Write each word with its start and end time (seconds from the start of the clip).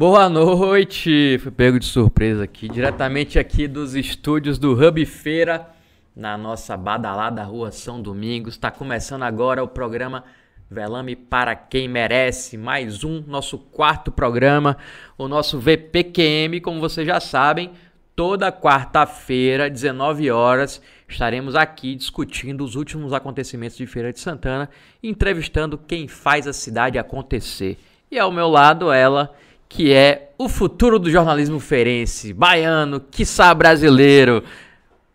Boa 0.00 0.30
noite! 0.30 1.36
Fui 1.42 1.50
pego 1.50 1.78
de 1.78 1.84
surpresa 1.84 2.44
aqui, 2.44 2.70
diretamente 2.70 3.38
aqui 3.38 3.68
dos 3.68 3.94
estúdios 3.94 4.58
do 4.58 4.72
Hub 4.72 5.04
Feira, 5.04 5.68
na 6.16 6.38
nossa 6.38 6.74
badalada 6.74 7.44
Rua 7.44 7.70
São 7.70 8.00
Domingos. 8.00 8.54
Está 8.54 8.70
começando 8.70 9.24
agora 9.24 9.62
o 9.62 9.68
programa 9.68 10.24
Velame 10.70 11.14
para 11.14 11.54
quem 11.54 11.86
merece. 11.86 12.56
Mais 12.56 13.04
um, 13.04 13.22
nosso 13.26 13.58
quarto 13.58 14.10
programa, 14.10 14.78
o 15.18 15.28
nosso 15.28 15.58
VPQM, 15.58 16.62
como 16.62 16.80
vocês 16.80 17.06
já 17.06 17.20
sabem, 17.20 17.70
toda 18.16 18.50
quarta-feira, 18.50 19.68
19 19.68 20.30
horas, 20.30 20.80
estaremos 21.06 21.54
aqui 21.54 21.94
discutindo 21.94 22.64
os 22.64 22.74
últimos 22.74 23.12
acontecimentos 23.12 23.76
de 23.76 23.86
Feira 23.86 24.14
de 24.14 24.18
Santana, 24.18 24.70
entrevistando 25.02 25.76
quem 25.76 26.08
faz 26.08 26.46
a 26.46 26.54
cidade 26.54 26.98
acontecer. 26.98 27.76
E 28.10 28.18
ao 28.18 28.32
meu 28.32 28.48
lado, 28.48 28.90
ela, 28.90 29.32
que 29.70 29.92
é 29.92 30.32
o 30.36 30.48
futuro 30.48 30.98
do 30.98 31.08
jornalismo 31.08 31.60
feirense, 31.60 32.32
baiano, 32.32 32.98
quiçá 32.98 33.54
brasileiro. 33.54 34.42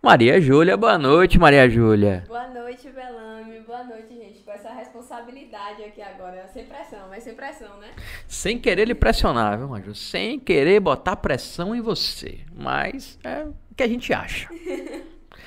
Maria 0.01 0.39
Júlia, 0.39 0.77
boa 0.77 0.97
noite, 0.97 1.37
Maria 1.37 1.69
Júlia. 1.69 2.23
Boa 2.25 2.47
noite, 2.47 2.89
Belame. 2.89 3.59
Boa 3.67 3.83
noite, 3.83 4.15
gente. 4.15 4.39
Com 4.43 4.51
essa 4.51 4.71
responsabilidade 4.71 5.83
aqui 5.83 6.01
agora. 6.01 6.47
Sem 6.47 6.63
pressão, 6.63 6.99
mas 7.09 7.23
sem 7.23 7.35
pressão, 7.35 7.77
né? 7.81 7.89
Sem 8.27 8.57
querer 8.57 8.87
lhe 8.87 8.95
pressionar, 8.95 9.57
viu, 9.57 9.67
Maju? 9.67 9.93
Sem 9.93 10.39
querer 10.39 10.79
botar 10.79 11.17
pressão 11.17 11.75
em 11.75 11.81
você. 11.81 12.39
Mas 12.55 13.19
é 13.25 13.43
o 13.43 13.53
que 13.75 13.83
a 13.83 13.87
gente 13.89 14.13
acha. 14.13 14.47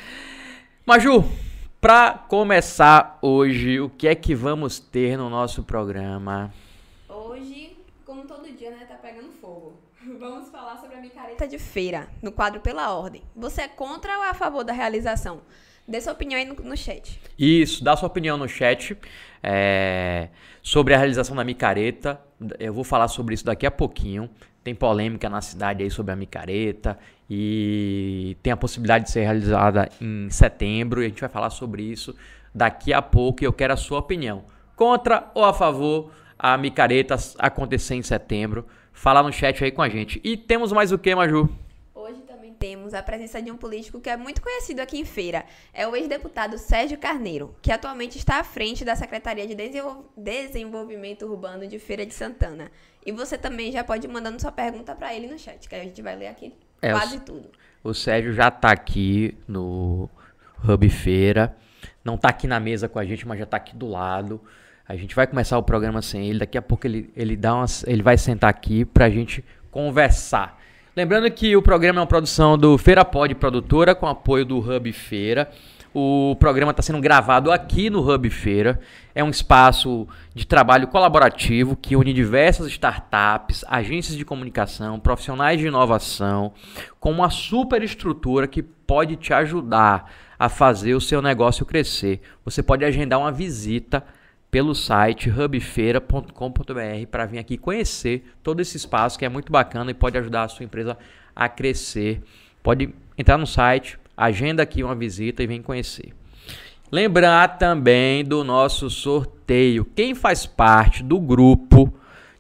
Maju, 0.85 1.25
pra 1.81 2.13
começar 2.29 3.19
hoje, 3.23 3.81
o 3.81 3.89
que 3.89 4.07
é 4.07 4.15
que 4.15 4.35
vamos 4.35 4.79
ter 4.79 5.17
no 5.17 5.31
nosso 5.31 5.63
programa? 5.63 6.53
Como 8.19 8.27
todo 8.27 8.53
dia, 8.53 8.73
né, 8.73 8.85
tá 8.85 8.97
pegando 8.97 9.31
fogo. 9.31 9.75
Vamos 10.19 10.49
falar 10.49 10.77
sobre 10.79 10.97
a 10.97 11.01
micareta 11.01 11.47
de 11.47 11.57
feira, 11.57 12.09
no 12.21 12.33
quadro 12.33 12.61
Pela 12.61 12.93
Ordem. 12.93 13.23
Você 13.37 13.63
é 13.63 13.69
contra 13.69 14.19
ou 14.19 14.25
é 14.25 14.31
a 14.31 14.35
favor 14.35 14.65
da 14.65 14.73
realização? 14.73 15.41
Dê 15.87 16.01
sua 16.01 16.15
opinião 16.15 16.37
aí 16.37 16.45
no, 16.45 16.55
no 16.55 16.77
chat. 16.77 17.21
Isso, 17.39 17.85
dá 17.85 17.97
sua 17.97 18.09
opinião 18.09 18.37
no 18.37 18.49
chat 18.49 18.99
é, 19.41 20.31
sobre 20.61 20.95
a 20.95 20.99
realização 20.99 21.37
da 21.37 21.45
micareta. 21.45 22.21
Eu 22.59 22.75
vou 22.75 22.83
falar 22.83 23.07
sobre 23.07 23.35
isso 23.35 23.45
daqui 23.45 23.65
a 23.65 23.71
pouquinho. 23.71 24.29
Tem 24.65 24.75
polêmica 24.75 25.31
na 25.31 25.41
cidade 25.41 25.85
aí 25.85 25.91
sobre 25.91 26.13
a 26.13 26.17
micareta 26.17 26.99
e 27.31 28.37
tem 28.43 28.53
a 28.53 28.57
possibilidade 28.57 29.05
de 29.05 29.13
ser 29.13 29.21
realizada 29.21 29.89
em 30.01 30.29
setembro. 30.29 31.03
E 31.03 31.07
a 31.07 31.09
gente 31.09 31.21
vai 31.21 31.31
falar 31.31 31.51
sobre 31.51 31.85
isso 31.85 32.17
daqui 32.53 32.93
a 32.93 33.01
pouco 33.01 33.45
e 33.45 33.47
eu 33.47 33.53
quero 33.53 33.75
a 33.75 33.77
sua 33.77 34.01
opinião. 34.01 34.45
Contra 34.75 35.31
ou 35.37 35.45
a 35.45 35.55
favor 35.55 36.11
a 36.39 36.57
micareta 36.57 37.17
acontecer 37.39 37.95
em 37.95 38.03
setembro? 38.03 38.67
Fala 38.93 39.23
no 39.23 39.33
chat 39.33 39.63
aí 39.63 39.71
com 39.71 39.83
a 39.83 39.89
gente. 39.89 40.21
E 40.25 40.37
temos 40.37 40.73
mais 40.73 40.93
o 40.93 40.99
que, 40.99 41.15
Maju? 41.15 41.49
Hoje 41.95 42.21
também 42.23 42.53
temos 42.53 42.95
a 42.95 43.03
presença 43.03 43.41
de 43.41 43.51
um 43.51 43.57
político 43.57 44.01
que 44.01 44.09
é 44.11 44.17
muito 44.17 44.41
conhecido 44.43 44.81
aqui 44.81 44.99
em 44.99 45.05
Feira. 45.05 45.45
É 45.73 45.87
o 45.87 45.95
ex-deputado 45.95 46.59
Sérgio 46.59 46.99
Carneiro, 46.99 47.55
que 47.63 47.71
atualmente 47.73 48.19
está 48.19 48.41
à 48.41 48.45
frente 48.45 48.85
da 48.85 48.97
Secretaria 48.97 49.47
de 49.47 49.55
Desenvol- 49.55 50.05
Desenvolvimento 50.17 51.27
Urbano 51.27 51.67
de 51.67 51.79
Feira 51.79 52.05
de 52.07 52.15
Santana. 52.15 52.71
E 53.05 53.13
você 53.13 53.39
também 53.39 53.71
já 53.73 53.83
pode 53.85 54.07
ir 54.07 54.11
mandando 54.11 54.41
sua 54.41 54.53
pergunta 54.53 54.95
para 54.95 55.15
ele 55.15 55.29
no 55.29 55.39
chat, 55.39 55.69
que 55.69 55.75
a 55.75 55.83
gente 55.83 56.01
vai 56.03 56.17
ler 56.17 56.29
aqui 56.29 56.53
É, 56.83 56.93
quase 56.93 57.17
os- 57.19 57.23
tudo. 57.23 57.49
O 57.85 57.95
Sérgio 57.95 58.33
já 58.33 58.51
tá 58.51 58.71
aqui 58.73 59.37
no 59.47 60.11
Hub 60.69 60.89
Feira. 60.91 61.57
Não 62.05 62.17
tá 62.19 62.29
aqui 62.31 62.47
na 62.49 62.59
mesa 62.59 62.89
com 62.89 62.99
a 62.99 63.05
gente, 63.05 63.27
mas 63.27 63.39
já 63.39 63.47
tá 63.47 63.57
aqui 63.57 63.77
do 63.77 63.87
lado. 63.87 64.41
A 64.89 64.97
gente 64.97 65.15
vai 65.15 65.27
começar 65.27 65.59
o 65.59 65.63
programa 65.63 66.01
sem 66.01 66.31
ele. 66.31 66.39
Daqui 66.39 66.57
a 66.57 66.63
pouco 66.63 66.87
ele, 66.87 67.11
ele, 67.15 67.37
dá 67.37 67.55
umas, 67.55 67.85
ele 67.87 68.03
vai 68.03 68.17
sentar 68.17 68.49
aqui 68.49 68.87
pra 68.87 69.11
gente 69.11 69.45
conversar. 69.71 70.59
Lembrando 70.97 71.31
que 71.31 71.55
o 71.55 71.61
programa 71.61 71.99
é 71.99 72.01
uma 72.01 72.07
produção 72.07 72.57
do 72.57 72.79
Feira 72.79 73.05
Pod 73.05 73.35
Produtora, 73.35 73.95
com 73.95 74.07
apoio 74.07 74.47
do 74.47 74.59
Hub 74.59 74.91
Feira. 74.93 75.51
O 75.93 76.35
programa 76.41 76.71
está 76.71 76.83
sendo 76.83 77.03
gravado 77.03 77.53
aqui 77.53 77.91
no 77.91 78.01
Hub 78.01 78.31
Feira. 78.31 78.81
É 79.15 79.23
um 79.23 79.29
espaço 79.29 80.09
de 80.35 80.47
trabalho 80.47 80.89
colaborativo 80.89 81.77
que 81.77 81.95
une 81.95 82.15
diversas 82.15 82.67
startups, 82.69 83.67
agências 83.69 84.17
de 84.17 84.25
comunicação, 84.25 84.99
profissionais 84.99 85.61
de 85.61 85.67
inovação, 85.67 86.55
com 86.99 87.13
uma 87.13 87.29
super 87.29 87.83
estrutura 87.83 88.49
que 88.49 88.63
pode 88.63 89.17
te 89.17 89.35
ajudar 89.35 90.11
a 90.39 90.49
fazer 90.49 90.95
o 90.95 91.01
seu 91.01 91.21
negócio 91.21 91.67
crescer. 91.67 92.23
Você 92.43 92.63
pode 92.63 92.87
agendar 92.87 93.19
uma 93.19 93.31
visita 93.31 94.03
pelo 94.51 94.75
site 94.75 95.31
hubfeira.com.br 95.31 96.33
para 97.11 97.27
vir 97.27 97.39
aqui 97.39 97.59
conhecer 97.59 98.25
todo 98.43 98.61
esse 98.61 98.77
espaço 98.77 99.19
que 99.19 99.25
é 99.25 99.29
muito 99.29 99.53
bacana 99.53 99.91
e 99.91 99.95
pode 99.95 100.17
ajudar 100.19 100.45
a 100.45 100.49
sua 100.49 100.65
empresa 100.65 100.97
a 101.35 101.49
crescer. 101.49 102.23
Pode 102.63 102.95
entrar 103.17 103.39
no 103.39 103.47
site, 103.47 103.99
agenda 104.17 104.63
aqui 104.63 104.83
uma 104.83 104.95
visita 104.95 105.43
e 105.43 105.47
vem 105.47 105.63
conhecer. 105.63 106.13
Lembrar 106.91 107.59
também 107.59 108.25
do 108.25 108.43
nosso 108.43 108.89
sorteio. 108.89 109.85
Quem 109.85 110.15
faz 110.15 110.47
parte 110.47 111.03
do 111.03 111.21
grupo 111.21 111.93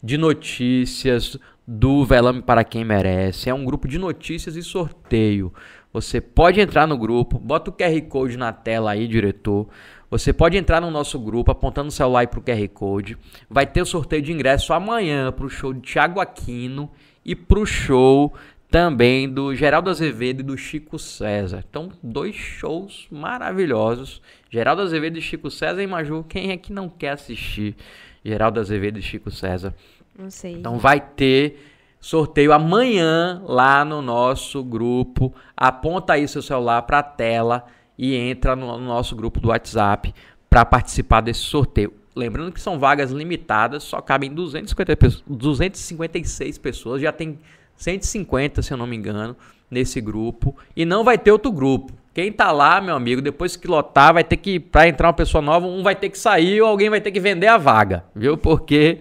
de 0.03 0.17
notícias 0.17 1.37
do 1.67 2.03
Velame 2.03 2.41
para 2.41 2.65
quem 2.65 2.83
merece 2.83 3.51
é 3.51 3.55
um 3.55 3.63
grupo 3.63 3.87
de 3.87 3.99
notícias 3.99 4.57
e 4.57 4.63
sorteio. 4.63 5.53
Você 5.93 6.21
pode 6.21 6.61
entrar 6.61 6.87
no 6.87 6.97
grupo, 6.97 7.39
bota 7.39 7.71
o 7.71 7.73
QR 7.73 8.01
Code 8.09 8.39
na 8.39 8.53
tela 8.53 8.93
aí, 8.93 9.07
diretor. 9.07 9.69
Você 10.11 10.33
pode 10.33 10.57
entrar 10.57 10.81
no 10.81 10.91
nosso 10.91 11.19
grupo 11.19 11.51
apontando 11.51 11.89
o 11.89 11.93
celular 11.93 12.27
para 12.29 12.41
o 12.41 12.43
QR 12.43 12.69
Code. 12.69 13.19
Vai 13.49 13.67
ter 13.67 13.83
o 13.83 13.87
sorteio 13.87 14.23
de 14.23 14.33
ingresso 14.33 14.73
amanhã 14.73 15.31
para 15.31 15.45
o 15.45 15.51
show 15.51 15.75
de 15.75 15.81
Thiago 15.81 16.19
Aquino 16.19 16.91
e 17.25 17.35
para 17.35 17.59
o 17.59 17.67
show 17.67 18.33
também 18.71 19.29
do 19.29 19.55
Geraldo 19.55 19.91
Azevedo 19.91 20.41
e 20.41 20.45
do 20.45 20.57
Chico 20.57 20.99
César. 20.99 21.65
Então, 21.69 21.91
dois 22.03 22.35
shows 22.35 23.07
maravilhosos. 23.11 24.23
Geraldo 24.51 24.83
Azevedo 24.83 25.19
e 25.19 25.23
Chico 25.23 25.51
César 25.51 25.83
e 25.83 25.87
Maju. 25.87 26.25
Quem 26.27 26.53
é 26.53 26.57
que 26.57 26.73
não 26.73 26.89
quer 26.89 27.11
assistir 27.11 27.77
Geraldo 28.25 28.61
Azevedo 28.61 28.99
e 28.99 29.03
Chico 29.03 29.31
César? 29.31 29.75
Não 30.19 30.31
sei. 30.31 30.55
Então 30.55 30.79
vai 30.79 31.01
ter 31.01 31.63
sorteio 32.01 32.53
amanhã 32.53 33.43
lá 33.45 33.85
no 33.85 34.01
nosso 34.01 34.65
grupo. 34.65 35.35
Aponta 35.57 36.15
aí 36.15 36.27
seu 36.27 36.43
celular 36.43 36.83
para 36.83 37.01
a 37.01 37.03
tela 37.03 37.67
e 37.98 38.14
entra 38.14 38.54
no, 38.54 38.78
no 38.78 38.86
nosso 38.86 39.16
grupo 39.16 39.41
do 39.41 39.48
WhatsApp 39.48 40.14
para 40.48 40.64
participar 40.64 41.20
desse 41.20 41.41
sorteio. 41.41 41.92
Lembrando 42.14 42.53
que 42.53 42.60
são 42.60 42.78
vagas 42.78 43.10
limitadas, 43.10 43.82
só 43.82 44.00
cabem 44.00 44.32
250 44.32 44.97
pessoas, 44.97 45.25
256 45.26 46.59
pessoas, 46.59 47.03
já 47.03 47.12
tem 47.12 47.38
150, 47.76 48.62
se 48.62 48.72
eu 48.72 48.76
não 48.76 48.86
me 48.86 48.97
engano, 48.97 49.36
nesse 49.70 50.00
grupo 50.00 50.56
e 50.76 50.84
não 50.84 51.04
vai 51.04 51.19
ter 51.19 51.31
outro 51.31 51.53
grupo. 51.53 51.92
Quem 52.14 52.32
tá 52.32 52.50
lá, 52.50 52.81
meu 52.81 52.97
amigo, 52.97 53.22
depois 53.22 53.56
que 53.56 53.69
lotar, 53.69 54.15
vai 54.15 54.25
ter 54.25 54.36
que 54.36 54.59
para 54.59 54.88
entrar 54.88 55.09
uma 55.09 55.15
pessoa 55.15 55.41
nova, 55.41 55.66
um 55.66 55.82
vai 55.82 55.94
ter 55.94 56.09
que 56.09 56.19
sair 56.19 56.60
ou 56.60 56.69
alguém 56.69 56.91
vai 56.91 57.00
ter 57.00 57.12
que 57.12 57.20
vender 57.20 57.47
a 57.47 57.56
vaga, 57.56 58.04
viu? 58.15 58.36
Porque 58.36 58.98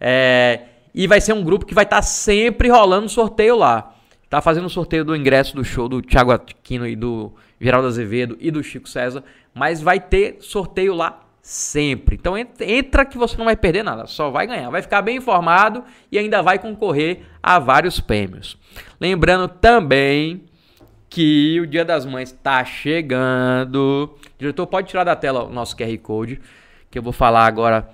é, 0.00 0.60
e 0.94 1.06
vai 1.06 1.20
ser 1.20 1.32
um 1.32 1.42
grupo 1.42 1.66
que 1.66 1.74
vai 1.74 1.84
estar 1.84 2.00
sempre 2.00 2.68
rolando 2.68 3.08
sorteio 3.08 3.56
lá. 3.56 3.94
Tá 4.34 4.40
fazendo 4.40 4.64
o 4.64 4.68
sorteio 4.68 5.04
do 5.04 5.14
ingresso 5.14 5.54
do 5.54 5.62
show 5.62 5.88
do 5.88 6.02
Thiago 6.02 6.32
Aquino 6.32 6.88
e 6.88 6.96
do 6.96 7.32
Geraldo 7.60 7.86
Azevedo 7.86 8.36
e 8.40 8.50
do 8.50 8.64
Chico 8.64 8.88
César, 8.88 9.22
mas 9.54 9.80
vai 9.80 10.00
ter 10.00 10.38
sorteio 10.40 10.92
lá 10.92 11.20
sempre. 11.40 12.16
Então 12.16 12.34
entra, 12.36 13.04
que 13.04 13.16
você 13.16 13.36
não 13.38 13.44
vai 13.44 13.54
perder 13.54 13.84
nada, 13.84 14.08
só 14.08 14.30
vai 14.30 14.44
ganhar, 14.48 14.70
vai 14.70 14.82
ficar 14.82 15.02
bem 15.02 15.18
informado 15.18 15.84
e 16.10 16.18
ainda 16.18 16.42
vai 16.42 16.58
concorrer 16.58 17.20
a 17.40 17.60
vários 17.60 18.00
prêmios. 18.00 18.58
Lembrando 19.00 19.46
também 19.46 20.42
que 21.08 21.60
o 21.60 21.66
Dia 21.68 21.84
das 21.84 22.04
Mães 22.04 22.32
está 22.32 22.64
chegando. 22.64 24.18
Diretor, 24.36 24.66
pode 24.66 24.88
tirar 24.88 25.04
da 25.04 25.14
tela 25.14 25.44
o 25.44 25.48
nosso 25.48 25.76
QR 25.76 25.96
Code, 25.98 26.40
que 26.90 26.98
eu 26.98 27.02
vou 27.04 27.12
falar 27.12 27.46
agora 27.46 27.88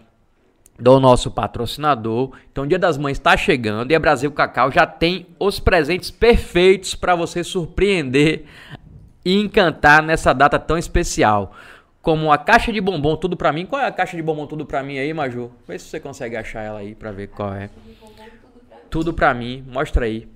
do 0.81 0.99
nosso 0.99 1.31
patrocinador. 1.31 2.33
Então, 2.51 2.65
o 2.65 2.67
Dia 2.67 2.79
das 2.79 2.97
Mães 2.97 3.19
está 3.19 3.37
chegando 3.37 3.91
e 3.91 3.95
a 3.95 4.01
Brasil 4.01 4.33
Cacau 4.33 4.73
já 4.73 4.87
tem 4.87 5.27
os 5.39 5.61
presentes 5.61 6.11
perfeitos 6.11 6.95
para 6.95 7.15
você 7.15 7.45
surpreender 7.45 8.45
e 9.25 9.39
encantar 9.39 10.03
nessa 10.03 10.33
data 10.33 10.59
tão 10.59 10.79
especial. 10.79 11.53
Como 12.01 12.33
a 12.33 12.39
caixa 12.39 12.73
de 12.73 12.81
bombom 12.81 13.15
tudo 13.15 13.37
para 13.37 13.53
mim. 13.53 13.67
Qual 13.67 13.81
é 13.81 13.87
a 13.87 13.93
caixa 13.93 14.17
de 14.17 14.23
bombom 14.23 14.47
tudo 14.47 14.65
para 14.65 14.83
mim 14.83 14.99
aí, 14.99 15.13
Maju? 15.13 15.53
Vê 15.69 15.79
se 15.79 15.85
você 15.85 16.01
consegue 16.01 16.35
achar 16.35 16.63
ela 16.63 16.79
aí 16.79 16.95
para 16.95 17.13
ver 17.13 17.29
qual 17.29 17.53
é. 17.53 17.69
Tudo 18.89 19.13
para 19.13 19.35
mim, 19.35 19.63
mostra 19.69 20.07
aí. 20.07 20.27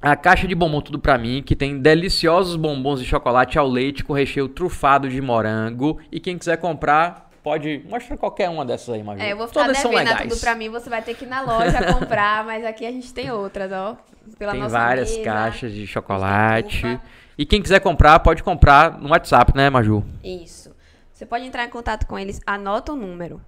A 0.00 0.16
caixa 0.16 0.48
de 0.48 0.54
bombom 0.54 0.80
tudo 0.80 0.98
pra 0.98 1.18
mim, 1.18 1.42
que 1.42 1.54
tem 1.54 1.78
deliciosos 1.78 2.56
bombons 2.56 3.00
de 3.00 3.06
chocolate 3.06 3.58
ao 3.58 3.68
leite 3.68 4.02
com 4.02 4.14
recheio 4.14 4.48
trufado 4.48 5.10
de 5.10 5.20
morango. 5.20 6.00
E 6.10 6.18
quem 6.18 6.38
quiser 6.38 6.56
comprar, 6.56 7.29
pode. 7.42 7.84
Mostra 7.88 8.16
qualquer 8.16 8.48
uma 8.48 8.64
dessas 8.64 8.94
aí, 8.94 9.02
Maju. 9.02 9.20
É, 9.22 9.32
eu 9.32 9.36
vou 9.36 9.48
ficar 9.48 9.62
Todas 9.66 9.76
devendo 9.82 9.96
legais. 9.96 10.28
tudo 10.28 10.40
pra 10.40 10.54
mim, 10.54 10.68
você 10.68 10.88
vai 10.90 11.02
ter 11.02 11.14
que 11.14 11.24
ir 11.24 11.28
na 11.28 11.40
loja 11.42 11.84
comprar, 11.92 12.44
mas 12.44 12.64
aqui 12.64 12.86
a 12.86 12.90
gente 12.90 13.12
tem 13.12 13.30
outras, 13.30 13.70
ó. 13.72 13.96
Pela 14.38 14.52
Tem 14.52 14.60
nossa 14.60 14.78
várias 14.78 15.10
mesa. 15.10 15.24
caixas 15.24 15.72
de 15.72 15.86
chocolate. 15.86 17.00
E 17.36 17.44
quem 17.46 17.62
quiser 17.62 17.80
comprar, 17.80 18.18
pode 18.20 18.42
comprar 18.42 18.98
no 19.00 19.10
WhatsApp, 19.10 19.56
né, 19.56 19.70
Maju? 19.70 20.04
Isso. 20.22 20.70
Você 21.12 21.26
pode 21.26 21.44
entrar 21.44 21.64
em 21.64 21.70
contato 21.70 22.06
com 22.06 22.18
eles, 22.18 22.40
anota 22.46 22.92
o 22.92 22.96
número. 22.96 23.40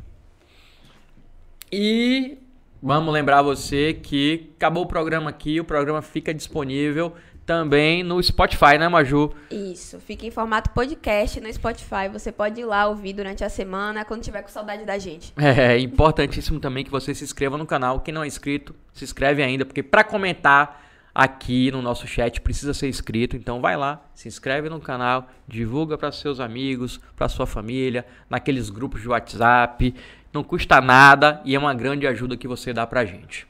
E 1.78 2.38
vamos 2.82 3.14
lembrar 3.14 3.42
você 3.42 3.94
que 3.94 4.50
acabou 4.56 4.84
o 4.84 4.88
programa 4.88 5.30
aqui, 5.30 5.60
o 5.60 5.66
programa 5.66 6.02
fica 6.02 6.34
disponível 6.34 7.14
também 7.46 8.02
no 8.02 8.24
Spotify, 8.24 8.78
né, 8.80 8.88
Maju? 8.88 9.34
Isso, 9.52 10.00
fica 10.00 10.26
em 10.26 10.32
formato 10.32 10.70
podcast 10.70 11.42
no 11.42 11.54
Spotify. 11.54 12.08
Você 12.14 12.32
pode 12.32 12.62
ir 12.62 12.64
lá 12.64 12.88
ouvir 12.88 13.12
durante 13.12 13.44
a 13.44 13.50
semana, 13.50 14.06
quando 14.06 14.24
tiver 14.24 14.42
com 14.42 14.48
saudade 14.48 14.86
da 14.86 14.98
gente. 14.98 15.34
É, 15.38 15.74
é 15.74 15.80
importantíssimo 15.80 16.62
também 16.62 16.86
que 16.86 16.90
você 16.90 17.14
se 17.14 17.26
inscreva 17.26 17.58
no 17.58 17.66
canal. 17.66 18.00
Quem 18.00 18.14
não 18.14 18.24
é 18.24 18.28
inscrito, 18.28 18.74
se 18.94 19.04
inscreve 19.04 19.44
ainda, 19.44 19.66
porque 19.66 19.84
para 19.84 20.06
comentar 20.06 20.82
aqui 21.14 21.72
no 21.72 21.82
nosso 21.82 22.06
chat 22.08 22.42
precisa 22.42 22.74
ser 22.74 22.88
inscrito. 22.88 23.36
Então 23.36 23.62
vai 23.62 23.76
lá, 23.76 24.02
se 24.14 24.30
inscreve 24.30 24.70
no 24.70 24.80
canal, 24.80 25.30
divulga 25.46 25.98
para 25.98 26.12
seus 26.12 26.40
amigos, 26.40 27.02
para 27.16 27.30
sua 27.30 27.46
família, 27.46 28.06
naqueles 28.30 28.70
grupos 28.70 29.02
de 29.02 29.10
WhatsApp. 29.10 29.94
Não 30.36 30.44
custa 30.44 30.82
nada 30.82 31.40
e 31.46 31.56
é 31.56 31.58
uma 31.58 31.74
grande 31.74 32.06
ajuda 32.06 32.36
que 32.36 32.46
você 32.46 32.74
dá 32.74 32.86
pra 32.86 33.06
gente. 33.06 33.48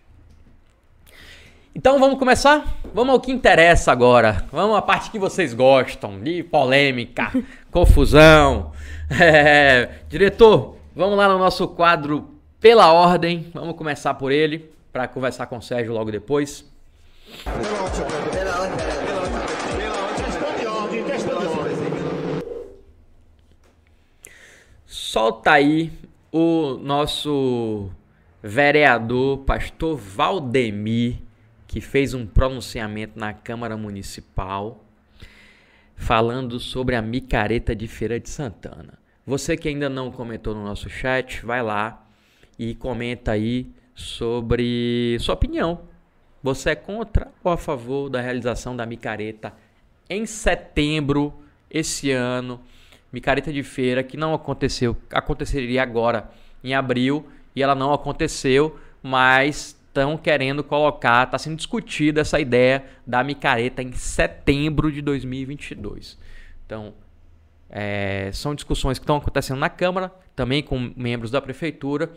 Então 1.74 2.00
vamos 2.00 2.20
começar? 2.20 2.64
Vamos 2.94 3.12
ao 3.12 3.20
que 3.20 3.32
interessa 3.32 3.92
agora. 3.92 4.46
Vamos 4.52 4.78
à 4.78 4.84
parte 4.84 5.10
que 5.10 5.18
vocês 5.18 5.52
gostam, 5.52 6.20
de 6.20 6.44
polêmica, 6.44 7.32
confusão. 7.72 8.72
É, 9.10 9.94
diretor, 10.08 10.78
vamos 10.96 11.18
lá 11.18 11.28
no 11.28 11.40
nosso 11.40 11.68
quadro 11.70 12.30
pela 12.60 12.94
ordem. 12.94 13.50
Vamos 13.52 13.76
começar 13.76 14.14
por 14.14 14.32
ele 14.32 14.72
para 14.94 15.08
conversar 15.08 15.48
com 15.48 15.58
o 15.58 15.64
Sérgio 15.64 15.92
logo 15.92 16.12
depois. 16.12 16.72
Solta 24.86 25.54
aí 25.54 25.92
o 26.38 26.78
nosso 26.78 27.90
vereador, 28.44 29.38
pastor 29.46 29.96
Valdemir 29.96 31.20
que 31.66 31.80
fez 31.80 32.14
um 32.14 32.28
pronunciamento 32.28 33.18
na 33.18 33.32
Câmara 33.34 33.78
Municipal 33.78 34.84
falando 35.96 36.60
sobre 36.60 36.94
a 36.94 37.02
micareta 37.02 37.74
de 37.74 37.88
Feira 37.88 38.20
de 38.20 38.30
Santana. 38.30 39.00
Você 39.26 39.56
que 39.56 39.70
ainda 39.70 39.88
não 39.88 40.12
comentou 40.12 40.54
no 40.54 40.62
nosso 40.62 40.90
chat, 40.90 41.46
vai 41.46 41.64
lá 41.64 42.06
e 42.60 42.76
comenta 42.76 43.32
aí 43.32 43.72
sobre 43.96 45.16
sua 45.22 45.36
opinião. 45.36 45.84
Você 46.44 46.72
é 46.72 46.76
contra 46.76 47.32
ou 47.42 47.50
a 47.50 47.58
favor 47.58 48.10
da 48.10 48.20
realização 48.20 48.76
da 48.76 48.86
micareta 48.86 49.54
em 50.10 50.26
setembro 50.26 51.34
esse 51.72 52.12
ano? 52.12 52.60
Micareta 53.16 53.54
de 53.54 53.64
feira 53.64 54.04
que 54.04 54.18
não 54.18 54.34
aconteceu, 54.34 54.94
aconteceria 55.10 55.82
agora 55.82 56.30
em 56.62 56.74
abril 56.74 57.26
e 57.56 57.64
ela 57.64 57.74
não 57.74 57.94
aconteceu, 57.94 58.78
mas 59.02 59.80
estão 59.88 60.18
querendo 60.18 60.62
colocar, 60.66 61.24
está 61.24 61.38
sendo 61.38 61.56
discutida 61.56 62.20
essa 62.20 62.42
ideia 62.42 62.84
da 63.08 63.24
micareta 63.24 63.82
em 63.82 63.94
setembro 63.94 64.92
de 64.92 65.02
2022. 65.02 66.20
Então, 66.66 66.94
é, 67.70 68.32
são 68.34 68.54
discussões 68.54 69.00
que 69.00 69.04
estão 69.04 69.16
acontecendo 69.16 69.60
na 69.60 69.70
Câmara, 69.70 70.12
também 70.36 70.62
com 70.62 70.92
membros 70.98 71.32
da 71.32 71.40
Prefeitura, 71.40 72.12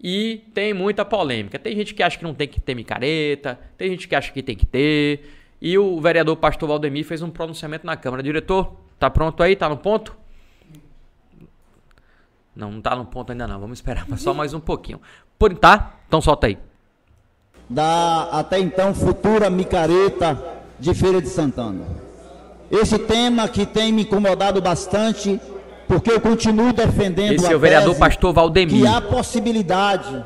e 0.00 0.44
tem 0.54 0.72
muita 0.72 1.04
polêmica. 1.04 1.58
Tem 1.58 1.74
gente 1.74 1.92
que 1.92 2.04
acha 2.04 2.16
que 2.16 2.22
não 2.22 2.34
tem 2.34 2.46
que 2.46 2.60
ter 2.60 2.76
micareta, 2.76 3.58
tem 3.76 3.90
gente 3.90 4.06
que 4.06 4.14
acha 4.14 4.30
que 4.30 4.44
tem 4.44 4.54
que 4.54 4.64
ter, 4.64 5.28
e 5.60 5.76
o 5.76 6.00
vereador 6.00 6.36
Pastor 6.36 6.68
Valdemir 6.68 7.04
fez 7.04 7.20
um 7.20 7.30
pronunciamento 7.30 7.84
na 7.84 7.96
Câmara. 7.96 8.22
Diretor, 8.22 8.76
tá 8.96 9.10
pronto 9.10 9.42
aí? 9.42 9.56
Tá 9.56 9.68
no 9.68 9.76
ponto? 9.76 10.16
Não, 12.56 12.72
não 12.72 12.80
tá 12.80 12.96
no 12.96 13.04
ponto 13.04 13.30
ainda 13.30 13.46
não. 13.46 13.60
Vamos 13.60 13.78
esperar 13.78 14.06
só 14.16 14.32
mais 14.32 14.54
um 14.54 14.60
pouquinho. 14.60 15.00
Por 15.38 15.54
tá? 15.54 15.94
Então 16.08 16.20
solta 16.20 16.46
aí 16.46 16.58
da 17.68 18.28
até 18.32 18.58
então 18.58 18.94
futura 18.94 19.50
micareta 19.50 20.40
de 20.78 20.94
Feira 20.94 21.20
de 21.20 21.28
Santana. 21.28 21.84
Esse 22.70 22.98
tema 22.98 23.48
que 23.48 23.64
tem 23.64 23.92
me 23.92 24.02
incomodado 24.02 24.60
bastante, 24.60 25.40
porque 25.86 26.10
eu 26.10 26.20
continuo 26.20 26.72
defendendo 26.72 27.32
Esse 27.32 27.52
é 27.52 27.56
o 27.56 27.58
vereador 27.58 27.94
pastor 27.96 28.32
Valdemir. 28.32 28.82
Que 28.82 28.86
há 28.86 29.00
possibilidade. 29.00 30.24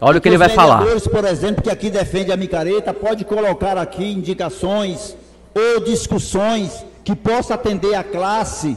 Olha 0.00 0.18
o 0.18 0.20
que 0.20 0.28
ele 0.28 0.38
vai 0.38 0.50
falar. 0.50 0.84
por 1.10 1.24
exemplo, 1.24 1.62
que 1.62 1.70
aqui 1.70 1.88
defende 1.88 2.30
a 2.32 2.36
micareta, 2.36 2.92
pode 2.92 3.24
colocar 3.24 3.78
aqui 3.78 4.04
indicações 4.12 5.16
ou 5.54 5.84
discussões 5.84 6.84
que 7.02 7.14
possa 7.14 7.54
atender 7.54 7.94
a 7.94 8.04
classe 8.04 8.76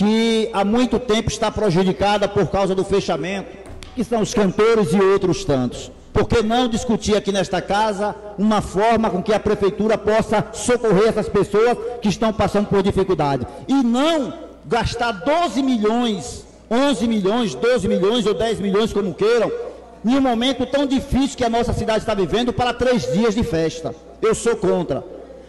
que 0.00 0.48
há 0.54 0.64
muito 0.64 0.98
tempo 0.98 1.28
está 1.28 1.50
prejudicada 1.50 2.26
por 2.26 2.46
causa 2.46 2.74
do 2.74 2.82
fechamento, 2.82 3.50
que 3.94 4.02
são 4.02 4.22
os 4.22 4.32
cantores 4.32 4.94
e 4.94 4.98
outros 4.98 5.44
tantos. 5.44 5.92
Por 6.10 6.26
que 6.26 6.42
não 6.42 6.68
discutir 6.68 7.14
aqui 7.14 7.30
nesta 7.30 7.60
casa 7.60 8.16
uma 8.38 8.62
forma 8.62 9.10
com 9.10 9.22
que 9.22 9.30
a 9.30 9.38
prefeitura 9.38 9.98
possa 9.98 10.46
socorrer 10.54 11.08
essas 11.08 11.28
pessoas 11.28 11.76
que 12.00 12.08
estão 12.08 12.32
passando 12.32 12.68
por 12.68 12.82
dificuldade? 12.82 13.46
E 13.68 13.74
não 13.74 14.32
gastar 14.64 15.12
12 15.12 15.62
milhões, 15.62 16.46
11 16.70 17.06
milhões, 17.06 17.54
12 17.54 17.86
milhões 17.86 18.24
ou 18.24 18.32
10 18.32 18.58
milhões, 18.58 18.94
como 18.94 19.12
queiram, 19.12 19.52
em 20.02 20.16
um 20.16 20.20
momento 20.22 20.64
tão 20.64 20.86
difícil 20.86 21.36
que 21.36 21.44
a 21.44 21.50
nossa 21.50 21.74
cidade 21.74 21.98
está 21.98 22.14
vivendo 22.14 22.54
para 22.54 22.72
três 22.72 23.12
dias 23.12 23.34
de 23.34 23.42
festa. 23.42 23.94
Eu 24.22 24.34
sou 24.34 24.56
contra. 24.56 25.04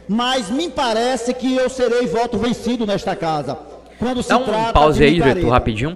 Mas 0.09 0.49
me 0.49 0.69
parece 0.69 1.33
que 1.33 1.55
eu 1.55 1.69
serei 1.69 2.05
voto 2.05 2.37
vencido 2.37 2.85
nesta 2.85 3.15
casa. 3.15 3.71
Quando 4.01 4.27
Dá 4.27 4.35
um 4.35 4.73
pause 4.73 5.03
aí, 5.03 5.21
Vitor, 5.21 5.51
rapidinho. 5.51 5.95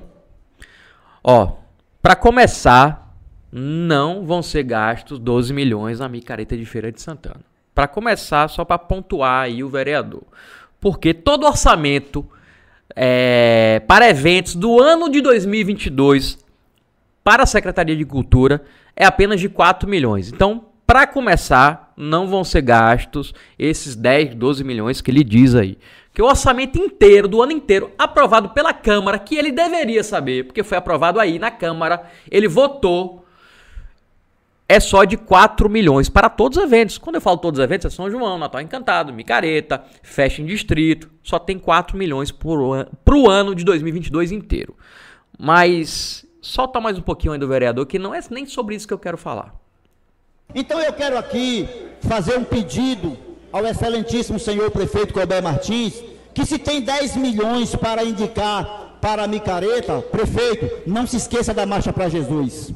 Ó, 1.24 1.54
para 2.04 2.16
começar, 2.16 3.18
não 3.52 4.24
vão 4.24 4.44
ser 4.44 4.62
gastos 4.62 5.18
12 5.18 5.51
milhões 5.51 6.00
na 6.00 6.08
micareta 6.08 6.56
de 6.56 6.63
Feira 6.68 6.91
de 6.91 7.01
Santana. 7.01 7.41
Para 7.74 7.88
começar, 7.88 8.48
só 8.48 8.63
para 8.63 8.77
pontuar 8.77 9.46
aí 9.46 9.63
o 9.63 9.70
vereador. 9.70 10.22
Porque 10.79 11.15
todo 11.15 11.48
orçamento 11.48 12.24
é, 12.96 13.82
para 13.88 14.08
eventos 14.08 14.53
do 14.53 14.79
ano 14.79 15.10
de 15.10 15.20
2022 15.20 16.38
para 17.24 17.41
a 17.41 17.48
Secretaria 17.48 17.96
de 17.96 18.06
Cultura 18.06 18.63
é 18.96 19.03
apenas 19.03 19.39
de 19.39 19.50
4 19.50 19.89
milhões. 19.89 20.32
Então, 20.32 20.65
para 20.86 21.08
começar, 21.08 21.91
não 21.98 22.27
vão 22.27 22.44
ser 22.44 22.62
gastos 22.62 23.34
esses 23.58 23.96
10, 23.96 24.36
12 24.36 24.63
milhões 24.63 25.01
que 25.01 25.10
ele 25.10 25.24
diz 25.24 25.56
aí. 25.56 25.75
Que 26.15 26.22
o 26.22 26.25
orçamento 26.25 26.79
inteiro, 26.79 27.27
do 27.27 27.43
ano 27.43 27.51
inteiro, 27.51 27.91
aprovado 27.98 28.50
pela 28.50 28.74
Câmara, 28.74 29.19
que 29.19 29.36
ele 29.36 29.51
deveria 29.51 30.01
saber, 30.01 30.45
porque 30.45 30.63
foi 30.63 30.77
aprovado 30.77 31.19
aí 31.19 31.38
na 31.38 31.51
Câmara, 31.51 32.10
ele 32.31 32.48
votou 32.48 33.25
é 34.67 34.79
só 34.79 35.03
de 35.03 35.15
4 35.17 35.69
milhões 35.69 36.10
para 36.10 36.29
todos 36.29 36.57
os 36.57 36.63
eventos. 36.63 36.98
Quando 36.98 37.15
eu 37.15 37.22
falo 37.22 37.38
todos 37.38 37.60
os 37.60 37.63
eventos, 37.63 37.86
é 37.86 37.89
São 37.95 38.10
João, 38.10 38.39
Natal 38.39 38.62
Encantado, 38.62 39.13
Micareta, 39.13 39.84
Festa 40.01 40.41
em 40.41 40.45
Distrito. 40.45 41.12
Só 41.22 41.38
tem 41.38 41.60
4 41.60 41.98
milhões 41.98 42.31
para 42.31 42.48
o 43.15 43.29
ano 43.29 43.53
de 43.53 43.63
2022 43.63 44.31
inteiro. 44.31 44.75
Mas 45.38 46.25
solta 46.41 46.79
mais 46.79 46.98
um 46.98 47.01
pouquinho 47.01 47.34
aí 47.34 47.39
do 47.39 47.48
vereador, 47.48 47.86
que 47.86 48.00
não 48.00 48.15
é 48.15 48.22
nem 48.31 48.45
sobre 48.45 48.74
isso 48.74 48.88
que 48.88 48.93
eu 48.93 49.00
quero 49.00 49.17
falar. 49.17 49.53
Então 50.53 50.79
eu 50.79 50.93
quero 50.93 51.17
aqui 51.17 51.67
fazer 52.01 52.38
um 52.38 52.43
pedido 52.43 53.17
ao 53.52 53.66
excelentíssimo 53.66 54.40
senhor 54.40 54.72
prefeito 54.72 55.14
Colbert 55.14 55.44
Martins, 55.44 55.94
que 56.34 56.46
se 56.46 56.58
tem 56.58 56.82
10 56.82 57.16
milhões 57.16 57.75
para 57.75 58.04
indicar 58.04 58.98
para 59.02 59.24
a 59.24 59.28
micareta, 59.28 60.02
prefeito, 60.02 60.84
não 60.88 61.06
se 61.06 61.18
esqueça 61.18 61.54
da 61.54 61.66
Marcha 61.66 61.94
para 61.94 62.10
Jesus. 62.10 62.74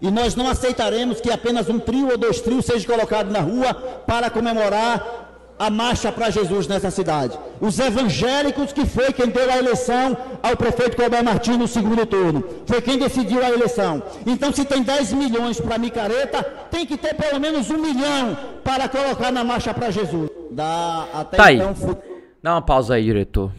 E 0.00 0.10
nós 0.10 0.34
não 0.34 0.48
aceitaremos 0.48 1.20
que 1.20 1.30
apenas 1.30 1.68
um 1.68 1.78
trio 1.78 2.10
ou 2.10 2.16
dois 2.16 2.40
trios 2.40 2.64
seja 2.64 2.86
colocado 2.86 3.30
na 3.30 3.40
rua 3.40 3.74
para 4.06 4.30
comemorar 4.30 5.27
a 5.58 5.70
marcha 5.70 6.12
para 6.12 6.30
Jesus 6.30 6.66
nessa 6.66 6.90
cidade. 6.90 7.38
Os 7.60 7.78
evangélicos 7.78 8.72
que 8.72 8.86
foi 8.86 9.12
quem 9.12 9.28
deu 9.28 9.50
a 9.50 9.58
eleição 9.58 10.16
ao 10.42 10.56
prefeito 10.56 10.96
Colbert 10.96 11.24
Martins 11.24 11.58
no 11.58 11.66
segundo 11.66 12.06
turno. 12.06 12.44
Foi 12.66 12.80
quem 12.80 12.98
decidiu 12.98 13.44
a 13.44 13.50
eleição. 13.50 14.02
Então, 14.26 14.52
se 14.52 14.64
tem 14.64 14.82
10 14.82 15.12
milhões 15.14 15.60
para 15.60 15.78
micareta, 15.78 16.42
tem 16.70 16.86
que 16.86 16.96
ter 16.96 17.14
pelo 17.14 17.40
menos 17.40 17.70
um 17.70 17.78
milhão 17.78 18.36
para 18.62 18.88
colocar 18.88 19.32
na 19.32 19.42
marcha 19.42 19.74
para 19.74 19.90
Jesus. 19.90 20.30
Dá 20.50 21.08
até 21.12 21.36
tá 21.36 21.52
então... 21.52 21.74
Aí. 21.80 22.18
Dá 22.42 22.54
uma 22.54 22.62
pausa 22.62 22.94
aí, 22.94 23.04
diretor. 23.04 23.50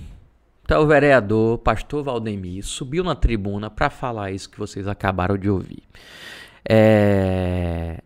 Então 0.64 0.84
o 0.84 0.88
vereador, 0.88 1.58
pastor 1.58 2.04
Valdemir, 2.04 2.64
subiu 2.64 3.04
na 3.04 3.16
tribuna 3.16 3.70
para 3.70 3.90
falar 3.90 4.32
isso 4.32 4.50
que 4.50 4.60
vocês 4.60 4.88
acabaram 4.88 5.36
de 5.36 5.50
ouvir. 5.50 5.84
É... 6.64 8.00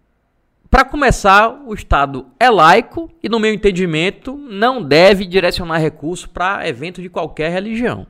Para 0.74 0.86
começar, 0.86 1.62
o 1.68 1.74
Estado 1.76 2.26
é 2.40 2.50
laico 2.50 3.08
e, 3.22 3.30
no 3.30 3.40
meu 3.40 3.54
entendimento, 3.54 4.36
não 4.36 4.82
deve 4.82 5.24
direcionar 5.24 5.78
recurso 5.78 6.28
para 6.28 6.68
evento 6.68 7.00
de 7.00 7.10
qualquer 7.10 7.52
religião. 7.52 8.08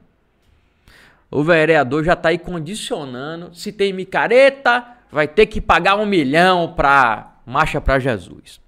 O 1.30 1.44
vereador 1.44 2.06
já 2.06 2.14
está 2.14 2.30
aí 2.30 2.38
condicionando. 2.38 3.54
Se 3.54 3.70
tem 3.74 3.92
micareta, 3.92 4.82
vai 5.12 5.28
ter 5.28 5.48
que 5.48 5.60
pagar 5.60 5.98
um 5.98 6.06
milhão 6.06 6.72
para 6.74 7.36
marcha 7.46 7.82
para 7.82 8.00
Jesus. 8.00 8.62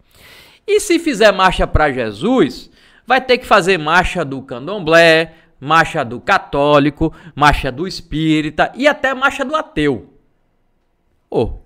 E 0.68 0.82
se 0.82 1.00
fizer 1.00 1.32
marcha 1.32 1.66
para 1.66 1.90
Jesus, 1.90 2.70
vai 3.08 3.22
ter 3.22 3.38
que 3.38 3.46
fazer 3.46 3.80
marcha 3.80 4.26
do 4.26 4.42
candomblé, 4.42 5.36
marcha 5.58 6.04
do 6.04 6.20
católico, 6.20 7.14
marcha 7.34 7.72
do 7.72 7.88
espírita 7.88 8.74
e 8.76 8.90
até 8.90 9.14
marcha 9.14 9.46
do 9.46 9.56
ateu. 9.56 10.14
Oh, 11.30 11.60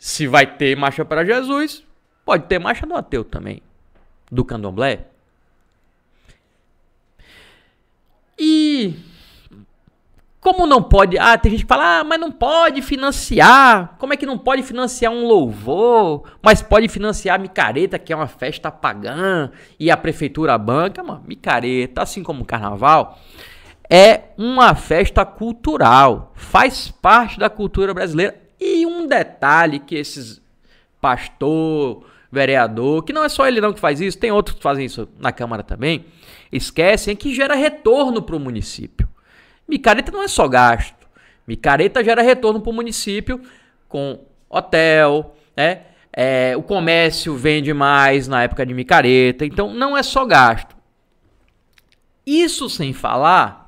se 0.00 0.26
vai 0.26 0.46
ter 0.46 0.74
marcha 0.74 1.04
para 1.04 1.26
Jesus, 1.26 1.84
pode 2.24 2.46
ter 2.46 2.58
marcha 2.58 2.86
do 2.86 2.94
ateu 2.94 3.22
também, 3.22 3.62
do 4.32 4.42
candomblé. 4.42 5.04
E 8.38 8.94
como 10.40 10.66
não 10.66 10.82
pode? 10.82 11.18
Ah, 11.18 11.36
tem 11.36 11.52
gente 11.52 11.64
que 11.64 11.68
fala, 11.68 12.00
ah, 12.00 12.04
mas 12.04 12.18
não 12.18 12.32
pode 12.32 12.80
financiar. 12.80 13.94
Como 13.98 14.14
é 14.14 14.16
que 14.16 14.24
não 14.24 14.38
pode 14.38 14.62
financiar 14.62 15.12
um 15.12 15.26
louvor, 15.26 16.22
mas 16.42 16.62
pode 16.62 16.88
financiar 16.88 17.36
a 17.36 17.38
micareta, 17.38 17.98
que 17.98 18.10
é 18.10 18.16
uma 18.16 18.26
festa 18.26 18.70
pagã, 18.70 19.50
e 19.78 19.90
a 19.90 19.98
prefeitura 19.98 20.56
banca? 20.56 21.02
Mano, 21.02 21.22
micareta, 21.28 22.00
assim 22.00 22.22
como 22.22 22.42
o 22.42 22.46
carnaval, 22.46 23.18
é 23.90 24.30
uma 24.38 24.74
festa 24.74 25.26
cultural, 25.26 26.32
faz 26.34 26.90
parte 26.90 27.38
da 27.38 27.50
cultura 27.50 27.92
brasileira. 27.92 28.39
Detalhe 29.10 29.80
que 29.80 29.96
esses 29.96 30.40
pastor, 31.00 32.06
vereador, 32.30 33.02
que 33.02 33.12
não 33.12 33.24
é 33.24 33.28
só 33.28 33.48
ele 33.48 33.60
não 33.60 33.72
que 33.72 33.80
faz 33.80 34.00
isso, 34.00 34.16
tem 34.16 34.30
outros 34.30 34.56
que 34.56 34.62
fazem 34.62 34.86
isso 34.86 35.08
na 35.18 35.32
Câmara 35.32 35.64
também, 35.64 36.04
esquecem 36.52 37.16
que 37.16 37.34
gera 37.34 37.56
retorno 37.56 38.22
para 38.22 38.36
o 38.36 38.40
município. 38.40 39.08
Micareta 39.68 40.12
não 40.12 40.22
é 40.22 40.28
só 40.28 40.46
gasto. 40.46 41.08
Micareta 41.44 42.04
gera 42.04 42.22
retorno 42.22 42.60
para 42.60 42.70
o 42.70 42.72
município 42.72 43.40
com 43.88 44.20
hotel, 44.48 45.34
né? 45.56 45.82
É, 46.12 46.54
o 46.56 46.62
comércio 46.62 47.36
vende 47.36 47.72
mais 47.72 48.28
na 48.28 48.44
época 48.44 48.64
de 48.64 48.74
micareta, 48.74 49.44
então 49.44 49.74
não 49.74 49.96
é 49.96 50.02
só 50.02 50.24
gasto. 50.24 50.76
Isso 52.24 52.68
sem 52.68 52.92
falar 52.92 53.59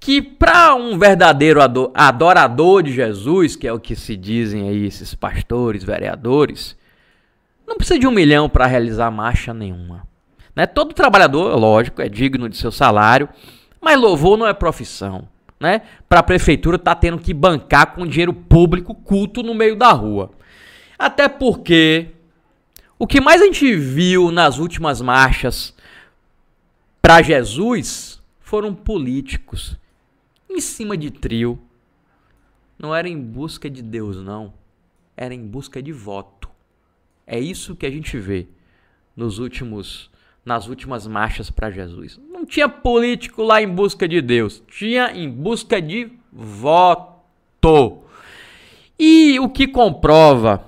que 0.00 0.22
para 0.22 0.74
um 0.74 0.98
verdadeiro 0.98 1.60
adorador 1.94 2.82
de 2.82 2.90
Jesus, 2.90 3.54
que 3.54 3.68
é 3.68 3.72
o 3.72 3.78
que 3.78 3.94
se 3.94 4.16
dizem 4.16 4.66
aí 4.66 4.86
esses 4.86 5.14
pastores, 5.14 5.84
vereadores, 5.84 6.74
não 7.68 7.76
precisa 7.76 7.98
de 7.98 8.06
um 8.06 8.10
milhão 8.10 8.48
para 8.48 8.66
realizar 8.66 9.10
marcha 9.10 9.52
nenhuma. 9.52 10.08
Né? 10.56 10.66
Todo 10.66 10.94
trabalhador, 10.94 11.54
lógico, 11.54 12.00
é 12.00 12.08
digno 12.08 12.48
de 12.48 12.56
seu 12.56 12.72
salário, 12.72 13.28
mas 13.78 14.00
louvor 14.00 14.38
não 14.38 14.46
é 14.46 14.54
profissão, 14.54 15.28
né? 15.58 15.82
Para 16.08 16.20
a 16.20 16.24
prefeitura 16.24 16.78
tá 16.78 16.94
tendo 16.94 17.18
que 17.18 17.32
bancar 17.32 17.94
com 17.94 18.06
dinheiro 18.06 18.32
público 18.32 18.94
culto 18.94 19.42
no 19.42 19.54
meio 19.54 19.76
da 19.76 19.92
rua. 19.92 20.30
Até 20.98 21.28
porque 21.28 22.08
o 22.98 23.06
que 23.06 23.20
mais 23.20 23.40
a 23.40 23.44
gente 23.44 23.74
viu 23.76 24.30
nas 24.30 24.58
últimas 24.58 25.00
marchas 25.00 25.74
para 27.00 27.22
Jesus 27.22 28.20
foram 28.40 28.74
políticos 28.74 29.79
em 30.50 30.60
cima 30.60 30.96
de 30.96 31.10
trio. 31.10 31.58
Não 32.78 32.94
era 32.94 33.08
em 33.08 33.20
busca 33.20 33.68
de 33.68 33.82
Deus, 33.82 34.16
não. 34.16 34.52
Era 35.16 35.34
em 35.34 35.46
busca 35.46 35.82
de 35.82 35.92
voto. 35.92 36.48
É 37.26 37.38
isso 37.38 37.76
que 37.76 37.86
a 37.86 37.90
gente 37.90 38.18
vê 38.18 38.48
nos 39.14 39.38
últimos 39.38 40.10
nas 40.44 40.66
últimas 40.66 41.06
marchas 41.06 41.50
para 41.50 41.70
Jesus. 41.70 42.18
Não 42.30 42.46
tinha 42.46 42.68
político 42.68 43.42
lá 43.42 43.60
em 43.62 43.68
busca 43.68 44.08
de 44.08 44.20
Deus, 44.22 44.62
tinha 44.66 45.12
em 45.14 45.30
busca 45.30 45.80
de 45.80 46.10
voto. 46.32 47.98
E 48.98 49.38
o 49.38 49.48
que 49.48 49.68
comprova 49.68 50.64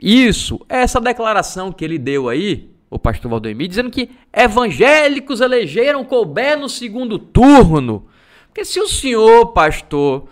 isso 0.00 0.64
é 0.68 0.78
essa 0.78 1.00
declaração 1.00 1.70
que 1.70 1.84
ele 1.84 1.98
deu 1.98 2.28
aí, 2.28 2.70
o 2.88 2.98
pastor 2.98 3.30
Valdemir, 3.30 3.68
dizendo 3.68 3.90
que 3.90 4.10
evangélicos 4.32 5.40
elegeram 5.40 6.04
Colbert 6.04 6.58
no 6.58 6.68
segundo 6.68 7.18
turno. 7.18 8.06
Porque 8.50 8.64
se 8.64 8.80
o 8.80 8.88
senhor, 8.88 9.52
pastor, 9.52 10.28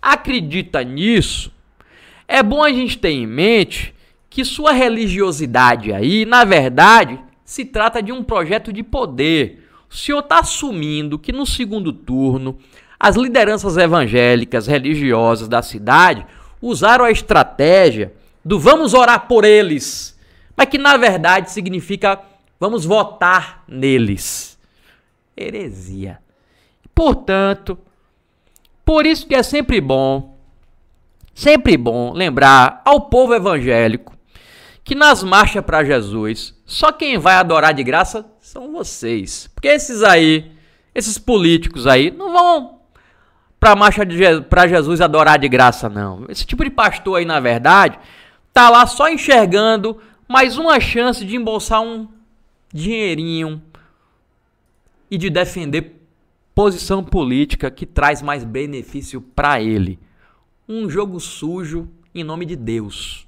acredita 0.00 0.84
nisso, 0.84 1.50
é 2.28 2.42
bom 2.42 2.62
a 2.62 2.70
gente 2.70 2.98
ter 2.98 3.10
em 3.10 3.26
mente 3.26 3.94
que 4.28 4.44
sua 4.44 4.72
religiosidade 4.72 5.90
aí, 5.90 6.26
na 6.26 6.44
verdade, 6.44 7.18
se 7.44 7.64
trata 7.64 8.02
de 8.02 8.12
um 8.12 8.22
projeto 8.22 8.72
de 8.72 8.82
poder. 8.82 9.66
O 9.90 9.94
senhor 9.94 10.20
está 10.20 10.40
assumindo 10.40 11.18
que 11.18 11.32
no 11.32 11.46
segundo 11.46 11.92
turno 11.92 12.58
as 13.00 13.16
lideranças 13.16 13.76
evangélicas 13.76 14.66
religiosas 14.66 15.48
da 15.48 15.62
cidade 15.62 16.26
usaram 16.60 17.06
a 17.06 17.10
estratégia 17.10 18.12
do 18.44 18.58
vamos 18.60 18.94
orar 18.94 19.26
por 19.26 19.44
eles, 19.44 20.18
mas 20.54 20.68
que 20.68 20.78
na 20.78 20.96
verdade 20.98 21.50
significa 21.50 22.20
vamos 22.60 22.84
votar 22.84 23.64
neles. 23.66 24.58
Heresia. 25.36 26.21
Portanto, 27.02 27.76
por 28.84 29.06
isso 29.06 29.26
que 29.26 29.34
é 29.34 29.42
sempre 29.42 29.80
bom, 29.80 30.38
sempre 31.34 31.76
bom 31.76 32.12
lembrar 32.12 32.80
ao 32.84 33.00
povo 33.00 33.34
evangélico 33.34 34.16
que 34.84 34.94
nas 34.94 35.20
marchas 35.20 35.64
para 35.64 35.82
Jesus, 35.82 36.54
só 36.64 36.92
quem 36.92 37.18
vai 37.18 37.34
adorar 37.34 37.74
de 37.74 37.82
graça 37.82 38.24
são 38.40 38.70
vocês. 38.70 39.50
Porque 39.52 39.66
esses 39.66 40.00
aí, 40.04 40.52
esses 40.94 41.18
políticos 41.18 41.88
aí, 41.88 42.08
não 42.12 42.32
vão 42.32 42.78
para 43.58 43.74
marcha 43.74 44.02
para 44.48 44.68
Jesus 44.68 45.00
adorar 45.00 45.40
de 45.40 45.48
graça 45.48 45.88
não. 45.88 46.24
Esse 46.28 46.46
tipo 46.46 46.62
de 46.62 46.70
pastor 46.70 47.18
aí, 47.18 47.24
na 47.24 47.40
verdade, 47.40 47.98
tá 48.52 48.70
lá 48.70 48.86
só 48.86 49.08
enxergando 49.08 50.00
mais 50.28 50.56
uma 50.56 50.78
chance 50.78 51.24
de 51.24 51.34
embolsar 51.34 51.82
um 51.82 52.06
dinheirinho 52.72 53.60
e 55.10 55.18
de 55.18 55.28
defender 55.28 56.01
posição 56.54 57.02
política 57.02 57.70
que 57.70 57.86
traz 57.86 58.22
mais 58.22 58.44
benefício 58.44 59.20
para 59.20 59.60
ele. 59.60 59.98
Um 60.68 60.88
jogo 60.88 61.18
sujo 61.18 61.88
em 62.14 62.22
nome 62.22 62.44
de 62.44 62.56
Deus. 62.56 63.26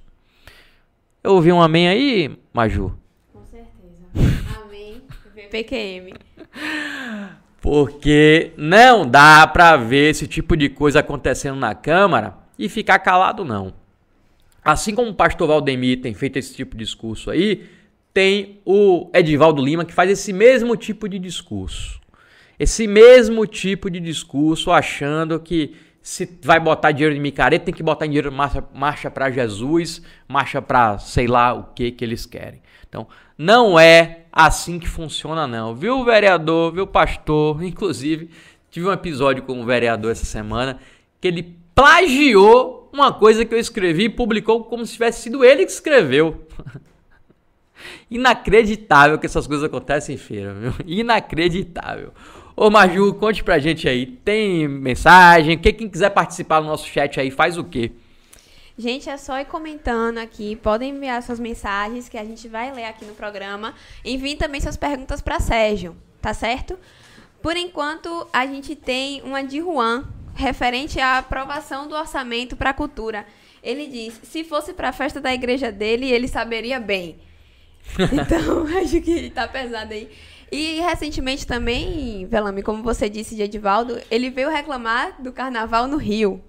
Eu 1.23 1.33
ouvi 1.33 1.50
um 1.50 1.62
amém 1.62 1.88
aí, 1.88 2.38
Maju? 2.52 2.97
Com 3.33 3.45
certeza. 3.45 4.04
amém. 4.62 5.02
PQM. 5.50 6.14
Porque 7.61 8.52
não 8.59 9.09
dá 9.09 9.47
para 9.47 9.76
ver 9.76 10.11
esse 10.11 10.26
tipo 10.26 10.54
de 10.54 10.69
coisa 10.69 11.00
acontecendo 11.00 11.57
na 11.57 11.75
Câmara 11.75 12.37
e 12.59 12.69
ficar 12.69 12.99
calado, 12.99 13.43
não. 13.43 13.73
Assim 14.62 14.95
como 14.95 15.11
o 15.11 15.14
pastor 15.14 15.49
Valdemir 15.49 16.00
tem 16.00 16.12
feito 16.12 16.38
esse 16.38 16.54
tipo 16.54 16.76
de 16.76 16.85
discurso 16.85 17.31
aí, 17.31 17.66
tem 18.12 18.61
o 18.64 19.11
Edivaldo 19.14 19.64
Lima 19.64 19.85
que 19.85 19.95
faz 19.95 20.11
esse 20.11 20.33
mesmo 20.33 20.76
tipo 20.76 21.09
de 21.09 21.19
discurso. 21.19 22.00
Esse 22.58 22.87
mesmo 22.87 23.46
tipo 23.46 23.90
de 23.90 24.00
discurso 24.00 24.70
achando 24.70 25.40
que 25.40 25.75
se 26.04 26.38
vai 26.42 26.61
botar 26.61 26.92
dinheiro 26.92 27.16
em 27.16 27.20
micareta, 27.20 27.64
tem 27.64 27.73
que 27.75 27.82
botar 27.82 28.04
dinheiro 28.04 28.30
marcha, 28.30 28.62
marcha 28.75 29.11
para 29.11 29.30
Jesus, 29.30 30.02
marcha 30.28 30.61
para 30.61 30.99
sei 30.99 31.26
lá 31.26 31.54
o 31.54 31.64
que 31.75 31.90
que 31.90 32.04
eles 32.04 32.26
querem. 32.26 32.61
Então, 32.87 33.08
não 33.37 33.80
é 33.80 34.26
assim 34.30 34.78
que 34.78 34.87
funciona 34.87 35.46
não. 35.46 35.75
Viu, 35.75 36.04
vereador, 36.04 36.73
viu, 36.73 36.87
pastor? 36.87 37.61
Inclusive, 37.64 38.30
tive 38.70 38.87
um 38.87 38.92
episódio 38.92 39.42
com 39.44 39.61
o 39.61 39.64
vereador 39.64 40.12
essa 40.12 40.26
semana 40.26 40.78
que 41.20 41.28
ele 41.28 41.56
plagiou 41.75 42.90
uma 42.92 43.12
coisa 43.12 43.44
que 43.44 43.54
eu 43.54 43.58
escrevi 43.58 44.04
e 44.04 44.08
publicou 44.08 44.64
como 44.64 44.84
se 44.84 44.92
tivesse 44.92 45.23
sido 45.23 45.42
ele 45.42 45.64
que 45.64 45.73
escreveu. 45.73 46.46
Inacreditável 48.11 49.18
que 49.18 49.26
essas 49.26 49.46
coisas 49.46 49.64
acontecem 49.64 50.14
em 50.14 50.18
feira, 50.18 50.54
viu? 50.54 50.73
Inacreditável. 50.87 52.12
Ô 52.56 52.70
Maju, 52.70 53.14
conte 53.14 53.42
pra 53.42 53.58
gente 53.58 53.88
aí. 53.88 54.06
Tem 54.06 54.68
mensagem? 54.68 55.58
Quem 55.58 55.88
quiser 55.88 56.11
participar 56.11 56.61
do 56.61 56.66
nosso 56.66 56.87
chat 56.87 57.18
aí, 57.18 57.30
faz 57.30 57.58
o 57.58 57.64
quê? 57.64 57.90
Gente, 58.78 59.08
é 59.08 59.16
só 59.16 59.40
ir 59.40 59.46
comentando 59.46 60.18
aqui. 60.18 60.56
Podem 60.56 60.90
enviar 60.90 61.23
suas 61.23 61.40
mensagens 61.40 62.08
que 62.08 62.16
a 62.16 62.25
gente 62.25 62.46
vai 62.49 62.73
ler 62.73 62.84
aqui 62.84 63.04
no 63.04 63.14
programa. 63.14 63.75
Enviem 64.04 64.37
também 64.37 64.61
suas 64.61 64.76
perguntas 64.76 65.20
para 65.20 65.40
Sérgio, 65.40 65.96
tá 66.20 66.32
certo? 66.32 66.78
Por 67.42 67.56
enquanto, 67.56 68.26
a 68.32 68.46
gente 68.46 68.75
tem 68.75 69.20
uma 69.23 69.42
de 69.42 69.58
Juan, 69.58 70.04
referente 70.34 71.00
à 71.00 71.18
aprovação 71.18 71.88
do 71.88 71.94
orçamento 71.94 72.56
para 72.56 72.70
a 72.70 72.75
cultura. 72.75 73.26
Ele 73.62 73.87
diz: 73.87 74.20
se 74.23 74.44
fosse 74.44 74.73
para 74.73 74.90
a 74.90 74.92
festa 74.92 75.20
da 75.20 75.34
igreja 75.34 75.70
dele, 75.73 76.11
ele 76.11 76.28
saberia 76.28 76.78
bem. 76.78 77.16
Então, 78.12 78.66
acho 78.80 79.00
que 79.00 79.30
tá 79.30 79.46
pesado 79.46 79.92
aí. 79.92 80.08
E 80.54 80.78
recentemente 80.78 81.44
também, 81.44 82.28
Velame, 82.30 82.62
como 82.62 82.80
você 82.80 83.08
disse 83.08 83.34
de 83.34 83.42
Edivaldo, 83.42 83.99
ele 84.08 84.30
veio 84.30 84.49
reclamar 84.49 85.20
do 85.20 85.32
carnaval 85.32 85.88
no 85.88 85.96
Rio. 85.96 86.40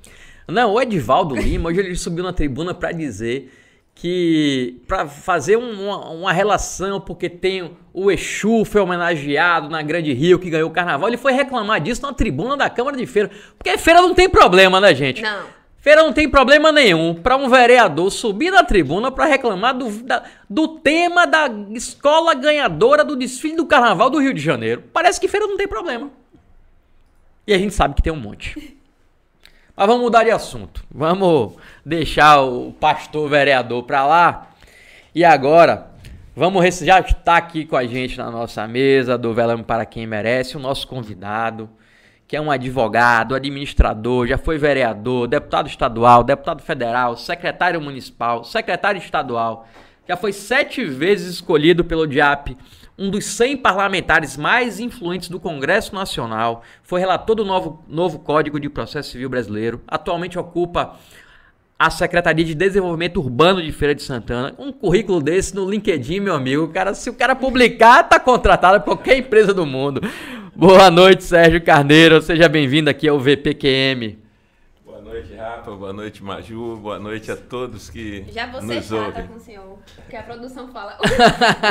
Não, 0.47 0.74
o 0.74 0.79
Edivaldo 0.79 1.35
Lima, 1.35 1.69
hoje 1.69 1.79
ele 1.79 1.95
subiu 1.95 2.24
na 2.24 2.31
tribuna 2.31 2.71
para 2.71 2.91
dizer 2.91 3.51
que 3.95 4.79
para 4.88 5.07
fazer 5.07 5.55
uma, 5.55 6.12
uma, 6.12 6.31
relação, 6.31 7.01
porque 7.01 7.27
tem 7.27 7.71
o 7.91 8.12
Exu 8.12 8.63
foi 8.63 8.79
homenageado 8.79 9.69
na 9.71 9.81
Grande 9.81 10.13
Rio 10.13 10.38
que 10.38 10.51
ganhou 10.51 10.69
o 10.69 10.74
carnaval, 10.74 11.07
ele 11.07 11.17
foi 11.17 11.31
reclamar 11.31 11.81
disso 11.81 12.03
na 12.03 12.13
tribuna 12.13 12.55
da 12.55 12.69
Câmara 12.69 12.95
de 12.95 13.07
Feira. 13.07 13.31
Porque 13.57 13.75
feira 13.75 14.03
não 14.03 14.13
tem 14.13 14.29
problema, 14.29 14.79
né, 14.79 14.93
gente? 14.93 15.24
Não. 15.24 15.47
Feira 15.86 16.01
não 16.01 16.12
tem 16.12 16.27
problema 16.27 16.72
nenhum 16.72 17.13
para 17.13 17.38
um 17.38 17.48
vereador 17.48 18.10
subir 18.10 18.50
na 18.50 18.63
tribuna 18.63 19.12
para 19.12 19.25
reclamar 19.25 19.77
do, 19.77 19.88
da, 20.01 20.24
do 20.50 20.80
tema 20.80 21.27
da 21.27 21.48
escola 21.75 22.34
ganhadora 22.34 23.06
do 23.06 23.15
desfile 23.15 23.56
do 23.56 23.68
carnaval 23.68 24.10
do 24.10 24.18
Rio 24.18 24.34
de 24.34 24.42
Janeiro. 24.42 24.84
Parece 24.92 25.22
que 25.22 25.27
feira 25.27 25.46
não 25.46 25.56
tem 25.56 25.68
problema. 25.68 26.10
E 27.46 27.54
a 27.54 27.58
gente 27.60 27.75
sabe 27.75 27.94
que 27.94 28.01
tem 28.01 28.12
um 28.12 28.20
monte. 28.20 28.75
Mas 29.75 29.86
vamos 29.86 30.01
mudar 30.01 30.24
de 30.24 30.32
assunto. 30.32 30.84
Vamos 30.89 31.54
deixar 31.86 32.42
o 32.42 32.72
pastor 32.72 33.30
vereador 33.30 33.84
para 33.84 34.08
lá. 34.08 34.48
E 35.13 35.24
agora, 35.24 35.92
vamos 36.36 36.80
já 36.80 37.00
está 37.00 37.38
aqui 37.38 37.63
com 37.63 37.75
a 37.75 37.86
gente 37.86 38.18
na 38.18 38.32
nossa 38.32 38.68
mesa 38.68 39.20
do 39.20 39.36
Velame 39.36 39.63
para 39.63 39.86
quem 39.86 40.08
merece, 40.08 40.58
o 40.58 40.60
nosso 40.60 40.88
convidado, 40.88 41.70
que 42.27 42.36
é 42.36 42.41
um 42.41 42.50
advogado, 42.50 43.36
administrador, 43.36 44.27
já 44.27 44.38
foi 44.38 44.58
vereador, 44.58 45.27
deputado 45.27 45.67
estadual, 45.67 46.24
deputado 46.24 46.62
federal, 46.62 47.15
secretário 47.15 47.79
municipal, 47.79 48.44
secretário 48.44 49.00
estadual, 49.00 49.67
já 50.08 50.17
foi 50.17 50.34
sete 50.34 50.84
vezes 50.86 51.36
escolhido 51.36 51.84
pelo 51.84 52.08
DIAP 52.08 52.58
um 52.98 53.10
dos 53.10 53.25
100 53.25 53.58
parlamentares 53.58 54.38
mais 54.38 54.79
influentes 54.79 55.27
do 55.27 55.39
Congresso 55.39 55.94
Nacional, 55.94 56.63
foi 56.82 57.00
relator 57.00 57.36
do 57.36 57.44
novo, 57.44 57.84
novo 57.88 58.20
Código 58.20 58.60
de 58.60 58.70
Processo 58.70 59.12
Civil 59.12 59.29
Brasileiro, 59.29 59.82
atualmente 59.86 60.39
ocupa 60.39 60.98
a 61.77 61.89
Secretaria 61.89 62.46
de 62.46 62.55
Desenvolvimento 62.55 63.20
Urbano 63.20 63.62
de 63.62 63.72
Feira 63.72 63.94
de 63.94 64.01
Santana. 64.01 64.55
Um 64.58 64.72
currículo 64.72 65.22
desse 65.22 65.53
no 65.55 65.70
LinkedIn, 65.70 66.20
meu 66.20 66.34
amigo. 66.34 66.70
Cara, 66.70 66.94
se 66.94 67.10
o 67.10 67.13
cara 67.13 67.36
publicar, 67.36 68.03
tá 68.03 68.20
contratado 68.20 68.79
por 68.84 68.96
qualquer 68.96 69.17
empresa 69.17 69.53
do 69.53 69.65
mundo. 69.65 70.01
Boa 70.55 70.89
noite, 70.89 71.24
Sérgio 71.24 71.62
Carneiro. 71.62 72.22
Seja 72.22 72.48
bem-vindo 72.48 72.89
aqui 72.89 73.08
ao 73.08 73.20
VPQM 73.20 74.25
noite, 75.15 75.34
Rafa. 75.36 75.72
Boa 75.72 75.93
noite, 75.93 76.24
Maju. 76.24 76.75
Boa 76.77 77.00
noite 77.00 77.31
a 77.31 77.36
todos 77.38 77.89
que 77.89 78.25
Já 78.31 78.48
você 78.48 78.75
nos 78.75 78.86
chata 78.86 78.95
ouvem. 79.05 79.27
com 79.27 79.36
o 79.36 79.39
senhor, 79.39 79.77
porque 79.95 80.15
a 80.15 80.24
produção 80.24 80.67
fala. 80.69 80.98
O 81.05 81.07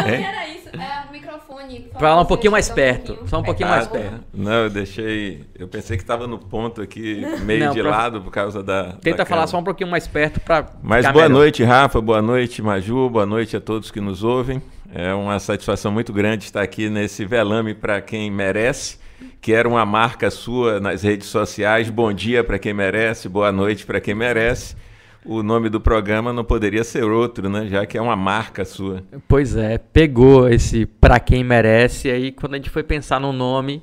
que 0.04 0.10
era 0.24 0.48
isso? 0.48 0.68
É 0.70 1.08
o 1.08 1.12
microfone. 1.12 1.90
Fala 1.98 2.22
um 2.22 2.24
pouquinho 2.24 2.52
mais 2.52 2.68
perto. 2.68 3.18
Só 3.26 3.40
um 3.40 3.42
pouquinho 3.42 3.68
mais 3.68 3.86
Ah, 3.86 3.90
perto. 3.90 4.24
Não, 4.32 4.52
eu 4.64 4.70
deixei. 4.70 5.44
Eu 5.58 5.68
pensei 5.68 5.96
que 5.96 6.02
estava 6.02 6.26
no 6.26 6.38
ponto 6.38 6.80
aqui, 6.80 7.22
meio 7.44 7.66
Não, 7.66 7.72
de 7.74 7.80
pra- 7.82 7.90
lado 7.90 8.20
por 8.22 8.30
causa 8.30 8.62
da. 8.62 8.92
Tenta 8.94 9.18
da 9.18 9.24
falar 9.26 9.46
só 9.46 9.58
um 9.58 9.64
pouquinho 9.64 9.90
mais 9.90 10.06
perto 10.06 10.40
para 10.40 10.66
Mas 10.82 11.06
boa 11.12 11.28
noite, 11.28 11.62
Rafa. 11.62 12.00
Boa 12.00 12.22
noite, 12.22 12.62
Maju. 12.62 13.10
Boa 13.10 13.26
noite 13.26 13.56
a 13.56 13.60
todos 13.60 13.90
que 13.90 14.00
nos 14.00 14.24
ouvem. 14.24 14.62
É 14.92 15.12
uma 15.12 15.38
satisfação 15.38 15.90
muito 15.90 16.12
grande 16.12 16.44
estar 16.44 16.62
aqui 16.62 16.88
nesse 16.88 17.24
velame 17.24 17.74
para 17.74 18.00
quem 18.00 18.30
merece, 18.30 18.98
que 19.40 19.52
era 19.52 19.68
uma 19.68 19.84
marca 19.84 20.30
sua 20.30 20.80
nas 20.80 21.02
redes 21.02 21.28
sociais. 21.28 21.90
Bom 21.90 22.12
dia 22.12 22.42
para 22.42 22.58
quem 22.58 22.72
merece, 22.72 23.28
boa 23.28 23.52
noite 23.52 23.84
para 23.84 24.00
quem 24.00 24.14
merece. 24.14 24.76
O 25.24 25.42
nome 25.42 25.70
do 25.70 25.80
programa 25.80 26.32
não 26.32 26.44
poderia 26.44 26.84
ser 26.84 27.04
outro, 27.04 27.48
né? 27.48 27.66
Já 27.66 27.86
que 27.86 27.96
é 27.96 28.00
uma 28.00 28.16
marca 28.16 28.64
sua. 28.64 29.02
Pois 29.26 29.56
é, 29.56 29.78
pegou 29.78 30.48
esse 30.48 30.84
pra 30.84 31.18
quem 31.18 31.42
merece, 31.42 32.08
e 32.08 32.10
aí 32.10 32.32
quando 32.32 32.54
a 32.54 32.56
gente 32.58 32.68
foi 32.68 32.82
pensar 32.82 33.18
no 33.18 33.32
nome, 33.32 33.82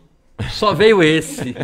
só 0.52 0.74
veio 0.74 1.02
esse. 1.02 1.56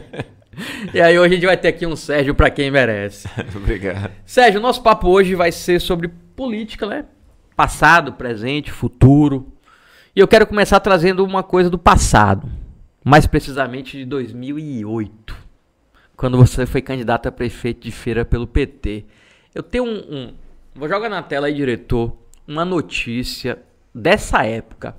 e 0.94 1.00
aí 1.00 1.18
hoje 1.18 1.34
a 1.34 1.36
gente 1.36 1.46
vai 1.46 1.58
ter 1.58 1.68
aqui 1.68 1.86
um 1.86 1.96
Sérgio 1.96 2.34
pra 2.34 2.50
quem 2.50 2.72
merece. 2.72 3.28
Obrigado. 3.56 4.12
Sérgio, 4.26 4.60
nosso 4.60 4.82
papo 4.82 5.10
hoje 5.10 5.36
vai 5.36 5.52
ser 5.52 5.80
sobre 5.80 6.08
política, 6.36 6.88
né? 6.88 7.06
Passado, 7.56 8.14
presente, 8.14 8.72
futuro. 8.72 9.54
E 10.16 10.20
eu 10.20 10.28
quero 10.28 10.48
começar 10.48 10.80
trazendo 10.80 11.24
uma 11.24 11.44
coisa 11.44 11.70
do 11.70 11.78
passado, 11.78 12.50
mais 13.08 13.26
precisamente 13.26 13.96
de 13.98 14.04
2008, 14.04 15.34
quando 16.18 16.38
você 16.38 16.66
foi 16.66 16.82
candidato 16.82 17.28
a 17.28 17.32
prefeito 17.32 17.80
de 17.80 17.92
feira 17.92 18.26
pelo 18.26 18.46
PT. 18.46 19.06
Eu 19.56 19.64
tenho 19.64 19.86
um, 19.86 19.98
um- 20.14 20.34
vou 20.76 20.90
jogar 20.90 21.08
na 21.08 21.24
tela 21.24 21.48
aí, 21.48 21.54
diretor, 21.54 22.18
uma 22.46 22.66
notícia 22.66 23.60
dessa 23.96 24.46
época 24.46 24.94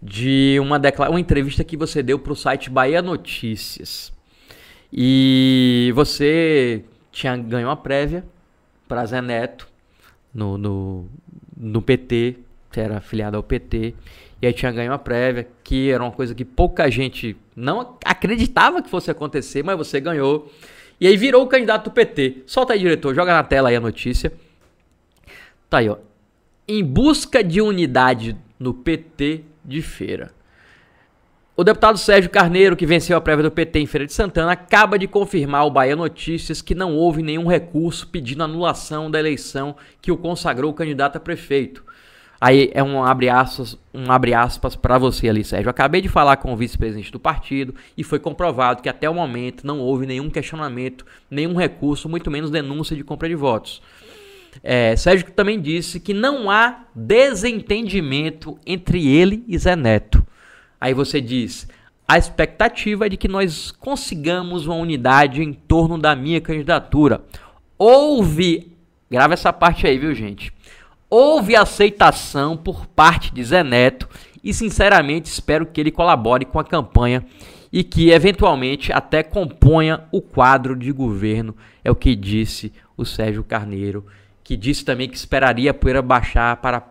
de 0.00 0.56
uma, 0.58 0.80
uma 1.10 1.20
entrevista 1.20 1.62
que 1.62 1.76
você 1.76 2.02
deu 2.02 2.18
para 2.18 2.32
o 2.32 2.36
site 2.36 2.70
Bahia 2.70 3.02
Notícias. 3.02 4.10
E 4.90 5.92
você 5.94 6.82
tinha 7.10 7.36
ganho 7.36 7.68
uma 7.68 7.76
prévia 7.76 8.24
para 8.88 9.04
Zé 9.04 9.20
Neto 9.20 9.68
no, 10.34 10.56
no, 10.56 11.06
no 11.54 11.82
PT, 11.82 12.36
você 12.70 12.80
era 12.80 12.96
afiliado 12.96 13.36
ao 13.36 13.42
PT, 13.42 13.94
e 14.42 14.46
aí 14.48 14.52
tinha 14.52 14.72
ganho 14.72 14.90
uma 14.90 14.98
prévia, 14.98 15.46
que 15.62 15.88
era 15.92 16.02
uma 16.02 16.10
coisa 16.10 16.34
que 16.34 16.44
pouca 16.44 16.90
gente 16.90 17.36
não 17.54 17.96
acreditava 18.04 18.82
que 18.82 18.90
fosse 18.90 19.08
acontecer, 19.08 19.62
mas 19.62 19.78
você 19.78 20.00
ganhou. 20.00 20.52
E 21.00 21.06
aí 21.06 21.16
virou 21.16 21.44
o 21.44 21.46
candidato 21.46 21.84
do 21.84 21.90
PT. 21.92 22.42
Solta 22.44 22.72
aí, 22.72 22.80
diretor, 22.80 23.14
joga 23.14 23.32
na 23.32 23.44
tela 23.44 23.68
aí 23.68 23.76
a 23.76 23.80
notícia. 23.80 24.32
Tá 25.70 25.78
aí, 25.78 25.88
ó. 25.88 25.96
Em 26.66 26.82
busca 26.82 27.44
de 27.44 27.60
unidade 27.60 28.36
no 28.58 28.74
PT 28.74 29.44
de 29.64 29.80
feira. 29.80 30.32
O 31.56 31.62
deputado 31.62 31.96
Sérgio 31.96 32.30
Carneiro, 32.30 32.76
que 32.76 32.86
venceu 32.86 33.16
a 33.16 33.20
prévia 33.20 33.44
do 33.44 33.50
PT 33.50 33.78
em 33.78 33.86
Feira 33.86 34.06
de 34.06 34.12
Santana, 34.12 34.52
acaba 34.52 34.98
de 34.98 35.06
confirmar 35.06 35.60
ao 35.60 35.70
Bahia 35.70 35.94
Notícias 35.94 36.60
que 36.60 36.74
não 36.74 36.96
houve 36.96 37.22
nenhum 37.22 37.46
recurso 37.46 38.08
pedindo 38.08 38.42
anulação 38.42 39.08
da 39.08 39.20
eleição 39.20 39.76
que 40.00 40.10
o 40.10 40.16
consagrou 40.16 40.72
candidato 40.72 41.16
a 41.16 41.20
prefeito. 41.20 41.84
Aí 42.44 42.72
é 42.74 42.82
um 42.82 43.04
abre 43.04 43.28
aspas, 43.28 43.78
um 43.94 44.10
abre 44.10 44.34
aspas 44.34 44.74
para 44.74 44.98
você 44.98 45.28
ali, 45.28 45.44
Sérgio. 45.44 45.70
Acabei 45.70 46.00
de 46.00 46.08
falar 46.08 46.38
com 46.38 46.52
o 46.52 46.56
vice-presidente 46.56 47.12
do 47.12 47.20
partido 47.20 47.72
e 47.96 48.02
foi 48.02 48.18
comprovado 48.18 48.82
que 48.82 48.88
até 48.88 49.08
o 49.08 49.14
momento 49.14 49.64
não 49.64 49.78
houve 49.78 50.06
nenhum 50.06 50.28
questionamento, 50.28 51.06
nenhum 51.30 51.54
recurso, 51.54 52.08
muito 52.08 52.32
menos 52.32 52.50
denúncia 52.50 52.96
de 52.96 53.04
compra 53.04 53.28
de 53.28 53.36
votos. 53.36 53.80
É, 54.60 54.96
Sérgio 54.96 55.30
também 55.30 55.60
disse 55.60 56.00
que 56.00 56.12
não 56.12 56.50
há 56.50 56.80
desentendimento 56.92 58.58
entre 58.66 59.06
ele 59.06 59.44
e 59.46 59.56
Zé 59.56 59.76
Neto. 59.76 60.26
Aí 60.80 60.92
você 60.92 61.20
diz: 61.20 61.68
a 62.08 62.18
expectativa 62.18 63.06
é 63.06 63.08
de 63.08 63.16
que 63.16 63.28
nós 63.28 63.70
consigamos 63.70 64.66
uma 64.66 64.74
unidade 64.74 65.44
em 65.44 65.52
torno 65.52 65.96
da 65.96 66.16
minha 66.16 66.40
candidatura. 66.40 67.22
Houve, 67.78 68.76
grava 69.08 69.34
essa 69.34 69.52
parte 69.52 69.86
aí, 69.86 69.96
viu, 69.96 70.12
gente? 70.12 70.52
Houve 71.14 71.54
aceitação 71.54 72.56
por 72.56 72.86
parte 72.86 73.34
de 73.34 73.44
Zé 73.44 73.62
Neto 73.62 74.08
e, 74.42 74.54
sinceramente, 74.54 75.28
espero 75.28 75.66
que 75.66 75.78
ele 75.78 75.90
colabore 75.90 76.46
com 76.46 76.58
a 76.58 76.64
campanha 76.64 77.22
e 77.70 77.84
que, 77.84 78.08
eventualmente, 78.08 78.90
até 78.90 79.22
componha 79.22 80.04
o 80.10 80.22
quadro 80.22 80.74
de 80.74 80.90
governo. 80.90 81.54
É 81.84 81.90
o 81.90 81.94
que 81.94 82.16
disse 82.16 82.72
o 82.96 83.04
Sérgio 83.04 83.44
Carneiro, 83.44 84.06
que 84.42 84.56
disse 84.56 84.86
também 84.86 85.06
que 85.06 85.14
esperaria 85.14 85.72
a 85.72 85.74
poeira 85.74 86.00
baixar 86.00 86.56
para 86.62 86.82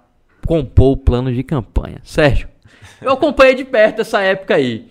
compor 0.45 0.91
o 0.91 0.97
plano 0.97 1.34
de 1.34 1.41
campanha. 1.41 1.97
Sérgio, 2.03 2.47
eu 3.01 3.13
acompanhei 3.13 3.55
de 3.55 3.65
perto 3.65 4.01
essa 4.01 4.21
época 4.21 4.53
aí. 4.53 4.88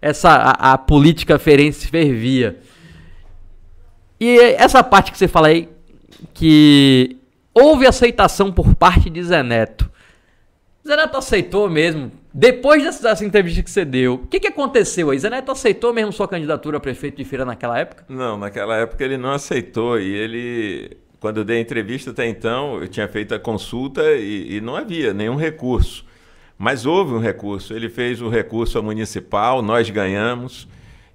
Essa, 0.00 0.30
a, 0.30 0.72
a 0.72 0.78
política 0.78 1.38
ferense 1.38 1.88
fervia. 1.88 2.58
E 4.18 4.38
essa 4.56 4.82
parte 4.82 5.12
que 5.12 5.18
você 5.18 5.28
fala 5.28 5.48
aí, 5.48 5.68
que 6.32 7.18
houve 7.54 7.86
aceitação 7.86 8.52
por 8.52 8.74
parte 8.74 9.10
de 9.10 9.22
Zé 9.22 9.42
Neto. 9.42 9.90
Zé 10.86 10.96
Neto 10.96 11.16
aceitou 11.16 11.70
mesmo. 11.70 12.10
Depois 12.34 12.82
dessa, 12.82 13.02
dessa 13.02 13.24
entrevista 13.24 13.62
que 13.62 13.70
você 13.70 13.84
deu, 13.84 14.14
o 14.14 14.26
que, 14.26 14.40
que 14.40 14.48
aconteceu 14.48 15.10
aí? 15.10 15.18
Zé 15.18 15.30
Neto 15.30 15.52
aceitou 15.52 15.92
mesmo 15.92 16.12
sua 16.12 16.26
candidatura 16.26 16.78
a 16.78 16.80
prefeito 16.80 17.18
de 17.18 17.24
feira 17.24 17.44
naquela 17.44 17.78
época? 17.78 18.04
Não, 18.08 18.36
naquela 18.36 18.76
época 18.76 19.04
ele 19.04 19.16
não 19.16 19.32
aceitou 19.32 20.00
e 20.00 20.10
ele, 20.10 20.96
quando 21.20 21.38
eu 21.38 21.44
dei 21.44 21.58
a 21.58 21.60
entrevista 21.60 22.10
até 22.10 22.26
então, 22.26 22.80
eu 22.80 22.88
tinha 22.88 23.06
feito 23.06 23.34
a 23.34 23.38
consulta 23.38 24.02
e, 24.14 24.56
e 24.56 24.60
não 24.60 24.74
havia 24.74 25.12
nenhum 25.12 25.36
recurso. 25.36 26.04
Mas 26.58 26.86
houve 26.86 27.12
um 27.12 27.18
recurso. 27.18 27.74
Ele 27.74 27.88
fez 27.88 28.22
o 28.22 28.28
recurso 28.28 28.82
municipal, 28.82 29.62
nós 29.62 29.90
ganhamos. 29.90 30.68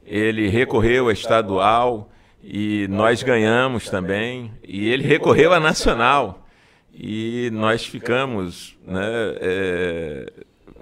Ele 0.06 0.48
recorreu 0.48 1.10
à 1.10 1.14
estadual 1.14 2.10
e 2.50 2.88
nós 2.88 3.22
ganhamos 3.22 3.90
também. 3.90 4.54
E 4.66 4.88
ele 4.88 5.04
recorreu 5.04 5.52
à 5.52 5.60
nacional 5.60 6.48
e 6.94 7.50
nós 7.52 7.86
ficamos, 7.86 8.78
né, 8.88 9.02
é, 9.42 10.34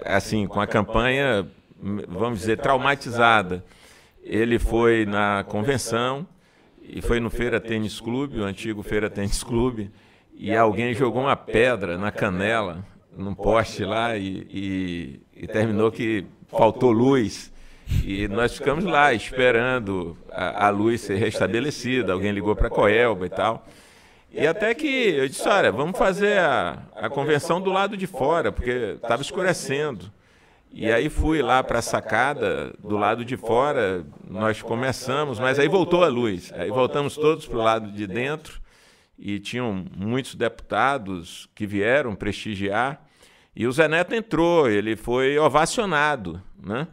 assim, 0.04 0.46
com 0.46 0.60
a 0.60 0.66
campanha, 0.66 1.44
vamos 2.06 2.38
dizer, 2.38 2.58
traumatizada. 2.58 3.64
Ele 4.22 4.60
foi 4.60 5.04
na 5.06 5.44
convenção 5.48 6.24
e 6.80 7.02
foi 7.02 7.18
no 7.18 7.30
Feira 7.30 7.58
Tênis 7.58 7.98
Clube, 7.98 8.38
o 8.38 8.44
antigo 8.44 8.84
Feira 8.84 9.10
Tênis 9.10 9.42
Clube, 9.42 9.90
e 10.32 10.54
alguém 10.54 10.94
jogou 10.94 11.22
uma 11.22 11.36
pedra 11.36 11.98
na 11.98 12.12
canela 12.12 12.84
num 13.16 13.34
poste 13.34 13.82
lá 13.84 14.16
e, 14.16 14.46
e, 14.50 15.20
e 15.34 15.46
terminou 15.48 15.90
que 15.90 16.26
faltou 16.46 16.92
luz. 16.92 17.52
E 18.04 18.26
nós 18.28 18.56
ficamos 18.56 18.84
lá 18.84 19.12
esperando 19.12 20.16
a, 20.30 20.66
a 20.66 20.70
luz 20.70 21.00
ser 21.00 21.16
restabelecida. 21.16 22.12
Alguém 22.12 22.32
ligou 22.32 22.54
para 22.56 22.68
a 22.68 22.70
Coelba 22.70 23.26
e 23.26 23.30
tal. 23.30 23.66
E 24.32 24.46
até 24.46 24.74
que 24.74 24.86
eu 24.86 25.28
disse, 25.28 25.48
olha, 25.48 25.72
vamos 25.72 25.96
fazer 25.96 26.38
a, 26.38 26.82
a 26.94 27.08
convenção 27.08 27.60
do 27.60 27.70
lado 27.70 27.96
de 27.96 28.06
fora, 28.06 28.52
porque 28.52 28.96
estava 28.96 29.22
escurecendo. 29.22 30.12
E 30.72 30.92
aí 30.92 31.08
fui 31.08 31.40
lá 31.40 31.62
para 31.62 31.78
a 31.78 31.82
sacada 31.82 32.74
do 32.78 32.98
lado 32.98 33.24
de 33.24 33.36
fora, 33.36 34.04
nós 34.28 34.60
começamos, 34.60 35.38
mas 35.38 35.58
aí 35.58 35.68
voltou 35.68 36.04
a 36.04 36.08
luz. 36.08 36.52
Aí 36.54 36.68
voltamos 36.68 37.16
todos 37.16 37.46
para 37.46 37.56
o 37.56 37.62
lado 37.62 37.90
de 37.90 38.06
dentro 38.06 38.60
e 39.18 39.38
tinham 39.38 39.86
muitos 39.96 40.34
deputados 40.34 41.48
que 41.54 41.66
vieram 41.66 42.14
prestigiar. 42.14 43.00
E 43.54 43.66
o 43.66 43.72
Zé 43.72 43.88
Neto 43.88 44.14
entrou, 44.14 44.68
ele 44.68 44.96
foi 44.96 45.38
ovacionado, 45.38 46.42
né? 46.62 46.86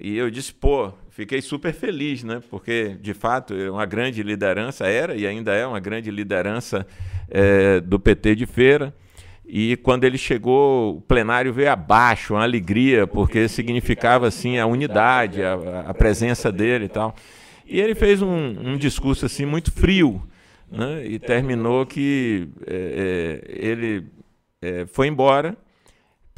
E 0.00 0.16
eu 0.16 0.30
disse, 0.30 0.54
pô, 0.54 0.92
fiquei 1.10 1.42
super 1.42 1.72
feliz, 1.72 2.22
né? 2.22 2.40
Porque, 2.48 2.96
de 3.00 3.12
fato, 3.12 3.54
é 3.54 3.70
uma 3.70 3.84
grande 3.84 4.22
liderança, 4.22 4.86
era 4.86 5.16
e 5.16 5.26
ainda 5.26 5.52
é 5.52 5.66
uma 5.66 5.80
grande 5.80 6.10
liderança 6.10 6.86
é, 7.28 7.80
do 7.80 7.98
PT 7.98 8.36
de 8.36 8.46
feira. 8.46 8.94
E 9.44 9.76
quando 9.78 10.04
ele 10.04 10.18
chegou, 10.18 10.98
o 10.98 11.00
plenário 11.00 11.52
veio 11.52 11.72
abaixo, 11.72 12.34
uma 12.34 12.42
alegria, 12.42 13.06
porque 13.06 13.48
significava 13.48 14.28
assim 14.28 14.58
a 14.58 14.66
unidade, 14.66 15.42
a, 15.42 15.54
a 15.88 15.94
presença 15.94 16.52
dele 16.52 16.84
e 16.84 16.88
tal. 16.88 17.14
E 17.66 17.80
ele 17.80 17.94
fez 17.94 18.22
um, 18.22 18.72
um 18.72 18.76
discurso 18.76 19.26
assim 19.26 19.44
muito 19.44 19.72
frio, 19.72 20.22
né? 20.70 21.04
E 21.04 21.18
terminou 21.18 21.84
que 21.86 22.48
é, 22.66 23.40
é, 23.46 23.66
ele 23.68 24.06
é, 24.60 24.86
foi 24.86 25.08
embora 25.08 25.56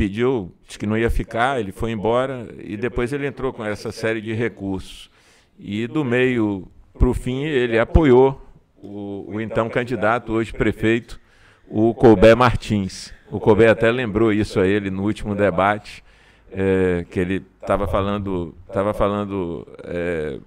pediu, 0.01 0.51
disse 0.67 0.79
que 0.79 0.87
não 0.87 0.97
ia 0.97 1.11
ficar, 1.11 1.61
ele 1.61 1.73
foi 1.73 1.91
embora 1.91 2.49
e 2.59 2.75
depois 2.75 3.13
ele 3.13 3.27
entrou 3.27 3.53
com 3.53 3.63
essa 3.63 3.93
série 3.93 4.23
de 4.23 4.33
recursos. 4.33 5.11
E 5.59 5.87
do 5.87 6.03
meio 6.03 6.67
para 6.99 7.07
o 7.07 7.13
fim 7.13 7.45
ele 7.45 7.79
apoiou 7.79 8.41
o, 8.83 9.27
o, 9.29 9.41
então 9.43 9.69
candidato, 9.69 10.33
hoje 10.33 10.55
prefeito, 10.55 11.21
o 11.69 11.93
Colbert 11.93 12.35
Martins. 12.35 13.13
O 13.31 13.39
Colbert 13.39 13.73
até 13.73 13.91
lembrou 13.91 14.33
isso 14.33 14.59
a 14.59 14.67
ele 14.67 14.91
no 14.91 15.03
último 15.03 15.35
debate, 15.35 16.03
é, 16.51 17.05
que 17.11 17.21
ele 17.21 17.45
estava 17.61 17.87
falando, 17.87 18.55
estava 18.67 18.95
falando, 18.95 19.69
é, 19.85 20.39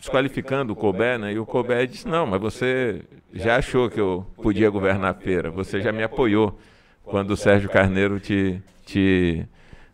desqualificando 0.00 0.72
o 0.72 0.76
Colbert, 0.76 1.18
né? 1.18 1.34
E 1.34 1.38
o 1.38 1.44
Colbert 1.44 1.88
disse, 1.88 2.08
não, 2.08 2.24
mas 2.24 2.40
você 2.40 3.02
já 3.34 3.56
achou 3.56 3.90
que 3.90 4.00
eu 4.00 4.24
podia 4.36 4.70
governar 4.70 5.10
a 5.10 5.14
feira, 5.14 5.50
você 5.50 5.82
já 5.82 5.92
me 5.92 6.02
apoiou 6.02 6.58
quando 7.04 7.32
o 7.32 7.36
Sérgio 7.36 7.68
Carneiro 7.68 8.18
te, 8.20 8.62
te 8.84 9.46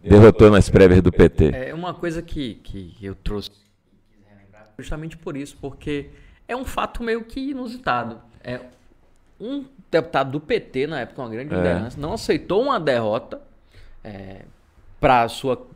derrotou 0.02 0.50
nas 0.50 0.68
prévias 0.68 1.02
do 1.02 1.10
PT. 1.10 1.50
É 1.54 1.74
uma 1.74 1.94
coisa 1.94 2.22
que, 2.22 2.54
que 2.56 2.96
eu 3.02 3.14
trouxe 3.14 3.50
justamente 4.78 5.16
por 5.16 5.36
isso, 5.36 5.56
porque 5.60 6.10
é 6.46 6.54
um 6.54 6.64
fato 6.64 7.02
meio 7.02 7.24
que 7.24 7.50
inusitado. 7.50 8.20
É 8.42 8.60
um 9.40 9.64
deputado 9.90 10.30
do 10.30 10.40
PT, 10.40 10.86
na 10.86 11.00
época, 11.00 11.22
uma 11.22 11.28
grande 11.28 11.52
é. 11.52 11.56
liderança, 11.56 12.00
não 12.00 12.12
aceitou 12.12 12.62
uma 12.62 12.78
derrota 12.78 13.40
é, 14.04 14.42
para 15.00 15.22
a 15.22 15.28
sua 15.28 15.66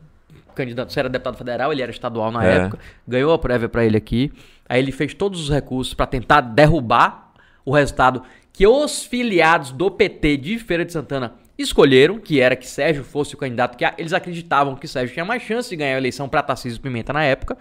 candidato, 0.55 0.93
você 0.93 0.99
era 0.99 1.09
deputado 1.09 1.35
federal, 1.35 1.71
ele 1.71 1.81
era 1.81 1.91
estadual 1.91 2.31
na 2.31 2.45
é. 2.45 2.57
época, 2.57 2.79
ganhou 3.07 3.33
a 3.33 3.39
prévia 3.39 3.67
para 3.67 3.83
ele 3.83 3.97
aqui. 3.97 4.31
Aí 4.69 4.79
ele 4.79 4.91
fez 4.91 5.13
todos 5.13 5.41
os 5.41 5.49
recursos 5.49 5.93
para 5.93 6.05
tentar 6.05 6.41
derrubar 6.41 7.33
o 7.65 7.73
resultado 7.73 8.23
que 8.53 8.67
os 8.67 9.03
filiados 9.03 9.71
do 9.71 9.89
PT 9.89 10.37
de 10.37 10.59
Feira 10.59 10.85
de 10.85 10.93
Santana 10.93 11.33
escolheram, 11.57 12.19
que 12.19 12.39
era 12.39 12.55
que 12.55 12.67
Sérgio 12.67 13.03
fosse 13.03 13.33
o 13.33 13.37
candidato, 13.37 13.75
que 13.75 13.85
eles 13.97 14.13
acreditavam 14.13 14.75
que 14.75 14.87
Sérgio 14.87 15.13
tinha 15.13 15.25
mais 15.25 15.41
chance 15.41 15.69
de 15.69 15.75
ganhar 15.75 15.95
a 15.95 15.97
eleição 15.97 16.29
para 16.29 16.43
Tarcísio 16.43 16.79
Pimenta 16.79 17.11
na 17.11 17.23
época, 17.23 17.57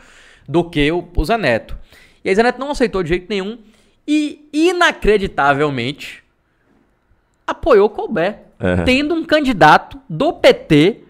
do 0.47 0.69
que 0.69 0.93
o, 0.93 1.09
o 1.17 1.25
Zé 1.25 1.39
Neto. 1.39 1.77
E 2.23 2.29
aí 2.29 2.35
Zé 2.35 2.43
Neto 2.43 2.59
não 2.59 2.71
aceitou 2.71 3.03
de 3.03 3.09
jeito 3.09 3.27
nenhum 3.29 3.59
e, 4.07 4.49
inacreditavelmente, 4.53 6.23
apoiou 7.47 7.89
Colbert, 7.89 8.39
uhum. 8.61 8.85
tendo 8.85 9.15
um 9.15 9.25
candidato 9.25 9.99
do 10.09 10.33
PT 10.33 11.01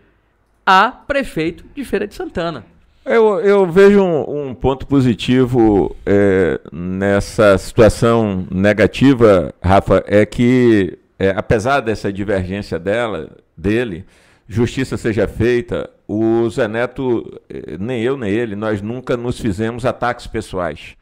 a 0.65 0.91
prefeito 0.91 1.65
de 1.75 1.85
Feira 1.85 2.07
de 2.07 2.15
Santana. 2.15 2.65
Eu, 3.05 3.41
eu 3.41 3.67
vejo 3.67 4.01
um, 4.01 4.51
um 4.51 4.55
ponto 4.55 4.87
positivo 4.87 5.97
é, 6.07 6.61
nessa 6.73 7.59
situação 7.59 8.47
negativa, 8.49 9.53
Rafa, 9.61 10.05
é 10.07 10.25
que, 10.25 10.97
é, 11.19 11.31
apesar 11.31 11.81
dessa 11.81 12.13
divergência 12.13 12.79
dela, 12.79 13.29
dele, 13.57 14.05
justiça 14.47 14.97
seja 14.97 15.27
feita, 15.27 15.91
o 16.07 16.49
Zé 16.49 16.69
Neto, 16.69 17.41
é, 17.51 17.77
nem 17.77 18.03
eu 18.03 18.17
nem 18.17 18.31
ele, 18.31 18.55
nós 18.55 18.81
nunca 18.81 19.17
nos 19.17 19.41
fizemos 19.41 19.85
ataques 19.85 20.29
pessoais. 20.29 20.97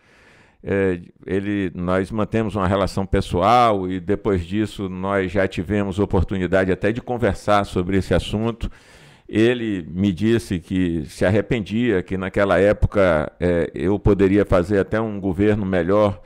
É, 0.65 1.01
ele, 1.27 1.71
nós 1.75 2.11
mantemos 2.11 2.55
uma 2.55 2.67
relação 2.67 3.05
pessoal 3.05 3.91
e 3.91 4.01
depois 4.01 4.45
disso 4.47 4.89
nós 4.89 5.33
já 5.33 5.47
tivemos 5.47 5.99
oportunidade 5.99 6.73
até 6.73 6.93
de 6.93 7.03
conversar 7.03 7.65
sobre 7.65 7.99
esse 7.99 8.15
assunto. 8.15 8.71
Ele 9.33 9.87
me 9.89 10.11
disse 10.11 10.59
que 10.59 11.05
se 11.07 11.25
arrependia, 11.25 12.03
que 12.03 12.19
naquela 12.19 12.59
época 12.59 13.31
é, 13.39 13.71
eu 13.73 13.97
poderia 13.97 14.45
fazer 14.45 14.81
até 14.81 15.01
um 15.01 15.21
governo 15.21 15.65
melhor 15.65 16.21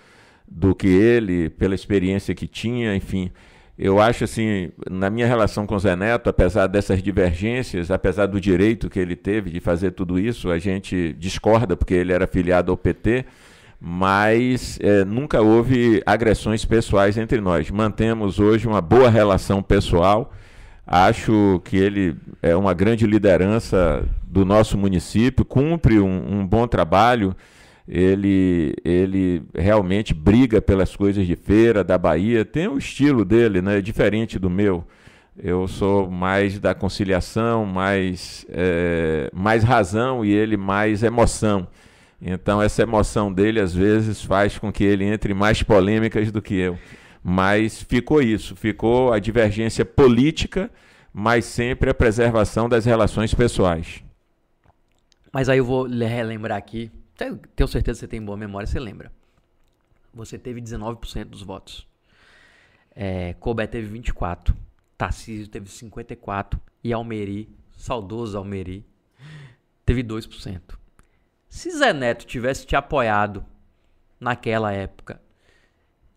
do 0.48 0.74
que 0.74 0.88
ele, 0.88 1.50
pela 1.50 1.74
experiência 1.74 2.34
que 2.34 2.46
tinha, 2.46 2.96
enfim. 2.96 3.30
Eu 3.78 4.00
acho 4.00 4.24
assim, 4.24 4.70
na 4.90 5.10
minha 5.10 5.26
relação 5.26 5.66
com 5.66 5.74
o 5.74 5.78
Zé 5.78 5.94
Neto, 5.94 6.30
apesar 6.30 6.66
dessas 6.66 7.02
divergências, 7.02 7.90
apesar 7.90 8.24
do 8.24 8.40
direito 8.40 8.88
que 8.88 8.98
ele 8.98 9.16
teve 9.16 9.50
de 9.50 9.60
fazer 9.60 9.90
tudo 9.90 10.18
isso, 10.18 10.50
a 10.50 10.58
gente 10.58 11.14
discorda 11.18 11.76
porque 11.76 11.92
ele 11.92 12.12
era 12.12 12.26
filiado 12.26 12.72
ao 12.72 12.76
PT, 12.78 13.26
mas 13.78 14.78
é, 14.80 15.04
nunca 15.04 15.42
houve 15.42 16.02
agressões 16.06 16.64
pessoais 16.64 17.18
entre 17.18 17.38
nós. 17.38 17.70
Mantemos 17.70 18.38
hoje 18.38 18.66
uma 18.66 18.80
boa 18.80 19.10
relação 19.10 19.62
pessoal 19.62 20.32
Acho 20.86 21.60
que 21.64 21.76
ele 21.76 22.16
é 22.42 22.54
uma 22.54 22.74
grande 22.74 23.06
liderança 23.06 24.06
do 24.22 24.44
nosso 24.44 24.76
município, 24.76 25.44
cumpre 25.44 25.98
um, 25.98 26.40
um 26.40 26.46
bom 26.46 26.66
trabalho. 26.66 27.34
Ele, 27.86 28.74
ele 28.84 29.42
realmente 29.54 30.14
briga 30.14 30.60
pelas 30.60 30.94
coisas 30.96 31.26
de 31.26 31.36
feira 31.36 31.82
da 31.82 31.96
Bahia. 31.96 32.44
Tem 32.44 32.68
o 32.68 32.78
estilo 32.78 33.24
dele, 33.24 33.62
né? 33.62 33.80
Diferente 33.80 34.38
do 34.38 34.50
meu. 34.50 34.84
Eu 35.36 35.66
sou 35.66 36.08
mais 36.10 36.60
da 36.60 36.74
conciliação, 36.74 37.66
mais, 37.66 38.46
é, 38.48 39.30
mais 39.34 39.64
razão 39.64 40.24
e 40.24 40.32
ele 40.32 40.56
mais 40.56 41.02
emoção. 41.02 41.66
Então, 42.22 42.62
essa 42.62 42.82
emoção 42.82 43.32
dele, 43.32 43.60
às 43.60 43.74
vezes, 43.74 44.22
faz 44.22 44.56
com 44.58 44.72
que 44.72 44.84
ele 44.84 45.04
entre 45.04 45.34
mais 45.34 45.62
polêmicas 45.62 46.30
do 46.30 46.40
que 46.40 46.54
eu. 46.54 46.78
Mas 47.26 47.82
ficou 47.82 48.20
isso, 48.20 48.54
ficou 48.54 49.10
a 49.10 49.18
divergência 49.18 49.82
política, 49.82 50.70
mas 51.10 51.46
sempre 51.46 51.88
a 51.88 51.94
preservação 51.94 52.68
das 52.68 52.84
relações 52.84 53.32
pessoais. 53.32 54.04
Mas 55.32 55.48
aí 55.48 55.56
eu 55.56 55.64
vou 55.64 55.84
relembrar 55.86 56.58
aqui, 56.58 56.92
tenho 57.16 57.66
certeza 57.66 57.82
que 57.82 58.00
você 58.00 58.08
tem 58.08 58.22
boa 58.22 58.36
memória, 58.36 58.66
você 58.66 58.78
lembra. 58.78 59.10
Você 60.12 60.38
teve 60.38 60.60
19% 60.60 61.24
dos 61.24 61.42
votos. 61.42 61.88
É, 62.94 63.32
Colbert 63.40 63.68
teve 63.68 63.98
24%, 63.98 64.54
Tarcísio 64.98 65.48
teve 65.48 65.66
54% 65.66 66.60
e 66.84 66.92
Almeri, 66.92 67.48
saudoso 67.74 68.36
Almeri, 68.36 68.84
teve 69.86 70.04
2%. 70.04 70.60
Se 71.48 71.70
Zé 71.70 71.94
Neto 71.94 72.26
tivesse 72.26 72.66
te 72.66 72.76
apoiado 72.76 73.42
naquela 74.20 74.72
época 74.72 75.23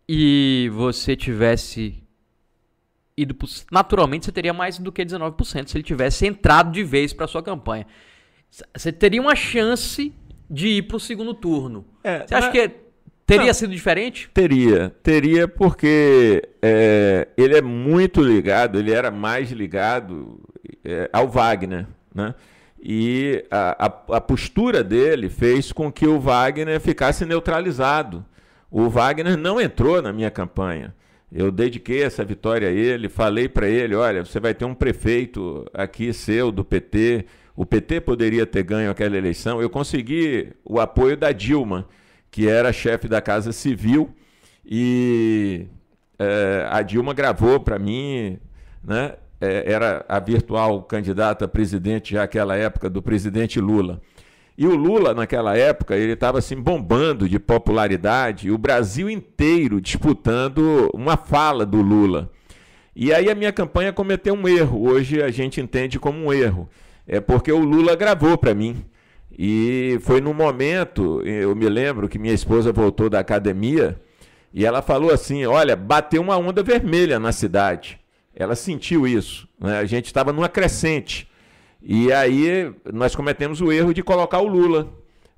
e 0.07 0.69
você 0.73 1.15
tivesse 1.15 2.03
ido 3.17 3.33
pro, 3.33 3.47
naturalmente 3.71 4.25
você 4.25 4.31
teria 4.31 4.53
mais 4.53 4.77
do 4.77 4.91
que 4.91 5.03
19% 5.03 5.67
se 5.67 5.77
ele 5.77 5.83
tivesse 5.83 6.25
entrado 6.25 6.71
de 6.71 6.83
vez 6.83 7.13
para 7.13 7.27
sua 7.27 7.41
campanha. 7.41 7.85
Você 8.75 8.91
teria 8.91 9.21
uma 9.21 9.35
chance 9.35 10.13
de 10.49 10.67
ir 10.67 10.83
para 10.83 10.97
o 10.97 10.99
segundo 10.99 11.33
turno. 11.33 11.85
É, 12.03 12.25
você 12.25 12.35
acha 12.35 12.51
que 12.51 12.71
teria 13.25 13.47
não, 13.47 13.53
sido 13.53 13.73
diferente? 13.73 14.29
Teria, 14.33 14.95
teria 15.03 15.47
porque 15.47 16.47
é, 16.61 17.27
ele 17.35 17.57
é 17.57 17.61
muito 17.61 18.21
ligado, 18.21 18.79
ele 18.79 18.93
era 18.93 19.11
mais 19.11 19.51
ligado 19.51 20.39
é, 20.85 21.09
ao 21.11 21.27
Wagner, 21.27 21.87
né? 22.13 22.33
E 22.79 23.43
a, 23.49 23.85
a, 23.85 24.17
a 24.17 24.21
postura 24.21 24.83
dele 24.83 25.29
fez 25.29 25.71
com 25.71 25.91
que 25.91 26.07
o 26.07 26.19
Wagner 26.19 26.79
ficasse 26.79 27.25
neutralizado. 27.25 28.23
O 28.69 28.89
Wagner 28.89 29.37
não 29.37 29.59
entrou 29.59 30.01
na 30.01 30.11
minha 30.11 30.29
campanha. 30.29 30.93
Eu 31.31 31.51
dediquei 31.51 32.03
essa 32.03 32.23
vitória 32.23 32.69
a 32.69 32.71
ele, 32.71 33.09
falei 33.09 33.49
para 33.49 33.67
ele: 33.67 33.95
olha, 33.95 34.25
você 34.25 34.39
vai 34.39 34.53
ter 34.53 34.65
um 34.65 34.73
prefeito 34.73 35.65
aqui 35.73 36.13
seu, 36.13 36.51
do 36.51 36.63
PT. 36.63 37.25
O 37.55 37.65
PT 37.65 38.01
poderia 38.01 38.45
ter 38.45 38.63
ganho 38.63 38.91
aquela 38.91 39.17
eleição. 39.17 39.61
Eu 39.61 39.69
consegui 39.69 40.53
o 40.63 40.79
apoio 40.79 41.17
da 41.17 41.31
Dilma, 41.31 41.87
que 42.29 42.47
era 42.47 42.71
chefe 42.71 43.07
da 43.07 43.21
Casa 43.21 43.51
Civil, 43.51 44.13
e 44.65 45.65
é, 46.19 46.67
a 46.69 46.81
Dilma 46.81 47.13
gravou 47.13 47.59
para 47.59 47.79
mim, 47.79 48.37
né? 48.83 49.13
é, 49.39 49.71
era 49.71 50.05
a 50.07 50.19
virtual 50.19 50.83
candidata 50.83 51.45
a 51.45 51.47
presidente 51.47 52.13
já 52.13 52.21
naquela 52.21 52.55
época 52.55 52.89
do 52.89 53.01
presidente 53.01 53.59
Lula. 53.59 54.01
E 54.57 54.65
o 54.65 54.75
Lula, 54.75 55.13
naquela 55.13 55.55
época, 55.55 55.95
ele 55.95 56.13
estava 56.13 56.39
assim 56.39 56.59
bombando 56.59 57.29
de 57.29 57.37
popularidade, 57.37 58.49
o 58.49 58.57
Brasil 58.57 59.07
inteiro 59.07 59.79
disputando 59.79 60.89
uma 60.95 61.15
fala 61.15 61.63
do 61.63 61.79
Lula. 61.79 62.31
E 62.95 63.13
aí 63.13 63.29
a 63.29 63.35
minha 63.35 63.53
campanha 63.53 63.93
cometeu 63.93 64.33
um 64.33 64.47
erro. 64.47 64.89
Hoje 64.89 65.21
a 65.21 65.29
gente 65.29 65.61
entende 65.61 65.99
como 65.99 66.25
um 66.25 66.33
erro. 66.33 66.67
É 67.07 67.19
porque 67.19 67.51
o 67.51 67.59
Lula 67.59 67.95
gravou 67.95 68.35
para 68.35 68.55
mim. 68.55 68.83
E 69.37 69.99
foi 70.01 70.19
num 70.19 70.33
momento, 70.33 71.21
eu 71.21 71.55
me 71.55 71.69
lembro 71.69 72.09
que 72.09 72.17
minha 72.17 72.33
esposa 72.33 72.71
voltou 72.71 73.07
da 73.07 73.19
academia 73.19 74.01
e 74.51 74.65
ela 74.65 74.81
falou 74.81 75.11
assim: 75.11 75.45
Olha, 75.45 75.75
bateu 75.75 76.19
uma 76.19 76.35
onda 76.35 76.63
vermelha 76.63 77.19
na 77.19 77.31
cidade. 77.31 77.99
Ela 78.35 78.55
sentiu 78.55 79.05
isso. 79.07 79.47
Né? 79.59 79.77
A 79.77 79.85
gente 79.85 80.07
estava 80.07 80.33
numa 80.33 80.49
crescente. 80.49 81.29
E 81.81 82.11
aí 82.11 82.73
nós 82.93 83.15
cometemos 83.15 83.61
o 83.61 83.71
erro 83.71 83.93
de 83.93 84.03
colocar 84.03 84.39
o 84.39 84.47
Lula 84.47 84.87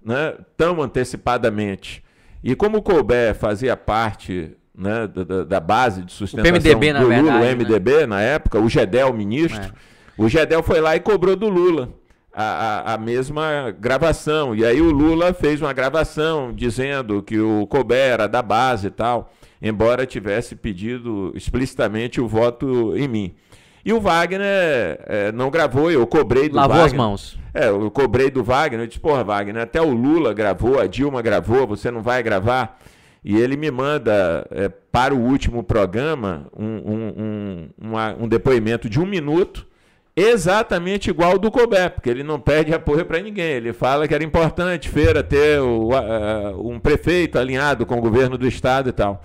né, 0.04 0.36
tão 0.58 0.82
antecipadamente. 0.82 2.04
E 2.44 2.56
como 2.56 2.78
o 2.78 2.82
Colbert 2.82 3.36
fazia 3.36 3.76
parte 3.76 4.56
né, 4.76 5.08
da, 5.08 5.44
da, 5.44 5.60
base 5.60 6.04
de 6.04 6.14
sustentação 6.14 6.58
o 6.58 6.62
PMDB, 6.62 6.94
do 6.94 7.00
Lula, 7.00 7.16
verdade, 7.16 7.38
o 7.38 7.58
MDB 7.58 7.92
né? 7.92 8.06
na 8.06 8.22
época, 8.22 8.60
o 8.60 8.70
Gedel, 8.70 9.14
ministro, 9.14 9.62
é. 9.62 9.72
o 10.18 10.30
Gedel 10.30 10.64
foi 10.64 10.80
lá 10.80 10.96
e 10.96 11.02
cobrou 11.02 11.36
do 11.36 11.50
Lula 11.50 11.90
a, 12.34 12.44
a, 12.44 12.94
a, 12.94 12.98
mesma 12.98 13.76
gravação. 13.78 14.56
E 14.56 14.66
aí 14.66 14.80
o 14.80 14.92
Lula 14.92 15.34
fez 15.34 15.62
uma 15.62 15.74
gravação 15.74 16.54
dizendo 16.54 17.22
que 17.22 17.38
o 17.40 17.68
Colbert 17.68 18.14
era 18.14 18.28
da 18.28 18.42
base 18.42 18.88
e 18.88 18.92
tal, 18.92 19.34
embora 19.62 20.06
tivesse 20.06 20.56
pedido 20.56 21.34
explicitamente 21.36 22.22
o 22.22 22.28
voto 22.28 22.96
em 22.96 23.08
mim. 23.08 23.36
E 23.84 23.94
o 23.94 24.00
Wagner 24.00 25.00
é, 25.08 25.32
não 25.32 25.50
gravou, 25.50 25.90
eu 25.90 26.06
cobrei 26.06 26.50
do 26.50 26.56
Lavou 26.56 26.78
Wagner. 26.78 26.86
as 26.86 26.94
mãos. 26.94 27.40
É, 27.54 27.70
eu 27.70 27.90
cobrei 27.90 28.30
do 28.30 28.44
Wagner, 28.44 28.82
eu 28.82 28.88
disse, 28.88 29.00
porra, 29.00 29.24
Wagner, 29.24 29.64
até 29.64 29.82
o 29.82 29.90
Lula 29.90 30.34
gravou, 30.34 30.80
a 30.80 30.86
Dilma 30.88 31.22
gravou, 31.22 31.66
você 31.66 31.90
não 31.90 32.02
vai 32.02 32.22
gravar? 32.22 32.80
E 33.24 33.36
ele 33.38 33.58
me 33.58 33.70
manda 33.70 34.48
é, 34.52 34.70
para 34.70 35.14
o 35.14 35.20
último 35.20 35.64
programa 35.64 36.48
um, 36.58 36.66
um, 36.66 37.14
um, 37.18 37.70
uma, 37.82 38.16
um 38.20 38.28
depoimento 38.28 38.90
de 38.90 39.00
um 39.00 39.06
minuto, 39.06 39.68
exatamente 40.16 41.10
igual 41.10 41.32
ao 41.32 41.40
do 41.40 41.52
Colbert, 41.52 41.92
porque 41.92 42.10
ele 42.10 42.24
não 42.24 42.40
perde 42.40 42.74
apoio 42.74 43.06
para 43.06 43.20
ninguém. 43.20 43.52
Ele 43.52 43.74
fala 43.74 44.08
que 44.08 44.14
era 44.14 44.24
importante 44.24 44.90
Feira 44.90 45.24
ter 45.24 45.60
o, 45.60 45.90
uh, 45.90 46.70
um 46.70 46.80
prefeito 46.80 47.38
alinhado 47.38 47.86
com 47.86 47.98
o 47.98 48.02
governo 48.02 48.38
do 48.38 48.48
estado 48.48 48.90
e 48.90 48.94
tal. 48.94 49.24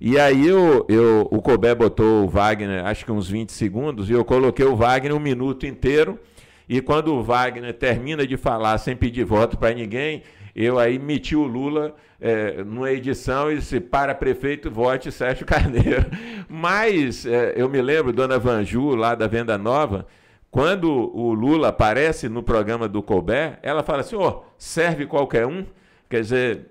E 0.00 0.18
aí 0.18 0.46
eu, 0.46 0.86
eu, 0.88 1.28
o 1.30 1.42
Colbert 1.42 1.76
botou 1.76 2.24
o 2.24 2.28
Wagner, 2.28 2.86
acho 2.86 3.04
que 3.04 3.12
uns 3.12 3.28
20 3.28 3.52
segundos, 3.52 4.08
e 4.08 4.14
eu 4.14 4.24
coloquei 4.24 4.64
o 4.64 4.74
Wagner 4.74 5.14
um 5.14 5.20
minuto 5.20 5.66
inteiro. 5.66 6.18
E 6.66 6.80
quando 6.80 7.12
o 7.12 7.22
Wagner 7.22 7.74
termina 7.74 8.26
de 8.26 8.38
falar 8.38 8.78
sem 8.78 8.96
pedir 8.96 9.24
voto 9.24 9.58
para 9.58 9.74
ninguém, 9.74 10.22
eu 10.56 10.78
aí 10.78 10.98
meti 10.98 11.36
o 11.36 11.42
Lula 11.42 11.94
é, 12.18 12.64
numa 12.64 12.90
edição 12.90 13.52
e 13.52 13.56
disse, 13.56 13.78
para 13.78 14.14
prefeito, 14.14 14.70
vote 14.70 15.12
Sérgio 15.12 15.44
Carneiro. 15.44 16.06
Mas 16.48 17.26
é, 17.26 17.52
eu 17.54 17.68
me 17.68 17.82
lembro, 17.82 18.12
dona 18.12 18.38
Vanju, 18.38 18.94
lá 18.94 19.14
da 19.14 19.26
Venda 19.26 19.58
Nova, 19.58 20.06
quando 20.50 20.90
o 20.90 21.34
Lula 21.34 21.68
aparece 21.68 22.28
no 22.28 22.42
programa 22.42 22.88
do 22.88 23.02
Colbert, 23.02 23.58
ela 23.62 23.82
fala 23.82 24.00
assim, 24.00 24.16
oh, 24.16 24.42
serve 24.56 25.04
qualquer 25.04 25.46
um? 25.46 25.66
Quer 26.08 26.22
dizer, 26.22 26.66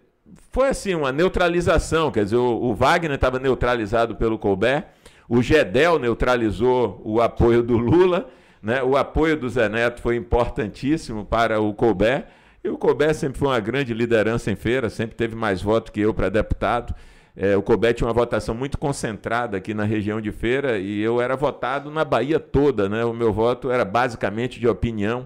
foi 0.51 0.69
assim, 0.69 0.95
uma 0.95 1.11
neutralização, 1.11 2.11
quer 2.11 2.23
dizer, 2.23 2.37
o, 2.37 2.63
o 2.63 2.75
Wagner 2.75 3.15
estava 3.15 3.39
neutralizado 3.39 4.15
pelo 4.15 4.37
Colbert, 4.37 4.85
o 5.27 5.41
Gedel 5.41 5.99
neutralizou 5.99 7.01
o 7.03 7.21
apoio 7.21 7.61
do 7.61 7.77
Lula, 7.77 8.27
né? 8.61 8.81
o 8.81 8.97
apoio 8.97 9.37
do 9.37 9.47
Zé 9.47 9.69
Neto 9.69 10.01
foi 10.01 10.15
importantíssimo 10.15 11.23
para 11.23 11.61
o 11.61 11.73
Colbert, 11.73 12.25
e 12.63 12.69
o 12.69 12.77
Colbert 12.77 13.13
sempre 13.13 13.39
foi 13.39 13.47
uma 13.47 13.59
grande 13.59 13.93
liderança 13.93 14.51
em 14.51 14.55
feira, 14.55 14.89
sempre 14.89 15.15
teve 15.15 15.35
mais 15.35 15.61
voto 15.61 15.91
que 15.91 16.01
eu 16.01 16.13
para 16.13 16.29
deputado. 16.29 16.93
É, 17.35 17.55
o 17.55 17.61
Colbert 17.61 17.93
tinha 17.93 18.07
uma 18.07 18.13
votação 18.13 18.53
muito 18.53 18.77
concentrada 18.77 19.55
aqui 19.55 19.73
na 19.73 19.85
região 19.85 20.19
de 20.19 20.29
feira 20.29 20.77
e 20.77 20.99
eu 20.99 21.21
era 21.21 21.37
votado 21.37 21.89
na 21.89 22.03
Bahia 22.03 22.37
toda. 22.37 22.89
Né? 22.89 23.05
O 23.05 23.13
meu 23.13 23.31
voto 23.31 23.71
era 23.71 23.85
basicamente 23.85 24.59
de 24.59 24.67
opinião 24.67 25.25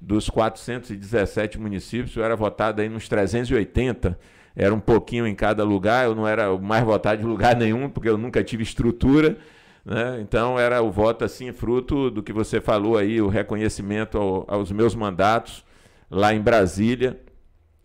dos 0.00 0.30
417 0.30 1.60
municípios, 1.60 2.16
eu 2.16 2.24
era 2.24 2.34
votado 2.34 2.80
aí 2.80 2.88
nos 2.88 3.06
380 3.06 4.18
era 4.54 4.74
um 4.74 4.80
pouquinho 4.80 5.26
em 5.26 5.34
cada 5.34 5.64
lugar, 5.64 6.06
eu 6.06 6.14
não 6.14 6.26
era 6.26 6.52
o 6.52 6.60
mais 6.60 6.84
votado 6.84 7.20
de 7.20 7.26
lugar 7.26 7.56
nenhum, 7.56 7.88
porque 7.88 8.08
eu 8.08 8.18
nunca 8.18 8.42
tive 8.42 8.62
estrutura. 8.62 9.38
Né? 9.84 10.18
Então 10.20 10.58
era 10.58 10.82
o 10.82 10.90
voto 10.90 11.24
assim, 11.24 11.52
fruto 11.52 12.10
do 12.10 12.22
que 12.22 12.32
você 12.32 12.60
falou 12.60 12.98
aí, 12.98 13.20
o 13.20 13.28
reconhecimento 13.28 14.18
ao, 14.18 14.44
aos 14.48 14.70
meus 14.70 14.94
mandatos 14.94 15.64
lá 16.10 16.34
em 16.34 16.40
Brasília. 16.40 17.18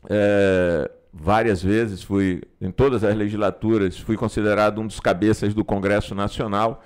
É, 0.09 0.91
várias 1.13 1.63
vezes 1.63 2.03
fui, 2.03 2.41
em 2.59 2.71
todas 2.71 3.03
as 3.03 3.15
legislaturas, 3.15 3.97
fui 3.97 4.17
considerado 4.17 4.81
um 4.81 4.87
dos 4.87 4.99
cabeças 4.99 5.53
do 5.53 5.63
Congresso 5.63 6.13
Nacional, 6.13 6.83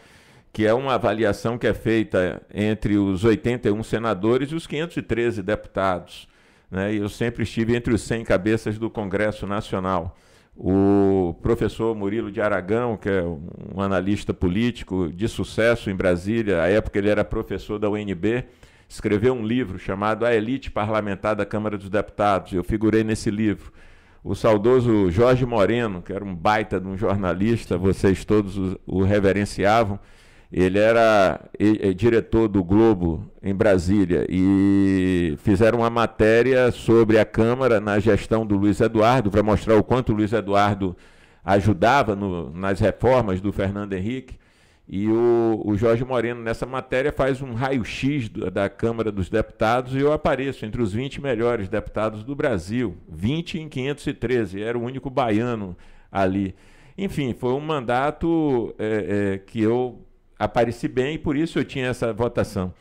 que 0.54 0.66
é 0.66 0.74
uma 0.74 0.94
avaliação 0.94 1.58
que 1.58 1.68
é 1.68 1.74
feita 1.74 2.42
entre 2.54 2.98
os 2.98 3.24
81 3.24 3.82
senadores 3.84 4.52
e 4.52 4.56
os 4.56 4.68
513 4.68 5.42
deputados 5.42 6.29
né, 6.70 6.94
e 6.94 6.98
eu 6.98 7.10
sempre 7.10 7.44
estive 7.44 7.76
entre 7.76 7.94
os 7.94 8.02
100 8.02 8.24
cabeças 8.24 8.78
do 8.78 8.90
Congresso 8.90 9.48
Nacional. 9.48 10.16
O 10.56 11.36
professor 11.42 11.96
Murilo 11.96 12.32
de 12.32 12.42
Aragão, 12.42 12.98
que 12.98 13.10
é 13.10 13.24
um 13.24 13.82
analista 13.82 14.34
político 14.34 15.12
de 15.12 15.28
sucesso 15.28 15.90
em 15.90 15.96
Brasília, 15.96 16.62
à 16.62 16.68
época 16.68 17.00
ele 17.00 17.10
era 17.10 17.24
professor 17.24 17.80
da 17.80 17.90
UNB, 17.90 18.44
escreveu 18.88 19.34
um 19.34 19.46
livro 19.46 19.80
chamado 19.80 20.26
A 20.26 20.34
Elite 20.34 20.70
Parlamentar 20.70 21.36
da 21.36 21.46
Câmara 21.46 21.78
dos 21.78 21.90
Deputados. 21.90 22.52
Eu 22.52 22.64
figurei 22.64 23.04
nesse 23.04 23.32
livro. 23.32 23.72
O 24.22 24.36
saudoso 24.36 25.10
Jorge 25.10 25.46
Moreno, 25.46 26.02
que 26.02 26.12
era 26.12 26.26
um 26.26 26.36
baita 26.36 26.80
de 26.80 26.88
um 26.88 26.98
jornalista, 26.98 27.78
vocês 27.78 28.26
todos 28.26 28.58
o, 28.58 28.80
o 28.86 29.04
reverenciavam, 29.04 29.98
ele 30.52 30.80
era 30.80 31.40
diretor 31.96 32.48
do 32.48 32.64
Globo 32.64 33.32
em 33.42 33.54
Brasília 33.54 34.26
e 34.28 35.36
fizeram 35.44 35.80
uma 35.80 35.90
matéria 35.90 36.72
sobre 36.72 37.20
a 37.20 37.26
Câmara 37.26 37.80
na 37.80 38.00
gestão 38.00 38.46
do 38.46 38.58
Luiz 38.58 38.82
Eduardo 38.82 39.30
para 39.30 39.44
mostrar 39.44 39.76
o 39.76 39.84
quanto 39.84 40.12
o 40.12 40.16
Luiz 40.16 40.34
Eduardo 40.34 40.98
ajudava 41.46 42.16
no, 42.16 42.50
nas 42.52 42.80
reformas 42.80 43.40
do 43.40 43.52
Fernando 43.52 43.94
Henrique. 43.94 44.38
E 44.92 45.08
o, 45.08 45.62
o 45.64 45.78
Jorge 45.78 46.04
Moreno, 46.04 46.42
nessa 46.42 46.66
matéria, 46.66 47.12
faz 47.12 47.44
um 47.44 47.54
raio-x 47.54 48.28
da 48.52 48.68
Câmara 48.68 49.12
dos 49.12 49.30
Deputados 49.30 49.94
e 49.94 50.00
eu 50.00 50.12
apareço 50.12 50.66
entre 50.66 50.82
os 50.82 50.94
20 50.94 51.22
melhores 51.22 51.70
deputados 51.70 52.24
do 52.24 52.36
Brasil. 52.36 52.98
20 53.08 53.60
em 53.60 53.70
513, 53.70 54.64
era 54.64 54.76
o 54.76 54.82
único 54.82 55.12
baiano 55.12 55.78
ali. 56.12 56.56
Enfim, 56.98 57.36
foi 57.36 57.54
um 57.54 57.60
mandato 57.60 58.74
é, 58.80 59.34
é, 59.36 59.38
que 59.38 59.62
eu 59.62 60.04
apareci 60.40 60.88
bem 60.88 61.16
e 61.16 61.20
por 61.20 61.36
isso 61.36 61.60
eu 61.60 61.66
tinha 61.66 61.88
essa 61.88 62.12
votação. 62.14 62.74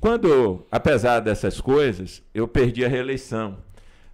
Quando, 0.00 0.66
apesar 0.70 1.20
dessas 1.20 1.60
coisas, 1.60 2.22
eu 2.34 2.46
perdi 2.46 2.84
a 2.84 2.88
reeleição. 2.88 3.56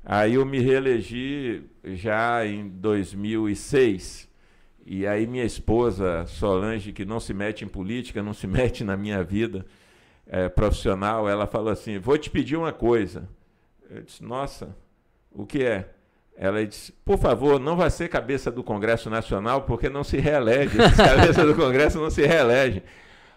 Aí 0.05 0.35
eu 0.35 0.45
me 0.45 0.61
reelegi 0.61 1.65
já 1.85 2.47
em 2.47 2.69
2006. 2.69 4.29
E 4.85 5.07
aí 5.07 5.27
minha 5.27 5.45
esposa, 5.45 6.27
Solange, 6.27 6.93
que 6.93 7.05
não 7.05 7.19
se 7.19 7.33
mete 7.33 7.65
em 7.65 7.69
política, 7.69 8.23
não 8.23 8.35
se 8.35 8.47
mete 8.49 8.85
na 8.85 8.97
minha 8.97 9.25
vida 9.25 9.65
é, 10.27 10.49
profissional, 10.49 11.29
ela 11.29 11.47
falou 11.47 11.73
assim: 11.73 11.99
Vou 11.99 12.17
te 12.19 12.31
pedir 12.31 12.57
uma 12.57 12.73
coisa. 12.73 13.29
Eu 13.91 14.03
disse: 14.03 14.23
Nossa, 14.23 14.77
o 15.31 15.47
que 15.47 15.63
é? 15.63 15.91
Ela 16.37 16.67
disse: 16.67 16.93
Por 17.05 17.19
favor, 17.19 17.61
não 17.61 17.77
vá 17.77 17.91
ser 17.91 18.09
cabeça 18.09 18.51
do 18.51 18.63
Congresso 18.63 19.09
Nacional, 19.11 19.63
porque 19.63 19.89
não 19.89 20.03
se 20.03 20.17
reelege. 20.19 20.81
Esses 20.81 20.97
cabeças 20.97 21.47
do 21.47 21.55
Congresso 21.55 21.99
não 21.99 22.11
se 22.11 22.27
reelegem. 22.27 22.83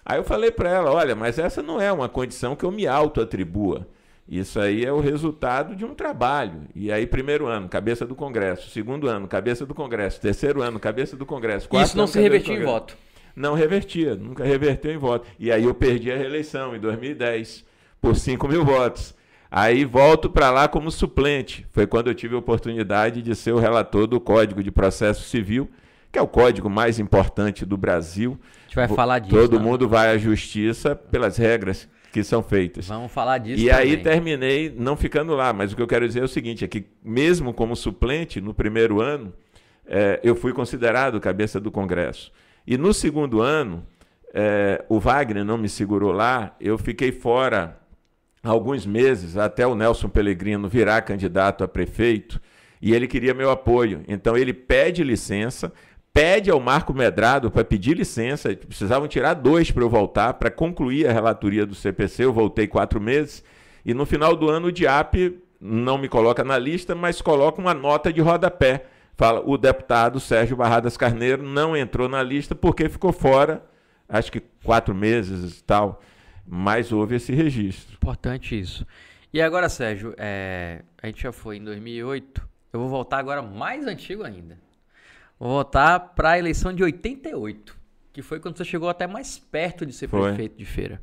Aí 0.06 0.18
eu 0.18 0.24
falei 0.24 0.52
para 0.52 0.70
ela: 0.70 0.92
Olha, 0.92 1.16
mas 1.16 1.38
essa 1.38 1.62
não 1.62 1.80
é 1.80 1.92
uma 1.92 2.10
condição 2.10 2.56
que 2.56 2.64
eu 2.64 2.72
me 2.72 2.88
auto-atribua. 2.88 3.88
Isso 4.28 4.60
aí 4.60 4.84
é 4.84 4.92
o 4.92 5.00
resultado 5.00 5.76
de 5.76 5.86
um 5.86 5.94
trabalho. 5.94 6.64
E 6.74 6.92
aí, 6.92 7.06
primeiro 7.06 7.46
ano, 7.46 7.70
cabeça 7.70 8.08
do 8.08 8.16
Congresso. 8.16 8.72
Segundo 8.72 9.08
ano, 9.08 9.28
cabeça 9.28 9.66
do 9.68 9.76
Congresso. 9.76 10.20
Terceiro 10.20 10.64
ano, 10.64 10.80
cabeça 10.80 11.16
do 11.16 11.26
Congresso. 11.28 11.70
Quarto 11.70 11.88
Isso 11.88 11.98
não 11.98 12.06
ano, 12.06 12.14
se 12.14 12.20
revertia 12.20 12.56
em 12.56 12.64
voto. 12.64 12.98
Não 13.36 13.54
revertia, 13.54 14.16
nunca 14.16 14.44
reverteu 14.44 14.92
em 14.92 14.98
voto. 14.98 15.28
E 15.38 15.52
aí 15.52 15.66
eu 15.66 15.76
perdi 15.76 16.12
a 16.12 16.18
reeleição 16.18 16.76
em 16.76 16.80
2010 16.80 17.66
por 18.02 18.16
5 18.16 18.48
mil 18.48 18.66
votos. 18.66 19.14
Aí 19.50 19.86
volto 19.86 20.30
para 20.30 20.50
lá 20.50 20.68
como 20.68 20.92
suplente. 20.92 21.66
Foi 21.72 21.88
quando 21.88 22.08
eu 22.08 22.16
tive 22.16 22.36
a 22.36 22.40
oportunidade 22.40 23.22
de 23.22 23.36
ser 23.36 23.54
o 23.54 23.60
relator 23.60 24.08
do 24.08 24.20
Código 24.20 24.62
de 24.64 24.72
Processo 24.72 25.24
Civil, 25.24 25.70
que 26.12 26.20
é 26.20 26.22
o 26.22 26.28
código 26.28 26.70
mais 26.70 27.00
importante 27.00 27.66
do 27.66 27.78
Brasil. 27.78 28.40
A 28.42 28.64
gente 28.64 28.76
vai 28.76 28.88
falar 28.88 29.20
disso. 29.20 29.36
Todo 29.36 29.60
né? 29.60 29.66
mundo 29.66 29.88
vai 29.88 30.10
à 30.10 30.18
justiça 30.18 30.96
pelas 30.96 31.38
regras 31.38 31.88
que 32.12 32.24
são 32.24 32.42
feitas. 32.42 32.88
Vamos 32.88 33.12
falar 33.12 33.38
disso. 33.40 33.62
E 33.62 33.70
também. 33.70 33.82
aí 33.82 33.98
terminei 33.98 34.74
não 34.78 34.96
ficando 34.96 35.36
lá, 35.36 35.52
mas 35.52 35.74
o 35.74 35.76
que 35.76 35.82
eu 35.82 35.88
quero 35.88 36.08
dizer 36.08 36.22
é 36.22 36.24
o 36.24 36.28
seguinte: 36.30 36.64
é 36.64 36.68
que 36.68 36.86
mesmo 37.04 37.54
como 37.54 37.76
suplente 37.76 38.40
no 38.40 38.54
primeiro 38.54 39.02
ano, 39.02 39.34
é, 39.86 40.20
eu 40.24 40.36
fui 40.36 40.54
considerado 40.54 41.20
cabeça 41.20 41.60
do 41.60 41.70
Congresso. 41.70 42.32
E 42.66 42.78
no 42.78 42.94
segundo 42.94 43.42
ano, 43.42 43.86
é, 44.34 44.84
o 44.90 45.00
Wagner 45.00 45.44
não 45.44 45.58
me 45.58 45.70
segurou 45.70 46.12
lá, 46.12 46.56
eu 46.60 46.78
fiquei 46.78 47.12
fora 47.12 47.78
alguns 48.50 48.86
meses 48.86 49.38
até 49.38 49.66
o 49.66 49.76
Nelson 49.76 50.10
Pellegrino 50.10 50.70
virar 50.70 51.02
candidato 51.02 51.64
a 51.64 51.68
prefeito 51.68 52.40
e 52.82 52.94
ele 52.94 53.08
queria 53.08 53.34
meu 53.34 53.50
apoio. 53.50 54.04
Então 54.08 54.38
ele 54.38 54.54
pede 54.54 55.04
licença, 55.04 55.74
pede 56.14 56.52
ao 56.52 56.60
Marco 56.60 56.94
Medrado 56.94 57.50
para 57.50 57.64
pedir 57.64 57.98
licença, 57.98 58.56
precisavam 58.56 59.08
tirar 59.08 59.34
dois 59.34 59.72
para 59.72 59.84
eu 59.84 59.90
voltar, 59.90 60.34
para 60.36 60.52
concluir 60.52 61.08
a 61.08 61.12
relatoria 61.12 61.66
do 61.66 61.74
CPC. 61.74 62.26
Eu 62.26 62.34
voltei 62.34 62.68
quatro 62.68 63.02
meses 63.02 63.44
e 63.84 63.94
no 63.94 64.06
final 64.06 64.36
do 64.36 64.50
ano 64.50 64.68
o 64.68 64.72
DIAP 64.72 65.40
não 65.60 65.98
me 65.98 66.08
coloca 66.08 66.44
na 66.44 66.58
lista, 66.58 66.94
mas 66.94 67.22
coloca 67.22 67.60
uma 67.60 67.74
nota 67.74 68.14
de 68.14 68.22
rodapé. 68.22 68.86
Fala, 69.18 69.42
o 69.46 69.58
deputado 69.58 70.20
Sérgio 70.20 70.58
Barradas 70.58 70.98
Carneiro 70.98 71.42
não 71.42 71.76
entrou 71.76 72.10
na 72.10 72.22
lista 72.22 72.54
porque 72.54 72.90
ficou 72.90 73.14
fora, 73.14 73.64
acho 74.10 74.32
que 74.32 74.42
quatro 74.64 74.94
meses 74.94 75.60
e 75.60 75.64
tal 75.64 76.02
mas 76.46 76.92
houve 76.92 77.16
esse 77.16 77.34
registro. 77.34 77.96
Importante 77.96 78.60
isso. 78.60 78.86
E 79.34 79.42
agora, 79.42 79.68
Sérgio, 79.68 80.14
é, 80.18 80.82
a 81.02 81.08
gente 81.08 81.22
já 81.22 81.32
foi 81.32 81.58
em 81.58 81.64
2008, 81.64 82.48
eu 82.72 82.80
vou 82.80 82.90
voltar 82.90 83.18
agora 83.18 83.42
mais 83.42 83.86
antigo 83.86 84.24
ainda. 84.24 84.58
Vou 85.40 85.50
voltar 85.50 86.00
para 86.00 86.32
a 86.32 86.40
eleição 86.40 86.74
de 86.74 86.84
88, 86.84 87.76
que 88.14 88.22
foi 88.22 88.40
quando 88.40 88.58
você 88.58 88.64
chegou 88.64 88.88
até 88.88 89.06
mais 89.06 89.38
perto 89.38 89.86
de 89.86 89.94
ser 89.94 90.08
foi. 90.08 90.22
prefeito 90.30 90.58
de 90.58 90.66
feira. 90.66 91.02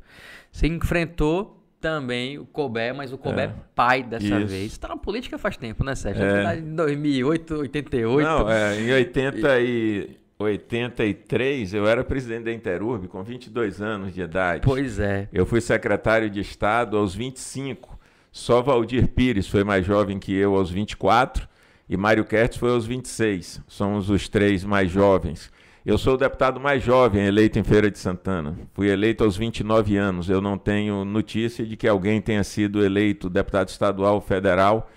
Você 0.51 0.67
enfrentou 0.67 1.63
também 1.79 2.39
o 2.39 2.45
Colbert, 2.45 2.95
mas 2.95 3.11
o 3.11 3.17
Colbert 3.17 3.49
é, 3.49 3.55
pai 3.75 4.01
dessa 4.01 4.25
isso. 4.25 4.47
vez. 4.47 4.71
Você 4.71 4.79
tá 4.79 4.87
na 4.87 4.97
política 4.97 5.37
faz 5.37 5.57
tempo, 5.57 5.83
né, 5.83 5.93
Sérgio? 5.93 6.23
É. 6.23 6.57
Em 6.57 6.75
2008, 6.75 7.55
88. 7.55 8.25
Não, 8.25 8.49
é, 8.49 8.79
em 8.79 8.91
80 8.91 9.59
e... 9.59 10.17
83, 10.43 11.73
eu 11.73 11.87
era 11.87 12.03
presidente 12.03 12.43
da 12.43 12.53
Interurb 12.53 13.07
com 13.07 13.23
22 13.23 13.81
anos 13.81 14.13
de 14.13 14.21
idade. 14.21 14.61
Pois 14.63 14.99
é. 14.99 15.27
Eu 15.31 15.45
fui 15.45 15.61
secretário 15.61 16.29
de 16.29 16.39
Estado 16.39 16.97
aos 16.97 17.15
25. 17.15 17.99
Só 18.31 18.61
Valdir 18.61 19.07
Pires 19.07 19.47
foi 19.47 19.63
mais 19.63 19.85
jovem 19.85 20.19
que 20.19 20.33
eu 20.33 20.55
aos 20.55 20.71
24 20.71 21.47
e 21.89 21.97
Mário 21.97 22.25
Kertz 22.25 22.57
foi 22.57 22.71
aos 22.71 22.85
26. 22.85 23.61
Somos 23.67 24.09
os 24.09 24.27
três 24.29 24.63
mais 24.63 24.89
jovens. 24.89 25.51
Eu 25.85 25.97
sou 25.97 26.13
o 26.13 26.17
deputado 26.17 26.59
mais 26.59 26.81
jovem 26.81 27.25
eleito 27.25 27.59
em 27.59 27.63
Feira 27.63 27.91
de 27.91 27.99
Santana. 27.99 28.57
Fui 28.73 28.89
eleito 28.89 29.23
aos 29.23 29.35
29 29.35 29.97
anos. 29.97 30.29
Eu 30.29 30.39
não 30.39 30.57
tenho 30.57 31.03
notícia 31.03 31.65
de 31.65 31.75
que 31.75 31.87
alguém 31.87 32.21
tenha 32.21 32.43
sido 32.43 32.83
eleito 32.83 33.29
deputado 33.29 33.67
estadual 33.67 34.21
federal 34.21 34.89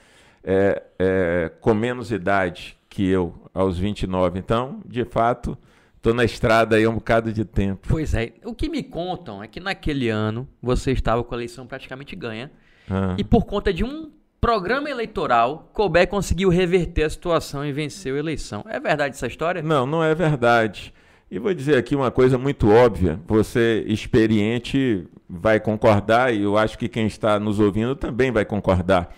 é, 0.45 0.83
é, 0.97 1.51
com 1.61 1.75
menos 1.75 2.13
idade 2.13 2.79
que 2.89 3.07
eu, 3.09 3.35
aos 3.57 3.79
29. 3.79 4.39
Então, 4.39 4.81
de 4.87 5.05
fato, 5.05 5.57
estou 5.97 6.13
na 6.13 6.25
estrada 6.25 6.77
aí 6.77 6.85
há 6.85 6.91
um 6.91 6.95
bocado 6.95 7.33
de 7.33 7.45
tempo. 7.45 7.89
Pois 7.89 8.15
é. 8.15 8.35
O 8.45 8.55
que 8.55 8.69
me 8.69 8.83
contam 8.83 9.43
é 9.43 9.49
que 9.49 9.59
naquele 9.59 10.11
ano 10.11 10.47
você 10.63 10.93
estava 10.93 11.25
com 11.25 11.35
a 11.35 11.39
eleição 11.39 11.67
praticamente 11.67 12.15
ganha. 12.15 12.53
Ah. 12.89 13.17
E 13.19 13.25
por 13.25 13.47
conta 13.47 13.73
de 13.73 13.83
um 13.83 14.11
programa 14.41 14.91
eleitoral, 14.91 15.71
Colbert 15.73 16.09
conseguiu 16.09 16.51
reverter 16.51 17.05
a 17.05 17.11
situação 17.11 17.65
e 17.65 17.73
venceu 17.73 18.15
a 18.15 18.19
eleição. 18.19 18.65
É 18.69 18.79
verdade 18.79 19.17
essa 19.17 19.27
história? 19.27 19.63
Não, 19.63 19.87
não 19.87 20.05
é 20.05 20.15
verdade. 20.15 20.93
E 21.29 21.39
vou 21.39 21.53
dizer 21.53 21.77
aqui 21.77 21.97
uma 21.97 22.11
coisa 22.11 22.39
muito 22.39 22.71
óbvia. 22.71 23.19
Você, 23.27 23.85
experiente, 23.89 25.09
vai 25.29 25.59
concordar, 25.59 26.33
e 26.33 26.43
eu 26.43 26.57
acho 26.57 26.79
que 26.79 26.89
quem 26.89 27.07
está 27.07 27.41
nos 27.41 27.59
ouvindo 27.59 27.97
também 27.97 28.31
vai 28.31 28.45
concordar. 28.45 29.13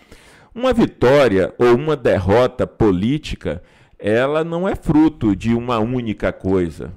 Uma 0.55 0.72
vitória 0.72 1.53
ou 1.59 1.74
uma 1.74 1.94
derrota 1.94 2.66
política 2.66 3.62
ela 3.98 4.44
não 4.44 4.68
é 4.68 4.76
fruto 4.76 5.34
de 5.34 5.54
uma 5.54 5.78
única 5.78 6.32
coisa. 6.32 6.92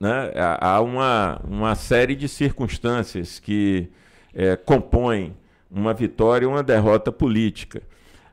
Né? 0.00 0.32
Há 0.60 0.80
uma, 0.80 1.40
uma 1.48 1.74
série 1.74 2.16
de 2.16 2.28
circunstâncias 2.28 3.38
que 3.38 3.88
é, 4.34 4.56
compõem 4.56 5.34
uma 5.70 5.94
vitória 5.94 6.44
e 6.44 6.48
uma 6.48 6.62
derrota 6.62 7.12
política. 7.12 7.82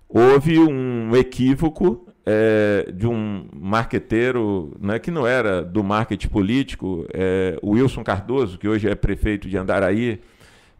Houve 0.09 0.59
um 0.59 1.15
equívoco 1.15 2.07
é, 2.25 2.91
de 2.93 3.07
um 3.07 3.47
marqueteiro 3.53 4.75
né, 4.79 4.99
que 4.99 5.09
não 5.09 5.25
era 5.25 5.63
do 5.63 5.83
marketing 5.83 6.27
político, 6.27 7.05
é, 7.13 7.57
Wilson 7.63 8.03
Cardoso, 8.03 8.57
que 8.57 8.67
hoje 8.67 8.89
é 8.89 8.95
prefeito 8.95 9.47
de 9.47 9.57
Andaraí, 9.57 10.19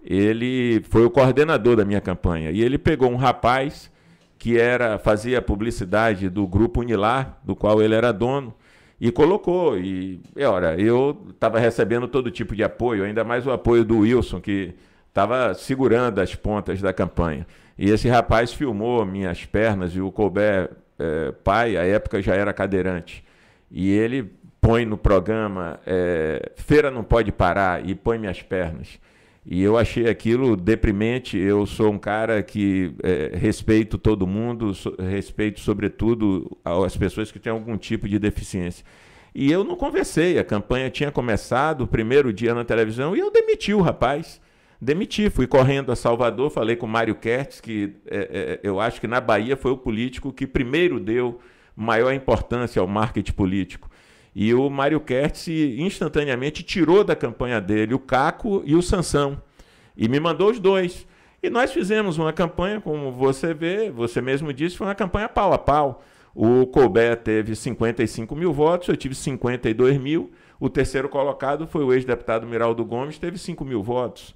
ele 0.03 0.81
foi 0.89 1.05
o 1.05 1.09
coordenador 1.09 1.75
da 1.75 1.85
minha 1.85 2.01
campanha. 2.01 2.51
E 2.51 2.61
ele 2.61 2.77
pegou 2.77 3.09
um 3.09 3.15
rapaz 3.15 3.90
que 4.41 4.59
era 4.59 4.97
fazia 4.97 5.39
publicidade 5.39 6.27
do 6.27 6.47
grupo 6.47 6.79
Unilar, 6.79 7.37
do 7.43 7.55
qual 7.55 7.79
ele 7.79 7.93
era 7.93 8.11
dono, 8.11 8.51
e 8.99 9.11
colocou. 9.11 9.77
E, 9.77 10.19
e 10.35 10.43
ora, 10.43 10.75
eu 10.81 11.27
estava 11.29 11.59
recebendo 11.59 12.07
todo 12.07 12.31
tipo 12.31 12.55
de 12.55 12.63
apoio, 12.63 13.03
ainda 13.03 13.23
mais 13.23 13.45
o 13.45 13.51
apoio 13.51 13.85
do 13.85 13.99
Wilson, 13.99 14.41
que 14.41 14.73
estava 15.07 15.53
segurando 15.53 16.19
as 16.19 16.33
pontas 16.33 16.81
da 16.81 16.91
campanha. 16.91 17.45
E 17.77 17.91
esse 17.91 18.09
rapaz 18.09 18.51
filmou 18.51 19.05
minhas 19.05 19.45
pernas, 19.45 19.95
e 19.95 20.01
o 20.01 20.11
Colbert, 20.11 20.71
é, 20.97 21.31
pai, 21.43 21.77
à 21.77 21.83
época 21.83 22.19
já 22.19 22.33
era 22.33 22.51
cadeirante. 22.51 23.23
E 23.69 23.91
ele 23.91 24.27
põe 24.59 24.87
no 24.87 24.97
programa 24.97 25.79
é, 25.85 26.51
Feira 26.55 26.89
não 26.89 27.03
pode 27.03 27.31
parar, 27.31 27.87
e 27.87 27.93
põe 27.93 28.17
minhas 28.17 28.41
pernas. 28.41 28.99
E 29.45 29.61
eu 29.61 29.77
achei 29.77 30.07
aquilo 30.07 30.55
deprimente. 30.55 31.37
Eu 31.37 31.65
sou 31.65 31.91
um 31.91 31.97
cara 31.97 32.43
que 32.43 32.93
é, 33.01 33.31
respeito 33.35 33.97
todo 33.97 34.27
mundo, 34.27 34.73
so, 34.73 34.95
respeito, 34.99 35.59
sobretudo, 35.59 36.57
as 36.63 36.95
pessoas 36.95 37.31
que 37.31 37.39
têm 37.39 37.51
algum 37.51 37.77
tipo 37.77 38.07
de 38.07 38.19
deficiência. 38.19 38.85
E 39.33 39.51
eu 39.51 39.63
não 39.63 39.75
conversei. 39.75 40.37
A 40.37 40.43
campanha 40.43 40.89
tinha 40.89 41.11
começado, 41.11 41.81
o 41.81 41.87
primeiro 41.87 42.31
dia 42.31 42.53
na 42.53 42.63
televisão, 42.63 43.15
e 43.15 43.19
eu 43.19 43.31
demiti 43.31 43.73
o 43.73 43.81
rapaz. 43.81 44.39
Demiti, 44.79 45.29
fui 45.29 45.45
correndo 45.45 45.91
a 45.91 45.95
Salvador, 45.95 46.49
falei 46.49 46.75
com 46.75 46.87
o 46.87 46.89
Mário 46.89 47.13
Kertz, 47.13 47.61
que 47.61 47.95
é, 48.07 48.17
é, 48.17 48.59
eu 48.63 48.79
acho 48.79 48.99
que 48.99 49.07
na 49.07 49.21
Bahia 49.21 49.55
foi 49.55 49.71
o 49.71 49.77
político 49.77 50.33
que 50.33 50.47
primeiro 50.47 50.99
deu 50.99 51.39
maior 51.75 52.11
importância 52.11 52.79
ao 52.79 52.87
marketing 52.87 53.33
político. 53.33 53.90
E 54.33 54.53
o 54.53 54.69
Mário 54.69 54.99
Kertz 54.99 55.47
instantaneamente 55.47 56.63
tirou 56.63 57.03
da 57.03 57.15
campanha 57.15 57.59
dele 57.59 57.93
o 57.93 57.99
Caco 57.99 58.63
e 58.65 58.75
o 58.75 58.81
Sansão. 58.81 59.41
E 59.95 60.07
me 60.07 60.19
mandou 60.19 60.49
os 60.49 60.59
dois. 60.59 61.05
E 61.43 61.49
nós 61.49 61.71
fizemos 61.71 62.17
uma 62.17 62.31
campanha, 62.31 62.79
como 62.79 63.11
você 63.11 63.53
vê, 63.53 63.89
você 63.89 64.21
mesmo 64.21 64.53
disse, 64.53 64.77
foi 64.77 64.87
uma 64.87 64.95
campanha 64.95 65.27
pau 65.27 65.51
a 65.51 65.57
pau. 65.57 66.03
O 66.33 66.65
Colbert 66.67 67.17
teve 67.17 67.55
55 67.55 68.35
mil 68.35 68.53
votos, 68.53 68.87
eu 68.87 68.95
tive 68.95 69.15
52 69.15 69.97
mil. 69.97 70.31
O 70.59 70.69
terceiro 70.69 71.09
colocado 71.09 71.67
foi 71.67 71.83
o 71.83 71.91
ex-deputado 71.91 72.47
Miraldo 72.47 72.85
Gomes, 72.85 73.17
teve 73.17 73.37
5 73.37 73.65
mil 73.65 73.83
votos. 73.83 74.33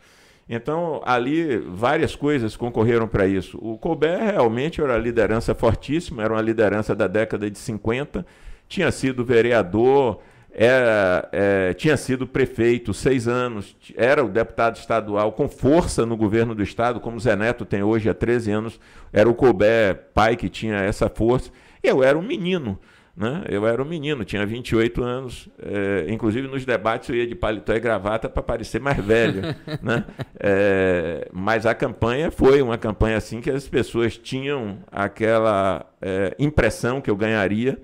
Então, 0.50 1.02
ali, 1.06 1.58
várias 1.58 2.16
coisas 2.16 2.56
concorreram 2.56 3.08
para 3.08 3.26
isso. 3.28 3.58
O 3.62 3.78
Colbert 3.78 4.20
realmente 4.20 4.82
era 4.82 4.92
uma 4.94 5.00
liderança 5.00 5.56
fortíssima, 5.56 6.24
era 6.24 6.34
uma 6.34 6.42
liderança 6.42 6.96
da 6.96 7.08
década 7.08 7.50
de 7.50 7.58
50 7.58 8.26
tinha 8.68 8.92
sido 8.92 9.24
vereador, 9.24 10.22
era, 10.58 11.28
é, 11.34 11.74
tinha 11.74 11.98
sido 11.98 12.26
prefeito 12.26 12.94
seis 12.94 13.28
anos, 13.28 13.76
era 13.98 14.24
o 14.24 14.30
deputado 14.30 14.78
estadual 14.78 15.34
com 15.34 15.50
força 15.50 16.06
no 16.06 16.16
governo 16.16 16.56
do 16.56 16.64
estado, 16.64 17.02
como 17.02 17.20
Zé 17.20 17.36
Neto 17.36 17.66
tem 17.66 17.84
hoje 17.84 18.10
há 18.10 18.14
13 18.14 18.52
anos, 18.52 18.80
era 19.12 19.30
o 19.30 19.36
Colbert 19.36 19.98
pai 20.14 20.38
que 20.38 20.48
tinha 20.48 20.78
essa 20.78 21.10
força. 21.10 21.52
Eu 21.84 22.02
era 22.02 22.18
um 22.18 22.22
menino, 22.22 22.80
né? 23.18 23.44
eu 23.50 23.68
era 23.68 23.84
um 23.84 23.86
menino, 23.86 24.24
tinha 24.24 24.46
28 24.46 25.04
anos, 25.04 25.50
é, 25.62 26.06
inclusive 26.10 26.48
nos 26.48 26.64
debates 26.64 27.10
eu 27.10 27.16
ia 27.16 27.28
de 27.28 27.36
paletó 27.36 27.74
e 27.74 27.80
gravata 27.82 28.30
para 28.30 28.42
parecer 28.42 28.80
mais 28.80 29.04
velho. 29.04 29.42
né? 29.84 30.06
É, 30.40 31.28
mas 31.34 31.66
a 31.66 31.76
campanha 31.76 32.32
foi 32.32 32.62
uma 32.62 32.78
campanha 32.78 33.18
assim 33.18 33.42
que 33.42 33.52
as 33.52 33.68
pessoas 33.68 34.18
tinham 34.18 34.80
aquela 34.90 35.86
é, 36.02 36.34
impressão 36.40 37.02
que 37.02 37.10
eu 37.10 37.16
ganharia 37.18 37.78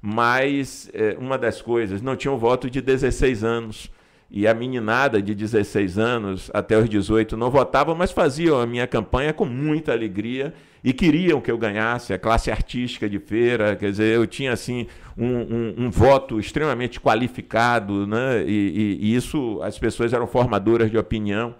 mas 0.00 0.90
é, 0.92 1.16
uma 1.18 1.38
das 1.38 1.60
coisas, 1.62 2.02
não 2.02 2.16
tinha 2.16 2.32
o 2.32 2.38
voto 2.38 2.70
de 2.70 2.80
16 2.80 3.44
anos. 3.44 3.90
E 4.28 4.46
a 4.46 4.52
meninada 4.52 5.22
de 5.22 5.34
16 5.34 5.98
anos 5.98 6.50
até 6.52 6.76
os 6.76 6.88
18 6.88 7.36
não 7.36 7.48
votava, 7.48 7.94
mas 7.94 8.10
faziam 8.10 8.60
a 8.60 8.66
minha 8.66 8.86
campanha 8.86 9.32
com 9.32 9.44
muita 9.44 9.92
alegria 9.92 10.52
e 10.82 10.92
queriam 10.92 11.40
que 11.40 11.50
eu 11.50 11.56
ganhasse 11.56 12.12
a 12.12 12.18
classe 12.18 12.50
artística 12.50 13.08
de 13.08 13.20
feira. 13.20 13.76
Quer 13.76 13.90
dizer, 13.90 14.16
eu 14.16 14.26
tinha 14.26 14.52
assim 14.52 14.88
um, 15.16 15.26
um, 15.26 15.74
um 15.78 15.90
voto 15.90 16.40
extremamente 16.40 17.00
qualificado, 17.00 18.04
né? 18.04 18.42
E, 18.44 18.98
e, 19.00 19.06
e 19.06 19.14
isso 19.14 19.60
as 19.62 19.78
pessoas 19.78 20.12
eram 20.12 20.26
formadoras 20.26 20.90
de 20.90 20.98
opinião. 20.98 21.54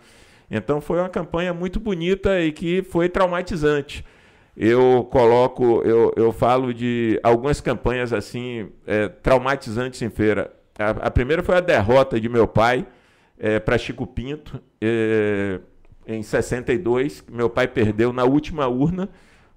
Então 0.50 0.80
foi 0.80 0.98
uma 0.98 1.08
campanha 1.08 1.54
muito 1.54 1.78
bonita 1.78 2.40
e 2.40 2.50
que 2.50 2.82
foi 2.82 3.08
traumatizante 3.08 4.04
eu 4.56 5.06
coloco, 5.10 5.82
eu, 5.82 6.12
eu 6.16 6.32
falo 6.32 6.72
de 6.72 7.20
algumas 7.22 7.60
campanhas 7.60 8.12
assim 8.12 8.70
é, 8.86 9.08
traumatizantes 9.08 10.00
em 10.00 10.08
feira. 10.08 10.52
A, 10.78 10.90
a, 11.06 11.10
primeira 11.10 11.42
foi 11.42 11.56
a 11.56 11.60
derrota 11.60 12.18
de 12.18 12.28
meu 12.28 12.48
pai 12.48 12.86
é, 13.38 13.58
para 13.58 13.76
Chico 13.76 14.06
Pinto 14.06 14.60
é, 14.80 15.60
em 16.06 16.22
62. 16.22 17.24
Meu 17.30 17.50
pai 17.50 17.68
perdeu 17.68 18.12
na 18.12 18.24
última 18.24 18.66
urna 18.66 19.10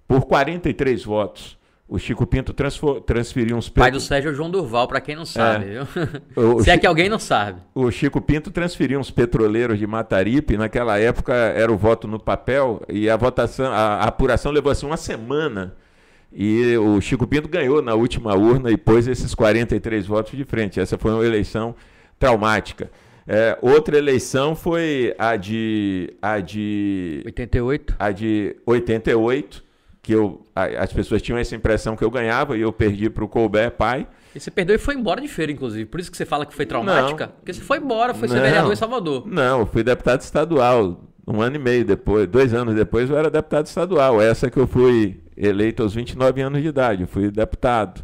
por 0.07 0.25
43 0.25 1.05
votos. 1.05 1.58
O 1.89 1.97
Chico 1.97 2.25
Pinto 2.27 2.53
transferiu 2.53 3.57
uns 3.57 3.67
Pai 3.67 3.89
do 3.89 3.99
Sérgio 3.99 4.29
é 4.29 4.33
João 4.33 4.51
Durval, 4.51 4.87
pra 4.87 5.01
quem 5.01 5.15
não 5.15 5.25
sabe, 5.25 5.65
viu? 5.65 5.87
o 6.35 6.61
Se 6.63 6.69
é 6.69 6.77
que 6.77 6.85
alguém 6.85 7.09
não 7.09 7.17
sabe. 7.17 7.61
o 7.73 7.89
Chico 7.89 8.21
Pinto 8.21 8.51
transferiu 8.51 8.99
uns 8.99 9.09
petroleiros 9.09 9.79
de 9.79 9.87
Mataripe. 9.87 10.55
Naquela 10.55 10.99
época 10.99 11.33
era 11.33 11.71
o 11.71 11.75
voto 11.75 12.07
no 12.07 12.19
papel 12.19 12.81
e 12.87 13.09
a 13.09 13.17
votação, 13.17 13.71
a, 13.71 13.95
a 13.95 14.03
apuração 14.03 14.51
levou 14.51 14.71
assim 14.71 14.85
uma 14.85 14.97
semana. 14.97 15.75
E 16.31 16.77
o 16.77 17.01
Chico 17.01 17.25
Pinto 17.25 17.49
ganhou 17.49 17.81
na 17.81 17.95
última 17.95 18.35
urna 18.35 18.69
e 18.69 18.77
pôs 18.77 19.07
esses 19.07 19.33
43 19.33 20.05
votos 20.05 20.37
de 20.37 20.45
frente. 20.45 20.79
Essa 20.79 20.95
foi 20.95 21.11
uma 21.11 21.25
eleição 21.25 21.75
traumática. 22.19 22.91
É, 23.27 23.57
outra 23.63 23.97
eleição 23.97 24.55
foi 24.55 25.15
a 25.17 25.35
de, 25.35 26.13
a 26.21 26.39
de 26.39 27.23
88. 27.25 27.95
a 27.97 28.11
de 28.11 28.55
88, 28.65 29.63
que 30.01 30.13
eu, 30.13 30.45
as 30.55 30.93
pessoas 30.93 31.21
tinham 31.21 31.37
essa 31.37 31.55
impressão 31.55 31.95
que 31.95 32.03
eu 32.03 32.09
ganhava 32.09 32.57
e 32.57 32.61
eu 32.61 32.71
perdi 32.71 33.09
para 33.09 33.23
o 33.23 33.27
Colbert 33.27 33.71
pai. 33.71 34.07
E 34.33 34.39
você 34.39 34.49
perdeu 34.51 34.75
e 34.75 34.79
foi 34.79 34.95
embora 34.95 35.19
de 35.19 35.27
feira, 35.27 35.51
inclusive. 35.51 35.85
Por 35.85 35.99
isso 35.99 36.09
que 36.11 36.17
você 36.17 36.25
fala 36.25 36.45
que 36.45 36.53
foi 36.53 36.65
traumática. 36.65 37.27
Não. 37.27 37.33
Porque 37.33 37.53
você 37.53 37.61
foi 37.61 37.79
embora, 37.79 38.13
foi 38.13 38.27
ser 38.27 38.35
Não. 38.35 38.41
vereador 38.43 38.73
em 38.73 38.75
Salvador. 38.75 39.27
Não, 39.27 39.61
eu 39.61 39.65
fui 39.65 39.83
deputado 39.83 40.21
estadual. 40.21 41.03
Um 41.27 41.41
ano 41.41 41.55
e 41.57 41.59
meio 41.59 41.85
depois, 41.85 42.27
dois 42.27 42.53
anos 42.53 42.75
depois, 42.75 43.09
eu 43.09 43.17
era 43.17 43.29
deputado 43.29 43.65
estadual. 43.67 44.21
Essa 44.21 44.49
que 44.49 44.57
eu 44.57 44.67
fui 44.67 45.21
eleito 45.37 45.83
aos 45.83 45.93
29 45.93 46.41
anos 46.41 46.61
de 46.61 46.67
idade, 46.69 47.01
eu 47.03 47.07
fui 47.07 47.29
deputado. 47.29 48.03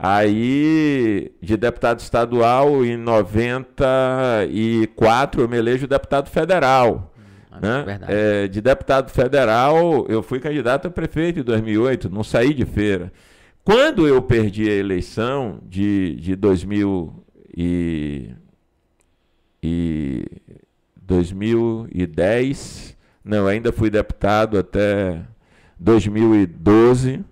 Aí, 0.00 1.32
de 1.42 1.56
deputado 1.56 1.98
estadual, 2.00 2.84
em 2.84 2.96
94, 2.96 5.42
eu 5.42 5.48
me 5.48 5.56
elejo 5.56 5.88
deputado 5.88 6.30
federal. 6.30 7.12
Né? 7.60 7.82
Verdade. 7.84 8.12
É, 8.12 8.48
de 8.48 8.60
deputado 8.60 9.10
federal, 9.10 10.06
eu 10.08 10.22
fui 10.22 10.40
candidato 10.40 10.88
a 10.88 10.90
prefeito 10.90 11.40
em 11.40 11.42
2008, 11.42 12.10
não 12.10 12.24
saí 12.24 12.54
de 12.54 12.64
feira. 12.64 13.12
Quando 13.64 14.08
eu 14.08 14.20
perdi 14.22 14.68
a 14.68 14.74
eleição 14.74 15.60
de, 15.62 16.16
de 16.16 16.34
2000 16.34 17.24
e, 17.56 18.30
e 19.62 20.24
2010, 20.96 22.96
não, 23.24 23.46
ainda 23.46 23.72
fui 23.72 23.90
deputado 23.90 24.58
até 24.58 25.22
2012. 25.78 27.24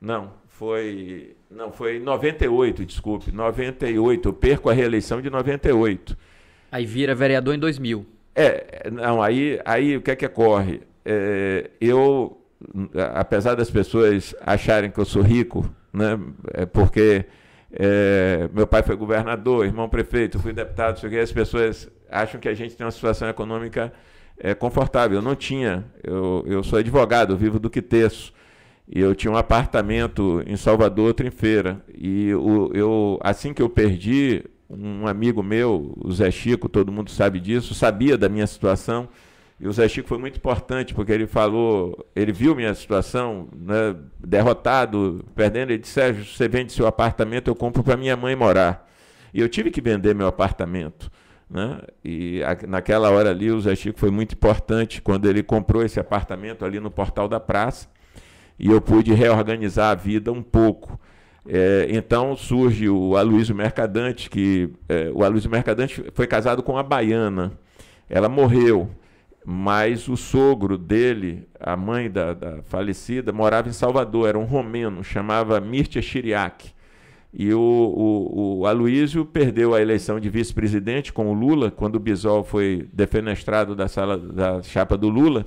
Não, 0.00 0.32
foi 0.48 1.36
não, 1.50 1.72
foi 1.72 1.96
em 1.96 2.00
98, 2.00 2.84
desculpe, 2.84 3.32
98, 3.32 4.28
eu 4.28 4.32
perco 4.32 4.68
a 4.68 4.72
reeleição 4.72 5.22
de 5.22 5.30
98. 5.30 6.16
Aí 6.70 6.84
vira 6.84 7.14
vereador 7.14 7.54
em 7.54 7.58
2000. 7.58 8.04
É, 8.36 8.90
não, 8.90 9.22
aí, 9.22 9.58
aí 9.64 9.96
o 9.96 10.02
que 10.02 10.10
é 10.10 10.16
que 10.16 10.26
ocorre? 10.26 10.82
É, 11.04 11.70
eu, 11.80 12.38
apesar 13.14 13.54
das 13.54 13.70
pessoas 13.70 14.34
acharem 14.42 14.90
que 14.90 14.98
eu 14.98 15.06
sou 15.06 15.22
rico, 15.22 15.68
né, 15.90 16.20
é 16.52 16.66
porque 16.66 17.24
é, 17.72 18.46
meu 18.52 18.66
pai 18.66 18.82
foi 18.82 18.94
governador, 18.94 19.64
irmão 19.64 19.88
prefeito, 19.88 20.38
fui 20.38 20.52
deputado, 20.52 21.00
quê, 21.08 21.18
as 21.18 21.32
pessoas 21.32 21.90
acham 22.10 22.38
que 22.38 22.48
a 22.48 22.54
gente 22.54 22.76
tem 22.76 22.84
uma 22.84 22.90
situação 22.90 23.26
econômica 23.26 23.90
é, 24.38 24.54
confortável. 24.54 25.16
Eu 25.18 25.22
não 25.22 25.34
tinha, 25.34 25.84
eu, 26.04 26.44
eu 26.46 26.62
sou 26.62 26.78
advogado, 26.78 27.32
eu 27.32 27.38
vivo 27.38 27.58
do 27.58 27.70
que 27.70 27.80
teço. 27.80 28.34
E 28.88 29.00
eu 29.00 29.14
tinha 29.14 29.32
um 29.32 29.36
apartamento 29.36 30.42
em 30.46 30.56
Salvador, 30.56 31.08
outro 31.08 31.26
em 31.26 31.30
Feira. 31.30 31.82
E 31.92 32.32
o, 32.34 32.70
eu, 32.72 33.18
assim 33.22 33.52
que 33.52 33.60
eu 33.60 33.68
perdi, 33.68 34.44
um 34.68 35.06
amigo 35.06 35.42
meu, 35.42 35.92
o 35.96 36.12
Zé 36.12 36.30
Chico, 36.30 36.68
todo 36.68 36.92
mundo 36.92 37.10
sabe 37.10 37.40
disso, 37.40 37.74
sabia 37.74 38.18
da 38.18 38.28
minha 38.28 38.46
situação. 38.46 39.08
E 39.58 39.66
o 39.66 39.72
Zé 39.72 39.88
Chico 39.88 40.08
foi 40.08 40.18
muito 40.18 40.36
importante, 40.36 40.94
porque 40.94 41.12
ele 41.12 41.26
falou, 41.26 42.06
ele 42.14 42.32
viu 42.32 42.54
minha 42.54 42.74
situação, 42.74 43.48
né, 43.56 43.96
derrotado, 44.18 45.24
perdendo. 45.34 45.70
Ele 45.70 45.78
disse: 45.78 45.94
Sérgio, 45.94 46.24
você 46.24 46.46
vende 46.46 46.72
seu 46.72 46.86
apartamento, 46.86 47.48
eu 47.48 47.54
compro 47.54 47.82
para 47.82 47.96
minha 47.96 48.16
mãe 48.16 48.36
morar. 48.36 48.86
E 49.32 49.40
eu 49.40 49.48
tive 49.48 49.70
que 49.70 49.80
vender 49.80 50.14
meu 50.14 50.26
apartamento. 50.26 51.10
Né? 51.48 51.80
E 52.04 52.42
a, 52.42 52.66
naquela 52.66 53.10
hora 53.10 53.30
ali, 53.30 53.50
o 53.50 53.60
Zé 53.60 53.74
Chico 53.74 53.98
foi 53.98 54.10
muito 54.10 54.34
importante 54.34 55.00
quando 55.00 55.26
ele 55.26 55.42
comprou 55.42 55.82
esse 55.84 55.98
apartamento 55.98 56.64
ali 56.64 56.80
no 56.80 56.90
Portal 56.90 57.28
da 57.28 57.40
Praça 57.40 57.88
e 58.58 58.70
eu 58.70 58.80
pude 58.80 59.12
reorganizar 59.12 59.90
a 59.90 59.94
vida 59.94 60.32
um 60.32 60.42
pouco. 60.42 60.98
É, 61.48 61.86
então 61.90 62.36
surge 62.36 62.88
o 62.88 63.16
Aloysio 63.16 63.54
Mercadante, 63.54 64.28
que 64.28 64.70
é, 64.88 65.10
o 65.14 65.22
Aloysio 65.22 65.50
Mercadante 65.50 66.04
foi 66.12 66.26
casado 66.26 66.62
com 66.62 66.72
uma 66.72 66.82
baiana. 66.82 67.52
Ela 68.08 68.28
morreu, 68.28 68.90
mas 69.44 70.08
o 70.08 70.16
sogro 70.16 70.76
dele, 70.76 71.46
a 71.58 71.76
mãe 71.76 72.10
da, 72.10 72.34
da 72.34 72.62
falecida, 72.64 73.32
morava 73.32 73.68
em 73.68 73.72
Salvador, 73.72 74.28
era 74.28 74.38
um 74.38 74.44
romeno, 74.44 75.04
chamava 75.04 75.60
Mirtia 75.60 76.02
Chiriac. 76.02 76.74
E 77.38 77.52
o, 77.52 77.60
o, 77.60 78.58
o 78.60 78.66
Aloysio 78.66 79.24
perdeu 79.24 79.74
a 79.74 79.80
eleição 79.80 80.18
de 80.18 80.28
vice-presidente 80.30 81.12
com 81.12 81.28
o 81.30 81.34
Lula, 81.34 81.70
quando 81.70 81.96
o 81.96 82.00
Bisol 82.00 82.42
foi 82.42 82.88
defenestrado 82.92 83.76
da, 83.76 83.88
sala, 83.88 84.16
da 84.16 84.62
chapa 84.62 84.96
do 84.96 85.08
Lula. 85.08 85.46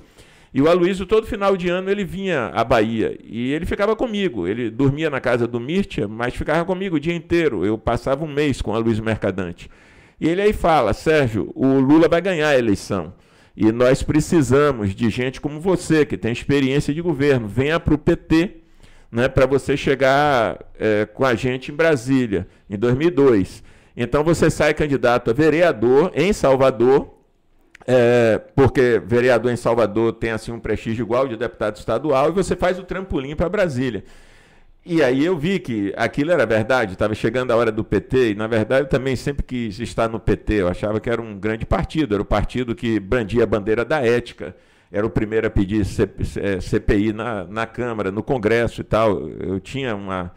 E 0.52 0.60
o 0.60 0.68
Aloysio, 0.68 1.06
todo 1.06 1.26
final 1.26 1.56
de 1.56 1.68
ano, 1.68 1.90
ele 1.90 2.04
vinha 2.04 2.48
à 2.48 2.64
Bahia 2.64 3.16
e 3.22 3.52
ele 3.52 3.64
ficava 3.64 3.94
comigo. 3.94 4.48
Ele 4.48 4.68
dormia 4.68 5.08
na 5.08 5.20
casa 5.20 5.46
do 5.46 5.60
Mirtia, 5.60 6.08
mas 6.08 6.34
ficava 6.34 6.64
comigo 6.64 6.96
o 6.96 7.00
dia 7.00 7.14
inteiro. 7.14 7.64
Eu 7.64 7.78
passava 7.78 8.24
um 8.24 8.32
mês 8.32 8.60
com 8.60 8.72
o 8.72 8.74
Aloysio 8.74 9.04
Mercadante. 9.04 9.70
E 10.20 10.28
ele 10.28 10.42
aí 10.42 10.52
fala, 10.52 10.92
Sérgio, 10.92 11.52
o 11.54 11.78
Lula 11.78 12.08
vai 12.08 12.20
ganhar 12.20 12.48
a 12.48 12.58
eleição. 12.58 13.14
E 13.56 13.70
nós 13.70 14.02
precisamos 14.02 14.94
de 14.94 15.08
gente 15.08 15.40
como 15.40 15.60
você, 15.60 16.04
que 16.04 16.16
tem 16.16 16.32
experiência 16.32 16.92
de 16.92 17.00
governo. 17.00 17.46
Venha 17.46 17.78
para 17.78 17.94
o 17.94 17.98
PT 17.98 18.60
né, 19.10 19.28
para 19.28 19.46
você 19.46 19.76
chegar 19.76 20.58
é, 20.78 21.06
com 21.06 21.24
a 21.24 21.34
gente 21.34 21.72
em 21.72 21.74
Brasília, 21.74 22.46
em 22.68 22.78
2002. 22.78 23.62
Então 23.96 24.22
você 24.22 24.48
sai 24.50 24.72
candidato 24.72 25.30
a 25.30 25.34
vereador 25.34 26.12
em 26.14 26.32
Salvador, 26.32 27.19
é, 27.92 28.38
porque 28.54 29.02
vereador 29.04 29.50
em 29.50 29.56
Salvador 29.56 30.12
tem 30.12 30.30
assim 30.30 30.52
um 30.52 30.60
prestígio 30.60 31.02
igual 31.02 31.26
de 31.26 31.36
deputado 31.36 31.76
estadual, 31.76 32.28
e 32.28 32.32
você 32.32 32.54
faz 32.54 32.78
o 32.78 32.84
trampolim 32.84 33.34
para 33.34 33.48
Brasília. 33.48 34.04
E 34.86 35.02
aí 35.02 35.24
eu 35.24 35.36
vi 35.36 35.58
que 35.58 35.92
aquilo 35.96 36.30
era 36.30 36.46
verdade, 36.46 36.92
estava 36.92 37.14
chegando 37.14 37.50
a 37.50 37.56
hora 37.56 37.72
do 37.72 37.82
PT, 37.82 38.30
e 38.30 38.34
na 38.34 38.46
verdade 38.46 38.84
eu 38.84 38.88
também 38.88 39.16
sempre 39.16 39.44
quis 39.44 39.80
estar 39.80 40.08
no 40.08 40.20
PT, 40.20 40.54
eu 40.54 40.68
achava 40.68 41.00
que 41.00 41.10
era 41.10 41.20
um 41.20 41.36
grande 41.38 41.66
partido, 41.66 42.14
era 42.14 42.22
o 42.22 42.24
partido 42.24 42.74
que 42.74 43.00
brandia 43.00 43.42
a 43.42 43.46
bandeira 43.46 43.84
da 43.84 44.00
ética, 44.00 44.54
era 44.92 45.04
o 45.04 45.10
primeiro 45.10 45.46
a 45.46 45.50
pedir 45.50 45.84
CPI 45.84 47.12
na, 47.12 47.44
na 47.44 47.66
Câmara, 47.66 48.10
no 48.10 48.22
Congresso 48.22 48.80
e 48.80 48.84
tal. 48.84 49.28
Eu 49.28 49.60
tinha 49.60 49.94
uma 49.94 50.32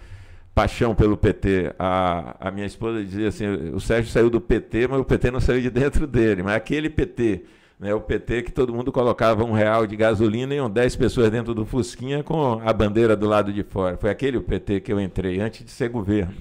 paixão 0.54 0.94
pelo 0.94 1.18
PT. 1.18 1.74
A, 1.78 2.36
a 2.40 2.52
minha 2.52 2.66
esposa 2.66 3.04
dizia 3.04 3.28
assim: 3.28 3.46
o 3.74 3.80
Sérgio 3.80 4.12
saiu 4.12 4.30
do 4.30 4.40
PT, 4.40 4.88
mas 4.88 5.00
o 5.00 5.06
PT 5.06 5.32
não 5.32 5.40
saiu 5.40 5.62
de 5.62 5.70
dentro 5.70 6.06
dele. 6.08 6.44
Mas 6.44 6.56
aquele 6.56 6.90
PT, 6.90 7.44
né, 7.80 7.94
o 7.94 8.02
PT 8.02 8.44
que 8.44 8.52
todo 8.52 8.74
mundo 8.74 8.92
colocava 8.92 9.44
um 9.44 9.52
real 9.52 9.88
de 9.88 9.96
gasolina 9.96 10.54
e 10.54 10.58
iam 10.58 10.70
10 10.70 10.96
pessoas 10.96 11.30
dentro 11.32 11.54
do 11.54 11.66
Fusquinha 11.66 12.24
com 12.24 12.62
a 12.64 12.72
bandeira 12.72 13.16
do 13.16 13.28
lado 13.28 13.52
de 13.52 13.64
fora. 13.64 13.98
Foi 13.98 14.10
aquele 14.10 14.38
o 14.38 14.44
PT 14.44 14.82
que 14.82 14.94
eu 14.94 15.00
entrei 15.00 15.40
antes 15.40 15.64
de 15.64 15.72
ser 15.72 15.90
governo. 15.90 16.34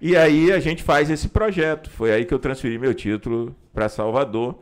E 0.00 0.16
aí 0.16 0.52
a 0.52 0.60
gente 0.60 0.82
faz 0.82 1.10
esse 1.10 1.28
projeto. 1.28 1.90
Foi 1.90 2.12
aí 2.12 2.24
que 2.24 2.34
eu 2.34 2.38
transferi 2.38 2.78
meu 2.78 2.94
título 2.94 3.54
para 3.72 3.88
Salvador 3.88 4.58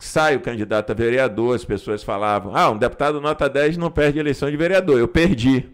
sai 0.00 0.34
o 0.34 0.40
candidato 0.40 0.90
a 0.90 0.94
vereador, 0.94 1.54
as 1.54 1.64
pessoas 1.64 2.02
falavam, 2.02 2.56
ah, 2.56 2.70
um 2.70 2.78
deputado 2.78 3.20
nota 3.20 3.48
10 3.48 3.76
não 3.76 3.90
perde 3.90 4.18
eleição 4.18 4.50
de 4.50 4.56
vereador, 4.56 4.98
eu 4.98 5.06
perdi. 5.06 5.68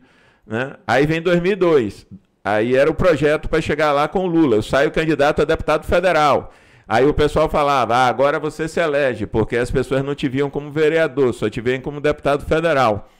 Né? 0.45 0.75
Aí 0.87 1.07
vem 1.07 1.23
2002, 1.23 2.07
aí 2.47 2.77
era 2.77 2.89
o 2.91 2.95
projeto 2.95 3.49
para 3.49 3.61
chegar 3.61 3.93
lá 3.93 4.07
com 4.07 4.21
o 4.21 4.27
Lula, 4.27 4.57
eu 4.57 4.63
saio 4.63 4.91
candidato 4.91 5.43
a 5.43 5.45
deputado 5.45 5.85
federal. 5.85 6.53
Aí 6.89 7.05
o 7.05 7.13
pessoal 7.13 7.49
falava, 7.49 7.97
ah, 7.97 8.07
agora 8.07 8.39
você 8.39 8.69
se 8.69 8.79
elege, 8.79 9.27
porque 9.27 9.57
as 9.57 9.71
pessoas 9.71 10.05
não 10.05 10.15
te 10.15 10.29
viam 10.29 10.49
como 10.49 10.71
vereador, 10.71 11.35
só 11.35 11.51
te 11.51 11.61
veem 11.61 11.81
como 11.81 12.01
deputado 12.01 12.45
federal. 12.45 13.11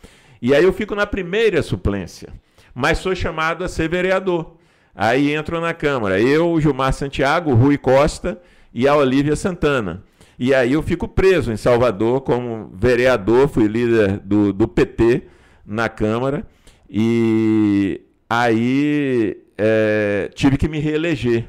E 0.41 0.55
aí 0.55 0.63
eu 0.63 0.73
fico 0.73 0.95
na 0.95 1.05
primeira 1.07 1.61
suplência, 1.63 2.33
mas 2.73 2.99
sou 2.99 3.17
chamado 3.17 3.65
a 3.65 3.69
ser 3.69 3.89
vereador. 3.89 4.55
Aí 4.95 5.35
entro 5.35 5.61
na 5.61 5.75
Câmara, 5.75 6.21
eu, 6.21 6.61
Gilmar 6.61 6.93
Santiago, 6.93 7.53
Rui 7.55 7.77
Costa 7.77 8.41
e 8.73 8.87
a 8.87 8.95
Olívia 8.95 9.35
Santana. 9.35 10.05
E 10.39 10.55
aí 10.55 10.75
eu 10.75 10.83
fico 10.83 11.09
preso 11.09 11.51
em 11.51 11.57
Salvador 11.57 12.21
como 12.21 12.71
vereador, 12.73 13.49
fui 13.49 13.67
líder 13.67 14.21
do, 14.21 14.53
do 14.53 14.69
PT 14.69 15.25
na 15.67 15.89
Câmara. 15.89 16.47
E 16.89 18.06
aí 18.29 19.37
é, 19.57 20.31
tive 20.35 20.57
que 20.57 20.69
me 20.69 20.79
reeleger. 20.79 21.49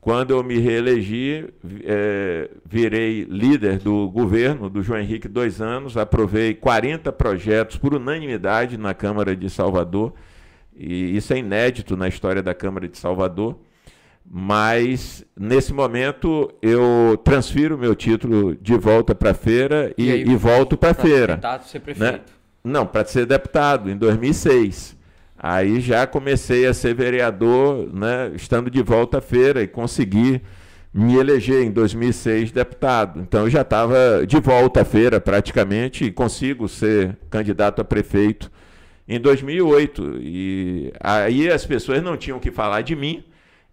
Quando 0.00 0.32
eu 0.32 0.42
me 0.42 0.58
reelegi, 0.58 1.48
é, 1.84 2.50
virei 2.68 3.24
líder 3.24 3.78
do 3.78 4.10
governo 4.10 4.68
do 4.68 4.82
João 4.82 4.98
Henrique 4.98 5.28
dois 5.28 5.60
anos, 5.60 5.96
aprovei 5.96 6.54
40 6.54 7.12
projetos 7.12 7.76
por 7.76 7.94
unanimidade 7.94 8.76
na 8.76 8.94
Câmara 8.94 9.36
de 9.36 9.48
Salvador. 9.48 10.12
E 10.76 11.16
isso 11.16 11.32
é 11.32 11.38
inédito 11.38 11.96
na 11.96 12.08
história 12.08 12.42
da 12.42 12.52
Câmara 12.52 12.88
de 12.88 12.98
Salvador 12.98 13.60
mas 14.24 15.24
nesse 15.38 15.72
momento 15.72 16.52
eu 16.62 17.20
transfiro 17.24 17.76
meu 17.76 17.94
título 17.94 18.54
de 18.56 18.74
volta 18.76 19.14
para 19.14 19.30
a 19.32 19.34
feira 19.34 19.92
e, 19.98 20.06
E 20.06 20.12
aí, 20.12 20.22
e 20.22 20.36
volto 20.36 20.76
para 20.76 20.90
a 20.90 20.94
feira. 20.94 21.34
Tentar 21.34 21.60
ser 21.60 21.80
prefeito. 21.80 22.12
Né? 22.12 22.20
Não, 22.64 22.86
para 22.86 23.04
ser 23.04 23.26
deputado 23.26 23.90
em 23.90 23.96
2006. 23.96 24.96
Aí 25.42 25.80
já 25.80 26.06
comecei 26.06 26.66
a 26.66 26.72
ser 26.72 26.94
vereador, 26.94 27.92
né, 27.92 28.30
estando 28.32 28.70
de 28.70 28.80
volta 28.80 29.18
à 29.18 29.20
feira 29.20 29.60
e 29.60 29.66
consegui 29.66 30.40
me 30.94 31.16
eleger 31.16 31.64
em 31.64 31.70
2006 31.72 32.52
deputado. 32.52 33.20
Então 33.20 33.40
eu 33.40 33.50
já 33.50 33.62
estava 33.62 34.24
de 34.24 34.38
volta 34.38 34.82
à 34.82 34.84
feira 34.84 35.20
praticamente 35.20 36.04
e 36.04 36.12
consigo 36.12 36.68
ser 36.68 37.16
candidato 37.28 37.80
a 37.80 37.84
prefeito 37.84 38.52
em 39.08 39.18
2008. 39.18 40.18
E 40.20 40.92
aí 41.00 41.50
as 41.50 41.66
pessoas 41.66 42.00
não 42.02 42.16
tinham 42.16 42.38
que 42.38 42.52
falar 42.52 42.82
de 42.82 42.94
mim 42.94 43.24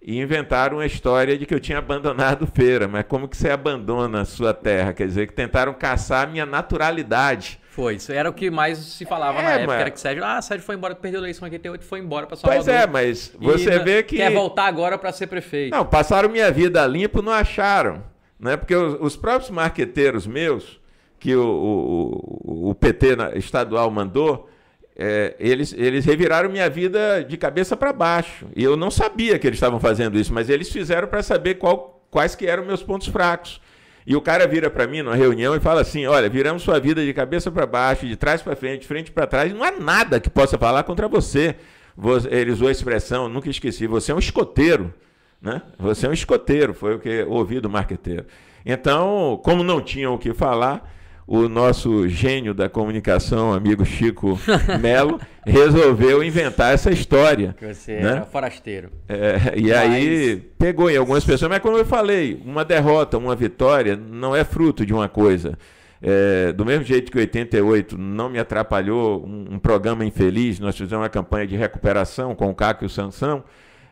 e 0.01 0.19
inventaram 0.19 0.79
a 0.79 0.85
história 0.87 1.37
de 1.37 1.45
que 1.45 1.53
eu 1.53 1.59
tinha 1.59 1.77
abandonado 1.77 2.47
feira. 2.47 2.87
Mas 2.87 3.05
como 3.07 3.27
que 3.27 3.37
você 3.37 3.51
abandona 3.51 4.21
a 4.21 4.25
sua 4.25 4.55
terra? 4.55 4.93
Quer 4.93 5.05
dizer, 5.05 5.27
que 5.27 5.33
tentaram 5.33 5.73
caçar 5.73 6.27
a 6.27 6.31
minha 6.31 6.45
naturalidade. 6.47 7.59
Foi, 7.79 7.95
isso 7.95 8.11
era 8.11 8.29
o 8.29 8.33
que 8.33 8.49
mais 8.51 8.77
se 8.77 9.05
falava 9.05 9.39
É, 9.39 9.41
na 9.41 9.49
época, 9.51 9.67
mas- 9.67 9.81
era 9.81 9.91
que 9.91 9.99
Sérgio, 9.99 10.23
ah, 10.25 10.41
Sérgio 10.41 10.65
foi 10.65 10.75
embora, 10.75 10.93
perdeu 10.95 11.19
a 11.19 11.23
eleição 11.23 11.47
em 11.47 11.51
88 11.51 11.81
e 11.81 11.85
foi 11.85 11.99
embora 11.99 12.27
para 12.27 12.35
Salvador. 12.35 12.65
Pois 12.65 12.75
é, 12.75 12.85
mas 12.85 13.31
você 13.39 13.71
E 13.73 13.79
vê 13.79 14.03
que. 14.03 14.17
Quer 14.17 14.33
voltar 14.33 14.65
agora 14.65 14.97
para 14.97 15.11
ser 15.13 15.27
prefeito. 15.27 15.71
Não, 15.75 15.85
passaram 15.85 16.27
minha 16.29 16.51
vida 16.51 16.85
limpo, 16.85 17.21
não 17.21 17.31
acharam. 17.31 18.03
Né? 18.39 18.57
Porque 18.57 18.75
os, 18.75 18.97
os 18.99 19.15
próprios 19.15 19.49
marqueteiros 19.49 20.27
meus, 20.27 20.79
que 21.19 21.35
o, 21.35 21.41
o, 21.43 22.69
o- 22.69 22.75
PT 22.75 23.17
estadual 23.35 23.89
mandou, 23.91 24.49
é, 24.95 25.35
eles, 25.39 25.73
eles 25.77 26.05
reviraram 26.05 26.49
minha 26.49 26.69
vida 26.69 27.23
de 27.23 27.37
cabeça 27.37 27.75
para 27.77 27.93
baixo. 27.93 28.45
E 28.55 28.63
eu 28.63 28.75
não 28.75 28.91
sabia 28.91 29.37
que 29.39 29.47
eles 29.47 29.57
estavam 29.57 29.79
fazendo 29.79 30.17
isso, 30.19 30.33
mas 30.33 30.49
eles 30.49 30.69
fizeram 30.71 31.07
para 31.07 31.21
saber 31.23 31.55
qual- 31.55 32.05
quais 32.11 32.35
que 32.35 32.45
eram 32.45 32.65
meus 32.65 32.83
pontos 32.83 33.07
fracos. 33.07 33.61
E 34.07 34.15
o 34.15 34.21
cara 34.21 34.47
vira 34.47 34.69
para 34.69 34.87
mim 34.87 35.01
numa 35.01 35.15
reunião 35.15 35.55
e 35.55 35.59
fala 35.59 35.81
assim: 35.81 36.05
olha, 36.05 36.29
viramos 36.29 36.63
sua 36.63 36.79
vida 36.79 37.03
de 37.05 37.13
cabeça 37.13 37.51
para 37.51 37.65
baixo, 37.65 38.07
de 38.07 38.15
trás 38.15 38.41
para 38.41 38.55
frente, 38.55 38.81
de 38.81 38.87
frente 38.87 39.11
para 39.11 39.27
trás, 39.27 39.53
não 39.53 39.63
há 39.63 39.71
nada 39.71 40.19
que 40.19 40.29
possa 40.29 40.57
falar 40.57 40.83
contra 40.83 41.07
você. 41.07 41.55
Você- 41.95 42.27
Ele 42.33 42.51
usou 42.51 42.67
a 42.67 42.71
expressão, 42.71 43.27
nunca 43.29 43.49
esqueci, 43.49 43.85
você 43.87 44.11
é 44.11 44.15
um 44.15 44.19
escoteiro. 44.19 44.93
Né? 45.41 45.61
Você 45.77 46.05
é 46.05 46.09
um 46.09 46.13
escoteiro, 46.13 46.73
foi 46.73 46.95
o 46.95 46.99
que 46.99 47.23
ouvi 47.23 47.59
do 47.61 47.69
marqueteiro. 47.69 48.25
Então, 48.65 49.39
como 49.43 49.63
não 49.63 49.79
tinham 49.81 50.13
o 50.13 50.17
que 50.17 50.33
falar, 50.33 50.91
o 51.31 51.47
nosso 51.47 52.09
gênio 52.09 52.55
da 52.55 52.67
comunicação, 52.67 53.53
amigo 53.53 53.85
Chico 53.85 54.39
Melo, 54.81 55.21
resolveu 55.45 56.23
inventar 56.23 56.73
essa 56.73 56.89
história. 56.89 57.55
Que 57.55 57.71
você 57.71 57.99
né? 57.99 58.09
era 58.13 58.25
forasteiro. 58.25 58.89
É, 59.07 59.53
e 59.55 59.71
aí 59.71 60.37
pegou 60.57 60.89
em 60.89 60.97
algumas 60.97 61.23
pessoas, 61.23 61.47
mas 61.51 61.59
como 61.59 61.77
eu 61.77 61.85
falei, 61.85 62.41
uma 62.43 62.65
derrota, 62.65 63.15
uma 63.19 63.35
vitória 63.35 63.95
não 63.95 64.35
é 64.35 64.43
fruto 64.43 64.83
de 64.83 64.91
uma 64.91 65.07
coisa. 65.07 65.55
É, 66.01 66.51
do 66.51 66.65
mesmo 66.65 66.83
jeito 66.83 67.11
que 67.11 67.19
88 67.19 67.95
não 67.95 68.27
me 68.27 68.39
atrapalhou 68.39 69.23
um, 69.23 69.53
um 69.53 69.59
programa 69.59 70.03
infeliz, 70.03 70.59
nós 70.59 70.75
fizemos 70.75 71.03
uma 71.03 71.09
campanha 71.09 71.45
de 71.45 71.55
recuperação 71.55 72.33
com 72.33 72.49
o 72.49 72.55
Caco 72.55 72.83
e 72.83 72.87
o 72.87 72.89
Sansão. 72.89 73.43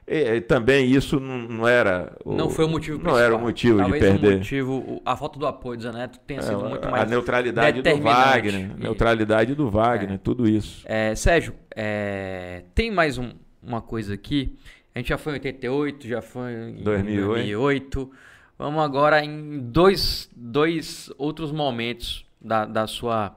E, 0.07 0.35
e 0.37 0.41
também 0.41 0.89
isso 0.89 1.19
não, 1.19 1.37
não 1.39 1.67
era 1.67 2.15
o, 2.23 2.33
Não 2.33 2.49
foi 2.49 2.63
o 2.63 2.69
motivo 2.69 2.97
não 2.97 3.03
principal. 3.03 3.23
era 3.25 3.35
o 3.35 3.39
motivo 3.39 3.77
Talvez 3.79 4.01
de 4.03 4.09
perder. 4.09 4.33
o 4.33 4.37
motivo, 4.37 5.01
a 5.05 5.17
falta 5.17 5.37
do 5.37 5.45
apoio 5.45 5.77
do 5.77 5.83
Zé 5.83 5.91
Neto 5.91 6.17
tenha 6.25 6.41
sido 6.41 6.65
É, 6.65 6.69
muito 6.69 6.87
a 6.87 6.91
mais 6.91 7.09
neutralidade 7.09 7.81
do. 7.81 7.97
Wagner, 8.01 8.71
E- 8.77 8.81
neutralidade 8.81 9.53
do 9.53 9.69
Wagner, 9.69 10.17
tudo 10.19 10.47
isso. 10.47 10.81
É, 10.85 11.13
Sérgio, 11.13 11.53
é, 11.75 12.63
tem 12.73 12.89
mais 12.89 13.17
um- 13.17 13.31
uma 13.61 13.81
coisa 13.81 14.13
aqui. 14.13 14.57
A 14.95 14.99
gente 14.99 15.09
já 15.09 15.17
foi 15.17 15.33
em 15.33 15.35
88, 15.35 16.07
já 16.07 16.21
foi 16.21 16.53
em 16.53 16.83
2008. 16.83 17.27
2008. 17.27 18.11
Vamos 18.57 18.81
agora 18.83 19.23
em 19.23 19.59
dois, 19.59 20.29
dois 20.35 21.11
outros 21.17 21.51
momentos 21.51 22.25
da, 22.41 22.65
da 22.65 22.87
sua 22.87 23.35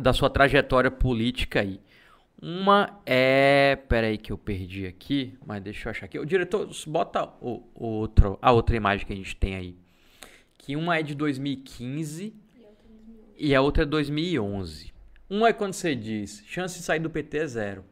da 0.00 0.14
sua 0.14 0.30
trajetória 0.30 0.90
política 0.90 1.60
aí. 1.60 1.78
Uma 2.40 3.00
é. 3.04 3.76
Pera 3.88 4.06
aí 4.06 4.16
que 4.16 4.32
eu 4.32 4.38
perdi 4.38 4.86
aqui, 4.86 5.36
mas 5.44 5.62
deixa 5.62 5.88
eu 5.88 5.90
achar 5.90 6.06
aqui. 6.06 6.18
O 6.18 6.24
diretor, 6.24 6.68
bota 6.86 7.28
o, 7.40 7.64
outro, 7.74 8.38
a 8.40 8.52
outra 8.52 8.76
imagem 8.76 9.06
que 9.06 9.12
a 9.12 9.16
gente 9.16 9.34
tem 9.36 9.56
aí. 9.56 9.76
Que 10.56 10.76
uma 10.76 10.98
é 10.98 11.02
de 11.02 11.14
2015 11.14 12.34
e 13.36 13.54
a 13.54 13.60
outra 13.60 13.82
é 13.82 13.86
2011. 13.86 14.92
Uma 15.28 15.48
é 15.48 15.52
quando 15.52 15.72
você 15.72 15.94
diz 15.94 16.42
chance 16.46 16.78
de 16.78 16.84
sair 16.84 17.00
do 17.00 17.10
PT 17.10 17.38
é 17.38 17.46
zero. 17.46 17.84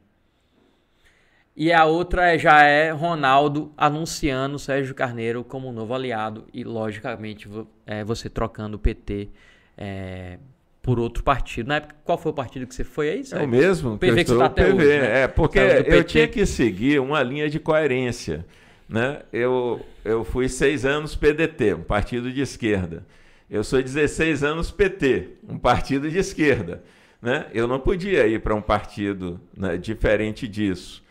E 1.57 1.73
a 1.73 1.85
outra 1.87 2.35
é- 2.35 2.39
já 2.39 2.63
é 2.65 2.91
Ronaldo 2.91 3.73
anunciando 3.77 4.59
Sérgio 4.59 4.95
Carneiro 4.95 5.43
como 5.43 5.73
novo 5.73 5.95
aliado 5.95 6.47
e, 6.53 6.63
logicamente, 6.63 7.49
é, 7.87 8.05
você 8.05 8.29
trocando 8.29 8.77
o 8.77 8.79
PT 8.79 9.31
é, 9.77 10.39
por 10.87 11.01
outro 11.01 11.25
partido. 11.25 11.67
Na 11.67 11.75
época, 11.77 11.97
qual 12.05 12.17
foi 12.17 12.31
o 12.31 12.35
partido 12.35 12.65
que 12.65 12.73
você 12.73 12.85
foi 12.85 13.11
aí, 13.11 13.23
É 13.33 13.43
o 13.43 13.49
mesmo 13.49 13.99
PV 13.99 14.15
que 14.15 14.21
estou- 14.21 14.37
você 14.37 14.41
tá 14.41 14.47
até 14.47 14.65
PV, 14.67 14.75
hoje, 14.77 14.87
né? 15.01 15.23
É, 15.23 15.29
porque 15.29 15.59
eu 15.59 16.05
tinha 16.05 16.29
que 16.29 16.47
seguir 16.47 17.01
uma 17.01 17.21
linha 17.25 17.51
de 17.51 17.59
coerência. 17.59 18.47
Né? 18.89 19.23
Eu, 19.33 19.85
eu 20.05 20.23
fui 20.25 20.49
seis 20.49 20.85
anos 20.87 21.17
PDT, 21.17 21.75
um 21.75 21.83
partido 21.83 22.31
de 22.31 22.41
esquerda. 22.41 23.05
Eu 23.51 23.65
sou 23.65 23.83
16 23.83 24.45
anos 24.45 24.71
PT, 24.71 25.31
um 25.49 25.59
partido 25.59 26.09
de 26.09 26.19
esquerda. 26.19 26.85
Né? 27.21 27.47
Eu 27.53 27.67
não 27.67 27.81
podia 27.81 28.25
ir 28.29 28.41
para 28.41 28.55
um 28.55 28.63
partido 28.63 29.41
né, 29.57 29.77
diferente 29.77 30.47
disso. 30.47 31.03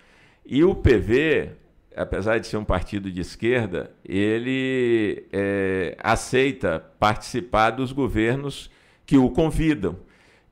E 0.46 0.64
o 0.64 0.74
PV, 0.74 1.50
apesar 1.94 2.38
de 2.38 2.48
ser 2.48 2.56
um 2.56 2.64
partido 2.64 3.12
de 3.12 3.20
esquerda, 3.20 3.92
ele 4.08 5.26
é, 5.34 5.98
aceita 6.02 6.82
participar 6.98 7.72
dos 7.72 7.92
governos 7.92 8.74
que 9.06 9.18
o 9.18 9.30
convidam. 9.30 9.98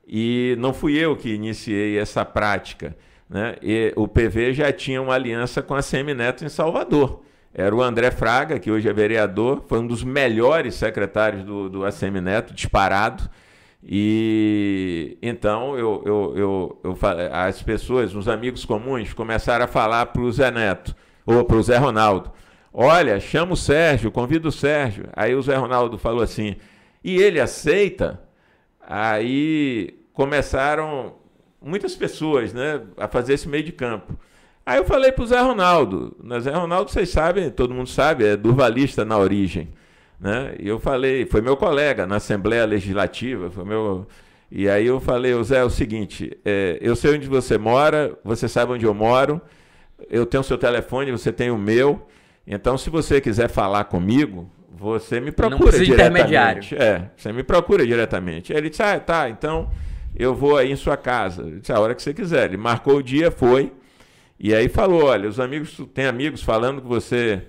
E 0.06 0.54
não 0.58 0.72
fui 0.72 0.96
eu 0.96 1.16
que 1.16 1.32
iniciei 1.32 1.98
essa 1.98 2.24
prática. 2.24 2.96
Né? 3.28 3.56
E 3.62 3.92
o 3.96 4.06
PV 4.06 4.52
já 4.52 4.72
tinha 4.72 5.00
uma 5.00 5.14
aliança 5.14 5.62
com 5.62 5.74
a 5.74 5.82
Semineto 5.82 6.44
em 6.44 6.48
Salvador. 6.48 7.22
Era 7.54 7.74
o 7.74 7.80
André 7.80 8.10
Fraga, 8.10 8.58
que 8.58 8.70
hoje 8.70 8.88
é 8.88 8.92
vereador, 8.92 9.62
foi 9.68 9.78
um 9.78 9.86
dos 9.86 10.02
melhores 10.02 10.74
secretários 10.74 11.44
do, 11.44 11.68
do 11.68 11.84
ACM 11.84 12.20
Neto, 12.20 12.52
disparado. 12.52 13.30
E 13.80 15.16
então 15.22 15.78
eu, 15.78 16.02
eu, 16.04 16.32
eu, 16.36 16.80
eu 16.82 16.98
as 17.30 17.62
pessoas, 17.62 18.14
os 18.14 18.28
amigos 18.28 18.64
comuns, 18.64 19.12
começaram 19.12 19.66
a 19.66 19.68
falar 19.68 20.06
para 20.06 20.22
o 20.22 20.32
Zé 20.32 20.50
Neto, 20.50 20.96
ou 21.24 21.44
para 21.44 21.56
o 21.56 21.62
Zé 21.62 21.76
Ronaldo: 21.76 22.32
Olha, 22.72 23.20
chama 23.20 23.52
o 23.52 23.56
Sérgio, 23.56 24.10
convida 24.10 24.48
o 24.48 24.52
Sérgio. 24.52 25.04
Aí 25.12 25.34
o 25.34 25.42
Zé 25.42 25.54
Ronaldo 25.54 25.96
falou 25.96 26.22
assim: 26.22 26.56
E 27.04 27.18
ele 27.18 27.38
aceita? 27.38 28.23
Aí 28.86 29.98
começaram 30.12 31.14
muitas 31.60 31.96
pessoas 31.96 32.52
né, 32.52 32.82
a 32.96 33.08
fazer 33.08 33.34
esse 33.34 33.48
meio 33.48 33.64
de 33.64 33.72
campo. 33.72 34.16
Aí 34.66 34.78
eu 34.78 34.84
falei 34.84 35.12
para 35.12 35.24
o 35.24 35.26
Zé 35.26 35.40
Ronaldo, 35.40 36.16
né, 36.22 36.40
Zé 36.40 36.52
Ronaldo, 36.52 36.90
vocês 36.90 37.10
sabem, 37.10 37.50
todo 37.50 37.74
mundo 37.74 37.88
sabe, 37.88 38.24
é 38.24 38.36
durvalista 38.36 39.04
na 39.04 39.18
origem. 39.18 39.68
Né? 40.18 40.54
E 40.58 40.68
eu 40.68 40.78
falei, 40.78 41.26
foi 41.26 41.40
meu 41.40 41.56
colega 41.56 42.06
na 42.06 42.16
Assembleia 42.16 42.64
Legislativa, 42.64 43.50
foi 43.50 43.64
meu. 43.64 44.06
E 44.50 44.68
aí 44.68 44.86
eu 44.86 45.00
falei, 45.00 45.32
Zé, 45.42 45.58
é 45.58 45.64
o 45.64 45.70
seguinte, 45.70 46.38
é, 46.44 46.78
eu 46.80 46.94
sei 46.94 47.14
onde 47.14 47.26
você 47.26 47.58
mora, 47.58 48.16
você 48.24 48.48
sabe 48.48 48.72
onde 48.72 48.86
eu 48.86 48.94
moro, 48.94 49.40
eu 50.08 50.24
tenho 50.24 50.42
o 50.42 50.44
seu 50.44 50.56
telefone, 50.56 51.10
você 51.10 51.32
tem 51.32 51.50
o 51.50 51.58
meu. 51.58 52.06
Então, 52.46 52.76
se 52.78 52.90
você 52.90 53.20
quiser 53.20 53.48
falar 53.48 53.84
comigo, 53.84 54.50
você 54.76 55.20
me 55.20 55.30
procura 55.30 55.78
diretamente. 55.78 56.74
É, 56.74 57.10
você 57.16 57.32
me 57.32 57.42
procura 57.42 57.86
diretamente. 57.86 58.52
Aí 58.52 58.58
ele 58.58 58.70
disse, 58.70 58.82
ah, 58.82 58.98
tá, 58.98 59.28
então 59.30 59.70
eu 60.16 60.34
vou 60.34 60.56
aí 60.56 60.72
em 60.72 60.76
sua 60.76 60.96
casa. 60.96 61.42
Eu 61.42 61.60
disse, 61.60 61.72
a 61.72 61.78
hora 61.78 61.94
que 61.94 62.02
você 62.02 62.12
quiser. 62.12 62.46
Ele 62.46 62.56
marcou 62.56 62.96
o 62.96 63.02
dia, 63.02 63.30
foi. 63.30 63.72
E 64.38 64.52
aí 64.52 64.68
falou, 64.68 65.04
olha, 65.04 65.28
os 65.28 65.38
amigos, 65.38 65.80
tem 65.94 66.06
amigos 66.06 66.42
falando 66.42 66.82
que 66.82 66.88
você 66.88 67.42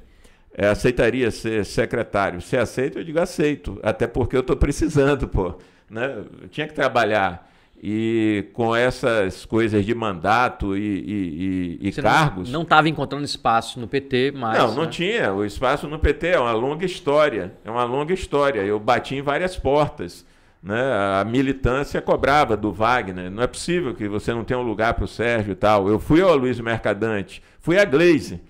é, 0.55 0.67
aceitaria 0.67 1.31
ser 1.31 1.65
secretário. 1.65 2.39
Você 2.39 2.57
aceita? 2.57 2.99
Eu 2.99 3.03
digo, 3.03 3.19
aceito. 3.19 3.79
Até 3.81 4.05
porque 4.05 4.35
eu 4.35 4.41
estou 4.41 4.55
precisando, 4.55 5.27
pô. 5.27 5.55
Né? 5.89 6.23
Eu 6.41 6.47
tinha 6.47 6.67
que 6.67 6.73
trabalhar. 6.73 7.51
E 7.81 8.47
com 8.53 8.75
essas 8.75 9.45
coisas 9.45 9.85
de 9.85 9.93
mandato 9.93 10.75
e, 10.75 11.79
e- 11.81 11.89
e- 11.89 11.91
cargos. 11.91 12.51
Não 12.51 12.63
estava 12.63 12.89
encontrando 12.89 13.25
espaço 13.25 13.79
no 13.79 13.87
PT, 13.87 14.31
mas. 14.35 14.57
Não, 14.57 14.73
não 14.73 14.83
né? 14.83 14.89
tinha. 14.89 15.33
O 15.33 15.45
espaço 15.45 15.87
no 15.87 15.99
PT 15.99 16.27
é 16.29 16.39
uma 16.39 16.53
longa 16.53 16.85
história. 16.85 17.53
É 17.63 17.69
uma 17.69 17.83
longa 17.83 18.13
história. 18.13 18.61
Eu 18.61 18.79
bati 18.79 19.15
em 19.15 19.21
várias 19.21 19.55
portas. 19.55 20.25
Né? 20.65 20.81
A 20.81 21.23
militância 21.23 22.01
cobrava 22.01 22.57
do 22.57 22.71
Wagner. 22.73 23.29
Não 23.29 23.43
é 23.43 23.47
possível 23.47 23.93
que 23.93 24.07
você 24.07 24.33
não 24.33 24.43
tenha 24.43 24.59
um 24.59 24.63
lugar 24.63 24.95
para 24.95 25.05
o 25.05 25.07
Sérgio 25.07 25.51
e 25.51 25.55
tal. 25.55 25.87
Eu 25.87 25.99
fui 25.99 26.21
ao 26.21 26.35
Luiz 26.35 26.59
Mercadante, 26.59 27.43
fui 27.59 27.77
a 27.77 27.85
Glaze. 27.85 28.41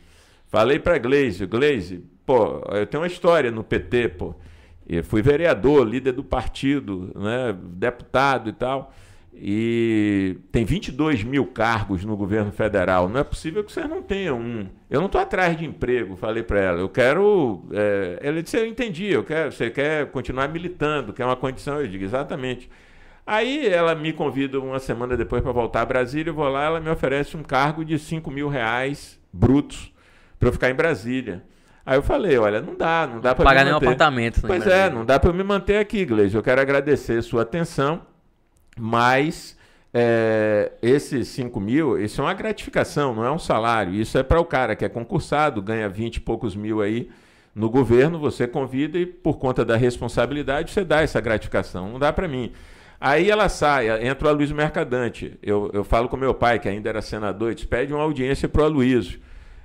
Falei 0.47 0.79
para 0.79 0.97
Glaze, 0.97 1.45
Glaze, 1.45 2.01
pô, 2.25 2.61
eu 2.71 2.85
tenho 2.87 3.01
uma 3.03 3.07
história 3.07 3.51
no 3.51 3.65
PT, 3.65 4.07
pô. 4.09 4.33
Eu 4.87 5.03
fui 5.03 5.21
vereador, 5.21 5.85
líder 5.85 6.13
do 6.13 6.23
partido, 6.23 7.11
né? 7.15 7.53
deputado 7.61 8.49
e 8.49 8.53
tal. 8.53 8.93
E 9.37 10.37
tem 10.51 10.63
22 10.63 11.23
mil 11.23 11.45
cargos 11.45 12.05
no 12.05 12.15
governo 12.15 12.51
federal. 12.51 13.09
Não 13.09 13.19
é 13.19 13.23
possível 13.23 13.63
que 13.63 13.71
vocês 13.71 13.87
não 13.89 14.01
tenham 14.01 14.39
um. 14.39 14.67
Eu 14.89 14.99
não 15.01 15.07
estou 15.07 15.19
atrás 15.19 15.57
de 15.57 15.65
emprego, 15.65 16.15
falei 16.15 16.41
para 16.41 16.59
ela. 16.59 16.79
Eu 16.79 16.89
quero. 16.89 17.63
É... 17.71 18.19
Ela 18.21 18.41
disse: 18.41 18.57
Eu 18.57 18.65
entendi, 18.65 19.07
eu 19.07 19.23
quero, 19.23 19.51
você 19.51 19.69
quer 19.69 20.05
continuar 20.07 20.47
militando, 20.47 21.11
quer 21.11 21.25
uma 21.25 21.35
condição. 21.35 21.81
Eu 21.81 21.87
digo: 21.87 22.03
Exatamente. 22.03 22.69
Aí 23.27 23.67
ela 23.67 23.95
me 23.95 24.13
convida 24.13 24.59
uma 24.59 24.79
semana 24.79 25.17
depois 25.17 25.41
para 25.41 25.51
voltar 25.51 25.81
a 25.81 25.85
Brasília, 25.85 26.29
eu 26.29 26.35
vou 26.35 26.47
lá, 26.47 26.65
ela 26.65 26.79
me 26.79 26.89
oferece 26.91 27.35
um 27.35 27.41
cargo 27.41 27.83
de 27.83 27.97
5 27.97 28.29
mil 28.29 28.47
reais 28.47 29.19
brutos 29.33 29.91
para 30.39 30.49
eu 30.49 30.53
ficar 30.53 30.69
em 30.69 30.75
Brasília. 30.75 31.43
Aí 31.83 31.97
eu 31.97 32.03
falei, 32.03 32.37
olha, 32.37 32.61
não 32.61 32.75
dá, 32.75 33.07
não 33.11 33.19
dá 33.19 33.33
para 33.33 33.43
Pagar 33.43 33.63
nenhum 33.63 33.77
apartamento. 33.77 34.35
né, 34.37 34.47
Pois 34.47 34.65
é, 34.67 34.89
não 34.89 35.03
dá 35.03 35.19
para 35.19 35.29
eu 35.29 35.33
me 35.33 35.43
manter 35.43 35.77
aqui, 35.77 36.05
Gleice. 36.05 36.35
Eu 36.35 36.43
quero 36.43 36.61
agradecer 36.61 37.21
sua 37.23 37.41
atenção, 37.41 38.01
mas 38.79 39.57
é, 39.93 40.73
esses 40.81 41.29
5 41.29 41.59
mil, 41.59 41.97
isso 41.97 42.19
é 42.19 42.23
uma 42.25 42.33
gratificação, 42.33 43.15
não 43.15 43.23
é 43.23 43.31
um 43.31 43.39
salário. 43.39 43.93
Isso 43.93 44.17
é 44.17 44.23
para 44.23 44.39
o 44.39 44.45
cara 44.45 44.75
que 44.75 44.83
é 44.83 44.89
concursado, 44.89 45.61
ganha 45.61 45.87
20 45.87 46.17
e 46.17 46.19
poucos 46.19 46.55
mil 46.55 46.81
aí 46.81 47.09
no 47.55 47.69
governo, 47.69 48.19
você 48.19 48.45
convida 48.45 48.97
e 48.97 49.05
por 49.05 49.37
conta 49.37 49.63
da 49.63 49.77
responsabilidade 49.77 50.71
você 50.71 50.83
dá 50.83 51.01
essa 51.01 51.21
gratificação. 51.21 51.89
Não 51.89 51.97
dá 51.97 52.11
para 52.11 52.27
mim. 52.27 52.51
Aí 52.99 53.29
ela 53.31 53.47
sai, 53.47 54.05
entra 54.05 54.27
o 54.27 54.29
Aloysio 54.31 54.55
Mercadante. 54.55 55.39
Eu, 55.41 55.69
eu 55.73 55.83
falo 55.85 56.09
com 56.09 56.17
meu 56.17 56.33
pai, 56.33 56.59
que 56.59 56.67
ainda 56.67 56.89
era 56.89 57.01
senador, 57.01 57.51
e 57.51 57.55
diz, 57.55 57.63
pede 57.63 57.93
uma 57.93 58.03
audiência 58.03 58.49
para 58.49 58.63
o 58.63 58.65
Aloysio. 58.65 59.19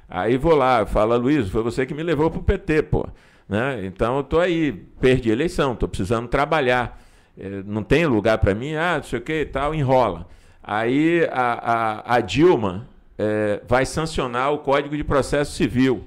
Aí 0.08 0.36
vou 0.36 0.54
lá, 0.54 0.86
falo, 0.86 1.12
Aloysio, 1.12 1.50
foi 1.50 1.62
você 1.62 1.84
que 1.84 1.94
me 1.94 2.02
levou 2.02 2.30
para 2.30 2.40
o 2.40 2.42
PT, 2.42 2.82
pô. 2.84 3.08
Né? 3.48 3.84
Então 3.84 4.18
eu 4.18 4.22
tô 4.22 4.38
aí, 4.38 4.72
perdi 5.00 5.30
a 5.30 5.32
eleição, 5.32 5.74
tô 5.74 5.88
precisando 5.88 6.28
trabalhar. 6.28 7.00
Eh, 7.41 7.62
Não 7.66 7.82
tem 7.82 8.07
lugar 8.07 8.38
para 8.38 8.55
mim, 8.55 8.74
ah, 8.74 8.97
não 8.97 9.03
sei 9.03 9.18
o 9.18 9.22
que 9.22 9.41
e 9.43 9.47
tal, 9.47 9.74
enrola. 9.74 10.26
Aí 10.62 11.26
a, 11.32 12.03
a, 12.12 12.16
a 12.16 12.20
Dilma 12.20 12.86
eh, 13.18 13.61
vai 13.66 13.86
sancionar 13.86 14.53
o 14.53 14.59
Código 14.59 14.97
de 14.97 15.03
Processo 15.05 15.53
Civil. 15.53 16.05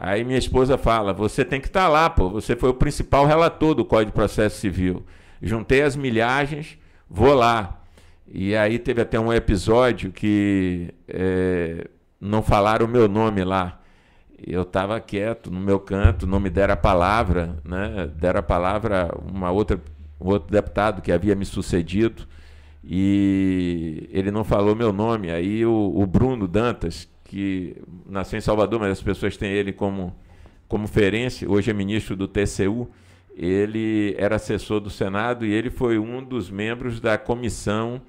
Aí 0.00 0.22
minha 0.24 0.38
esposa 0.38 0.78
fala, 0.78 1.12
você 1.12 1.44
tem 1.44 1.60
que 1.60 1.66
estar 1.66 1.88
lá, 1.88 2.08
pô, 2.08 2.30
você 2.30 2.54
foi 2.54 2.70
o 2.70 2.74
principal 2.74 3.26
relator 3.26 3.74
do 3.74 3.84
Código 3.84 4.12
de 4.12 4.14
Processo 4.14 4.58
Civil. 4.60 5.04
Juntei 5.42 5.82
as 5.82 5.96
milhagens, 5.96 6.78
vou 7.10 7.34
lá. 7.34 7.80
E 8.30 8.54
aí 8.54 8.78
teve 8.78 9.00
até 9.00 9.18
um 9.18 9.32
episódio 9.32 10.12
que 10.12 10.94
eh, 11.08 11.88
não 12.20 12.42
falaram 12.42 12.86
o 12.86 12.88
meu 12.88 13.08
nome 13.08 13.42
lá. 13.44 13.80
Eu 14.46 14.62
estava 14.62 15.00
quieto 15.00 15.50
no 15.50 15.58
meu 15.58 15.80
canto, 15.80 16.26
não 16.26 16.38
me 16.38 16.48
deram 16.50 16.74
a 16.74 16.76
palavra, 16.76 17.56
né? 17.64 18.08
Deram 18.14 18.38
a 18.40 18.42
palavra 18.42 19.10
uma 19.26 19.50
outra, 19.50 19.80
um 20.20 20.28
outro 20.28 20.50
deputado 20.50 21.02
que 21.02 21.12
havia 21.12 21.34
me 21.34 21.44
sucedido 21.44 22.26
e 22.82 24.08
ele 24.12 24.30
não 24.30 24.44
falou 24.44 24.74
meu 24.74 24.92
nome. 24.92 25.30
Aí 25.30 25.64
o, 25.64 25.92
o 25.94 26.06
Bruno 26.06 26.48
Dantas, 26.48 27.08
que 27.24 27.76
nasceu 28.06 28.38
em 28.38 28.42
Salvador, 28.42 28.80
mas 28.80 28.92
as 28.92 29.02
pessoas 29.02 29.36
têm 29.36 29.50
ele 29.50 29.72
como, 29.72 30.14
como 30.66 30.86
ference, 30.86 31.46
hoje 31.46 31.70
é 31.70 31.74
ministro 31.74 32.16
do 32.16 32.26
TCU, 32.26 32.88
ele 33.36 34.14
era 34.18 34.36
assessor 34.36 34.80
do 34.80 34.90
Senado 34.90 35.46
e 35.46 35.52
ele 35.52 35.70
foi 35.70 35.98
um 35.98 36.22
dos 36.22 36.50
membros 36.50 36.98
da 36.98 37.16
comissão 37.16 38.00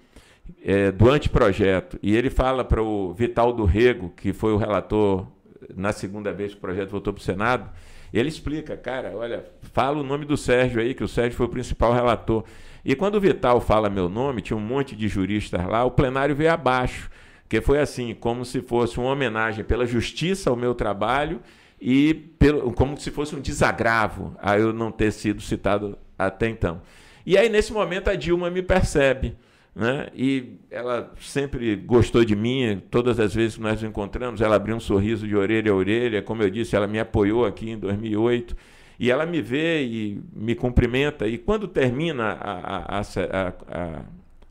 eh, 0.64 0.92
do 0.92 1.10
anteprojeto. 1.10 2.00
E 2.02 2.16
ele 2.16 2.30
fala 2.30 2.64
para 2.64 2.82
o 2.82 3.14
Vital 3.14 3.54
do 3.54 3.66
Rego, 3.66 4.10
que 4.16 4.34
foi 4.34 4.54
o 4.54 4.58
relator 4.58 5.28
na 5.76 5.92
segunda 5.92 6.34
vez 6.34 6.54
que 6.54 6.58
o 6.58 6.62
projeto 6.62 6.90
voltou 6.90 7.14
para 7.14 7.22
o 7.22 7.24
Senado, 7.24 7.70
ele 8.14 8.30
explica, 8.30 8.76
cara, 8.76 9.12
olha, 9.16 9.46
fala 9.74 10.00
o 10.00 10.04
nome 10.04 10.26
do 10.26 10.36
Sérgio 10.36 10.82
aí, 10.82 10.94
que 10.94 11.04
o 11.04 11.08
Sérgio 11.08 11.38
foi 11.38 11.46
o 11.46 11.50
principal 11.50 11.94
relator. 11.94 12.44
E 12.84 12.96
quando 12.96 13.16
o 13.16 13.22
Vital 13.22 13.60
fala 13.62 13.90
meu 13.90 14.10
nome, 14.10 14.42
tinha 14.42 14.58
um 14.58 14.62
monte 14.62 14.96
de 14.96 15.08
juristas 15.08 15.66
lá, 15.66 15.84
o 15.84 15.92
plenário 15.92 16.36
veio 16.36 16.52
abaixo, 16.52 17.10
que 17.48 17.62
foi 17.62 17.80
assim, 17.80 18.14
como 18.14 18.46
se 18.46 18.62
fosse 18.62 19.00
uma 19.00 19.12
homenagem 19.12 19.64
pela 19.64 19.86
justiça 19.86 20.50
ao 20.50 20.56
meu 20.56 20.74
trabalho 20.74 21.42
e 21.80 22.14
pelo, 22.14 22.72
como 22.74 22.98
se 22.98 23.12
fosse 23.12 23.36
um 23.36 23.40
desagravo 23.40 24.36
a 24.42 24.58
eu 24.58 24.74
não 24.74 24.92
ter 24.92 25.12
sido 25.12 25.42
citado 25.42 25.98
até 26.18 26.48
então. 26.48 26.82
E 27.26 27.38
aí, 27.38 27.50
nesse 27.50 27.72
momento, 27.72 28.10
a 28.10 28.16
Dilma 28.16 28.50
me 28.50 28.62
percebe. 28.62 29.36
Né? 29.76 30.08
E 30.14 30.58
ela 30.70 31.14
sempre 31.20 31.76
gostou 31.76 32.26
de 32.26 32.36
mim, 32.36 32.82
todas 32.90 33.20
as 33.20 33.34
vezes 33.34 33.56
que 33.56 33.62
nós 33.62 33.82
nos 33.82 33.90
encontramos, 33.90 34.42
ela 34.42 34.56
abriu 34.56 34.76
um 34.76 34.80
sorriso 34.80 35.28
de 35.28 35.36
orelha 35.36 35.72
a 35.72 35.76
orelha, 35.76 36.22
como 36.22 36.44
eu 36.44 36.50
disse, 36.50 36.76
ela 36.76 36.88
me 36.88 37.00
apoiou 37.00 37.46
aqui 37.46 37.72
em 37.72 37.78
2008, 37.78 38.56
e 39.00 39.10
ela 39.10 39.26
me 39.26 39.42
vê 39.42 39.84
e 39.84 40.22
me 40.34 40.56
cumprimenta, 40.56 41.28
e 41.28 41.38
quando 41.38 41.68
termina 41.68 42.32
a, 42.34 43.00
a, 43.00 43.02
a, 43.02 44.02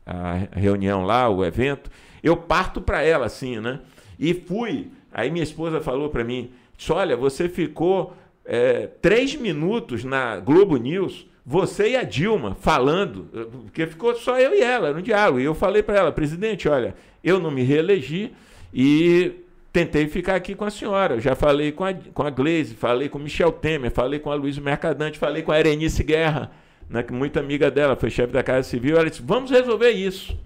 a, 0.05 0.33
reunião 0.59 1.03
lá, 1.03 1.29
o 1.29 1.45
evento, 1.45 1.91
eu 2.23 2.35
parto 2.35 2.81
para 2.81 3.03
ela 3.03 3.27
assim, 3.27 3.59
né? 3.59 3.79
E 4.17 4.33
fui, 4.33 4.87
aí 5.11 5.29
minha 5.29 5.43
esposa 5.43 5.79
falou 5.79 6.09
para 6.09 6.23
mim, 6.23 6.49
olha, 6.89 7.15
você 7.15 7.47
ficou 7.47 8.15
é, 8.43 8.87
três 8.87 9.35
minutos 9.35 10.03
na 10.03 10.39
Globo 10.39 10.77
News 10.77 11.28
você 11.49 11.89
e 11.89 11.95
a 11.95 12.03
Dilma 12.03 12.53
falando, 12.53 13.27
porque 13.63 13.87
ficou 13.87 14.13
só 14.13 14.39
eu 14.39 14.53
e 14.53 14.61
ela 14.61 14.93
no 14.93 15.01
diálogo. 15.01 15.39
E 15.39 15.45
eu 15.45 15.55
falei 15.55 15.81
para 15.81 15.97
ela, 15.97 16.11
presidente, 16.11 16.69
olha, 16.69 16.93
eu 17.23 17.39
não 17.39 17.49
me 17.49 17.63
reelegi 17.63 18.31
e 18.71 19.31
tentei 19.73 20.07
ficar 20.07 20.35
aqui 20.35 20.53
com 20.53 20.63
a 20.63 20.69
senhora. 20.69 21.15
Eu 21.15 21.19
já 21.19 21.33
falei 21.33 21.71
com 21.71 21.83
a, 21.83 21.91
com 21.91 22.21
a 22.21 22.29
Gleise, 22.29 22.75
falei 22.75 23.09
com 23.09 23.17
Michel 23.17 23.51
Temer, 23.51 23.89
falei 23.89 24.19
com 24.19 24.31
a 24.31 24.35
Luiz 24.35 24.59
Mercadante, 24.59 25.17
falei 25.17 25.41
com 25.41 25.51
a 25.51 25.59
Erenice 25.59 26.03
Guerra, 26.03 26.51
né, 26.87 27.01
que 27.01 27.11
muito 27.11 27.39
amiga 27.39 27.71
dela, 27.71 27.95
foi 27.95 28.11
chefe 28.11 28.31
da 28.31 28.43
Casa 28.43 28.69
Civil. 28.69 28.99
Ela 28.99 29.09
disse, 29.09 29.23
vamos 29.25 29.49
resolver 29.49 29.89
isso. 29.89 30.37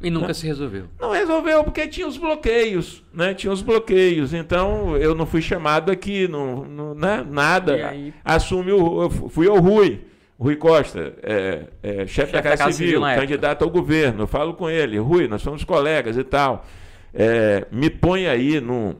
E 0.00 0.10
nunca 0.10 0.32
se 0.32 0.46
resolveu. 0.46 0.84
Não 1.00 1.10
resolveu 1.10 1.64
porque 1.64 1.88
tinha 1.88 2.06
os 2.06 2.16
bloqueios, 2.16 3.02
né? 3.12 3.34
Tinha 3.34 3.52
os 3.52 3.62
bloqueios. 3.62 4.32
Então 4.32 4.96
eu 4.96 5.12
não 5.12 5.26
fui 5.26 5.42
chamado 5.42 5.90
aqui, 5.90 6.28
não, 6.28 6.64
não 6.64 6.94
né? 6.94 7.26
nada. 7.28 7.76
E 7.76 7.82
aí? 7.82 8.14
Assume 8.24 8.70
o, 8.70 9.10
fui 9.10 9.48
ao 9.48 9.58
Rui. 9.58 10.11
Rui 10.42 10.56
Costa, 10.56 11.14
é, 11.22 11.66
é, 11.82 11.92
chefe, 11.98 12.14
Chefe 12.14 12.32
da 12.32 12.42
Casa, 12.42 12.72
Civil, 12.72 13.06
época. 13.06 13.20
candidato 13.20 13.62
ao 13.62 13.70
governo. 13.70 14.24
Eu 14.24 14.26
falo 14.26 14.54
com 14.54 14.68
ele, 14.68 14.98
Rui, 14.98 15.28
nós 15.28 15.40
somos 15.40 15.62
colegas 15.62 16.16
e 16.16 16.24
tal. 16.24 16.66
É, 17.14 17.64
me 17.70 17.88
põe 17.88 18.26
aí 18.26 18.60
no, 18.60 18.96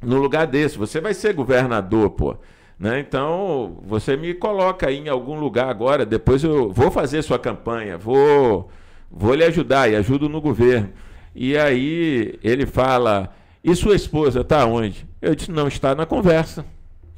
no 0.00 0.16
lugar 0.16 0.46
desse. 0.46 0.78
Você 0.78 0.98
vai 0.98 1.12
ser 1.12 1.34
governador, 1.34 2.08
pô. 2.10 2.34
Né? 2.78 2.98
Então, 2.98 3.78
você 3.84 4.16
me 4.16 4.32
coloca 4.32 4.88
aí 4.88 4.96
em 4.96 5.10
algum 5.10 5.38
lugar 5.38 5.68
agora. 5.68 6.06
Depois 6.06 6.42
eu 6.42 6.72
vou 6.72 6.90
fazer 6.90 7.20
sua 7.20 7.38
campanha, 7.38 7.98
vou, 7.98 8.70
vou 9.10 9.34
lhe 9.34 9.44
ajudar 9.44 9.90
e 9.90 9.96
ajudo 9.96 10.30
no 10.30 10.40
governo. 10.40 10.88
E 11.34 11.58
aí 11.58 12.38
ele 12.42 12.64
fala: 12.64 13.34
E 13.62 13.76
sua 13.76 13.94
esposa 13.94 14.40
está 14.40 14.64
onde? 14.64 15.06
Eu 15.20 15.34
disse: 15.34 15.50
Não 15.50 15.68
está 15.68 15.94
na 15.94 16.06
conversa. 16.06 16.64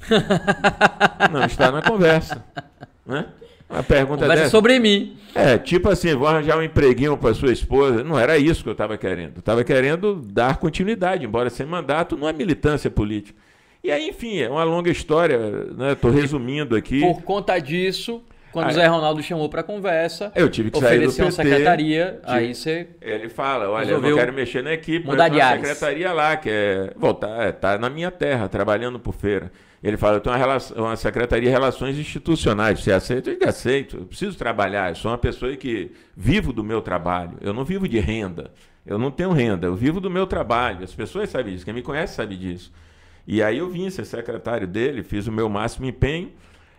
Não 1.30 1.44
está 1.44 1.70
na 1.70 1.80
conversa. 1.80 2.44
Né? 3.06 3.24
A 3.72 3.82
pergunta 3.82 4.22
Conversa 4.22 4.42
dessa. 4.44 4.50
sobre 4.50 4.78
mim. 4.78 5.16
É, 5.34 5.56
tipo 5.56 5.88
assim, 5.88 6.14
vou 6.14 6.28
arranjar 6.28 6.58
um 6.58 6.62
empreguinho 6.62 7.16
para 7.16 7.32
sua 7.34 7.50
esposa. 7.52 8.04
Não 8.04 8.18
era 8.18 8.36
isso 8.36 8.62
que 8.62 8.68
eu 8.68 8.72
estava 8.72 8.96
querendo. 8.98 9.36
Eu 9.36 9.40
estava 9.40 9.64
querendo 9.64 10.14
dar 10.16 10.58
continuidade, 10.58 11.24
embora 11.24 11.48
sem 11.48 11.64
mandato, 11.64 12.16
não 12.16 12.28
é 12.28 12.32
militância 12.32 12.90
política. 12.90 13.38
E 13.82 13.90
aí, 13.90 14.08
enfim, 14.10 14.38
é 14.40 14.48
uma 14.48 14.62
longa 14.62 14.90
história, 14.90 15.38
né? 15.76 15.92
Estou 15.92 16.10
resumindo 16.10 16.76
aqui. 16.76 17.00
Por 17.00 17.22
conta 17.22 17.58
disso, 17.58 18.22
quando 18.52 18.68
o 18.68 18.72
Zé 18.72 18.86
Ronaldo 18.86 19.22
chamou 19.22 19.48
para 19.48 19.62
conversa, 19.62 20.30
Eu 20.36 20.48
tive 20.50 20.70
que 20.70 20.78
sair 20.78 21.00
do 21.00 21.08
ofereceu 21.08 21.24
uma 21.24 21.32
PT, 21.32 21.48
secretaria, 21.48 22.20
tive- 22.24 22.38
aí 22.38 22.54
você 22.54 22.86
Ele 23.00 23.28
fala, 23.30 23.70
olha, 23.70 23.90
eu 23.90 24.00
não 24.00 24.14
quero 24.14 24.32
mexer 24.32 24.62
na 24.62 24.72
equipe, 24.74 25.06
mudar 25.06 25.30
mas 25.30 25.32
de 25.32 25.38
uma 25.38 25.50
secretaria 25.66 26.12
lá, 26.12 26.36
que 26.36 26.48
é 26.50 26.92
voltar, 26.96 27.42
é, 27.48 27.50
tá 27.50 27.76
na 27.78 27.88
minha 27.88 28.10
terra, 28.10 28.48
trabalhando 28.48 29.00
por 29.00 29.14
feira. 29.14 29.50
Ele 29.82 29.96
fala, 29.96 30.16
eu 30.16 30.20
tenho 30.20 30.32
uma, 30.32 30.38
relação- 30.38 30.76
uma 30.76 30.94
secretaria 30.94 31.48
de 31.48 31.50
relações 31.50 31.98
institucionais, 31.98 32.80
você 32.80 32.92
aceita? 32.92 33.30
Eu 33.30 33.34
digo, 33.34 33.48
aceito, 33.48 33.96
eu 33.96 34.04
preciso 34.06 34.38
trabalhar, 34.38 34.90
eu 34.90 34.94
sou 34.94 35.10
uma 35.10 35.18
pessoa 35.18 35.56
que 35.56 35.90
vivo 36.16 36.52
do 36.52 36.62
meu 36.62 36.80
trabalho, 36.80 37.36
eu 37.40 37.52
não 37.52 37.64
vivo 37.64 37.88
de 37.88 37.98
renda, 37.98 38.52
eu 38.86 38.96
não 38.96 39.10
tenho 39.10 39.32
renda, 39.32 39.66
eu 39.66 39.74
vivo 39.74 40.00
do 40.00 40.08
meu 40.08 40.24
trabalho, 40.26 40.84
as 40.84 40.94
pessoas 40.94 41.30
sabem 41.30 41.52
disso, 41.54 41.64
quem 41.64 41.74
me 41.74 41.82
conhece 41.82 42.14
sabe 42.14 42.36
disso. 42.36 42.72
E 43.26 43.42
aí 43.42 43.58
eu 43.58 43.68
vim 43.68 43.90
ser 43.90 44.04
secretário 44.04 44.68
dele, 44.68 45.02
fiz 45.02 45.26
o 45.26 45.32
meu 45.32 45.48
máximo 45.48 45.86
empenho, 45.86 46.30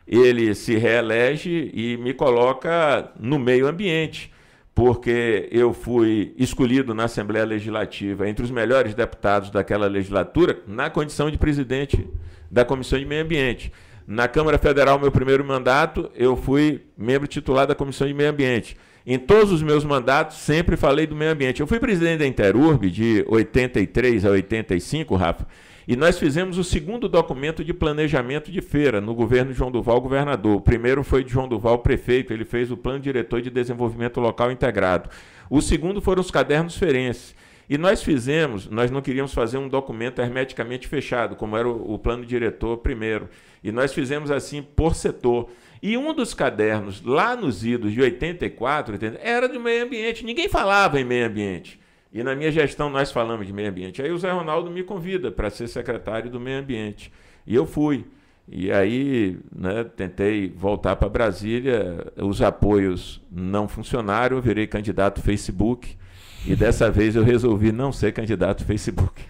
ele 0.08 0.54
se 0.56 0.76
reelege 0.78 1.72
e 1.74 1.98
me 1.98 2.14
coloca 2.14 3.12
no 3.20 3.38
meio 3.38 3.68
ambiente, 3.68 4.32
porque 4.74 5.48
eu 5.52 5.74
fui 5.74 6.34
escolhido 6.38 6.94
na 6.94 7.04
Assembleia 7.04 7.46
Legislativa 7.46 8.28
entre 8.28 8.44
os 8.44 8.52
melhores 8.52 8.94
deputados 8.94 9.50
daquela 9.50 9.88
legislatura, 9.88 10.60
na 10.68 10.90
condição 10.90 11.30
de 11.30 11.38
presidente 11.38 12.08
da 12.54 12.64
Comissão 12.64 13.00
de 13.00 13.06
Meio 13.06 13.24
Ambiente. 13.24 13.74
Na 14.06 14.28
Câmara 14.28 14.60
Federal, 14.60 15.00
meu 15.00 15.12
primeiro 15.12 15.44
mandato, 15.44 16.12
eu 16.16 16.38
fui 16.38 16.82
membro 16.96 17.28
titular 17.28 17.66
da 17.66 17.74
Comissão 17.74 18.06
de 18.06 18.14
Meio 18.14 18.30
Ambiente. 18.30 18.78
Em 19.06 19.18
todos 19.18 19.52
os 19.52 19.64
meus 19.64 19.84
mandatos, 19.84 20.38
sempre 20.38 20.78
falei 20.78 21.08
do 21.08 21.16
meio 21.16 21.32
ambiente. 21.32 21.60
Eu 21.60 21.68
fui 21.68 21.80
presidente 21.80 22.20
da 22.20 22.28
Interurb 22.28 22.90
de 22.90 23.26
83 23.28 24.24
a 24.24 24.30
85, 24.30 25.16
Rafa, 25.16 25.48
e 25.86 25.96
nós 25.96 26.18
fizemos 26.18 26.58
o 26.58 26.64
segundo 26.64 27.10
documento 27.10 27.64
de 27.64 27.74
planejamento 27.74 28.52
de 28.52 28.62
feira 28.62 29.02
no 29.02 29.14
governo 29.16 29.52
João 29.52 29.72
Duval, 29.72 30.00
governador. 30.00 30.58
O 30.58 30.62
primeiro 30.62 31.04
foi 31.04 31.24
de 31.24 31.32
João 31.32 31.50
Duval, 31.50 31.80
prefeito, 31.80 32.32
ele 32.32 32.46
fez 32.46 32.72
o 32.72 32.78
Plano 32.78 33.00
Diretor 33.00 33.42
de 33.42 33.50
Desenvolvimento 33.50 34.22
Local 34.22 34.52
Integrado. 34.52 35.10
O 35.50 35.60
segundo 35.60 36.02
foram 36.02 36.22
os 36.22 36.32
cadernos 36.32 36.78
ferenses. 36.78 37.36
E 37.74 37.78
nós 37.80 38.04
fizemos, 38.04 38.70
nós 38.70 38.92
não 38.92 39.02
queríamos 39.02 39.34
fazer 39.34 39.58
um 39.58 39.68
documento 39.68 40.22
hermeticamente 40.22 40.88
fechado, 40.88 41.36
como 41.36 41.58
era 41.58 41.68
o, 41.68 41.96
o 41.96 41.98
plano 41.98 42.24
diretor 42.24 42.78
primeiro. 42.78 43.28
E 43.64 43.72
nós 43.72 43.92
fizemos 43.92 44.30
assim 44.30 44.62
por 44.62 44.94
setor. 44.94 45.50
E 45.82 45.98
um 45.98 46.14
dos 46.14 46.36
cadernos, 46.36 47.02
lá 47.02 47.36
nos 47.36 47.66
idos 47.66 47.92
de 47.92 48.00
84, 48.00 49.00
era 49.20 49.50
de 49.50 49.58
meio 49.58 49.86
ambiente. 49.86 50.24
Ninguém 50.24 50.48
falava 50.48 51.02
em 51.02 51.04
meio 51.04 51.26
ambiente. 51.26 51.80
E 52.14 52.22
na 52.22 52.36
minha 52.36 52.52
gestão 52.52 52.92
nós 52.92 53.12
falamos 53.12 53.48
de 53.48 53.52
meio 53.52 53.72
ambiente. 53.72 54.04
Aí 54.04 54.12
o 54.12 54.20
Zé 54.20 54.30
Ronaldo 54.30 54.70
me 54.70 54.84
convida 54.84 55.32
para 55.32 55.50
ser 55.50 55.68
secretário 55.68 56.30
do 56.30 56.40
meio 56.40 56.60
ambiente. 56.60 57.12
E 57.48 57.56
eu 57.56 57.66
fui. 57.66 58.06
E 58.48 58.72
aí 58.72 59.40
né, 59.52 59.84
tentei 59.84 60.48
voltar 60.48 60.96
para 60.96 61.10
Brasília, 61.10 62.06
os 62.18 62.40
apoios 62.40 63.20
não 63.32 63.68
funcionaram, 63.68 64.38
eu 64.38 64.44
virei 64.44 64.68
candidato 64.68 65.24
Facebook. 65.24 65.98
E 66.46 66.56
dessa 66.56 66.92
vez 66.92 67.16
eu 67.16 67.24
resolvi 67.24 67.72
não 67.72 67.92
ser 67.92 68.12
candidato 68.12 68.66
Facebook. 68.66 69.22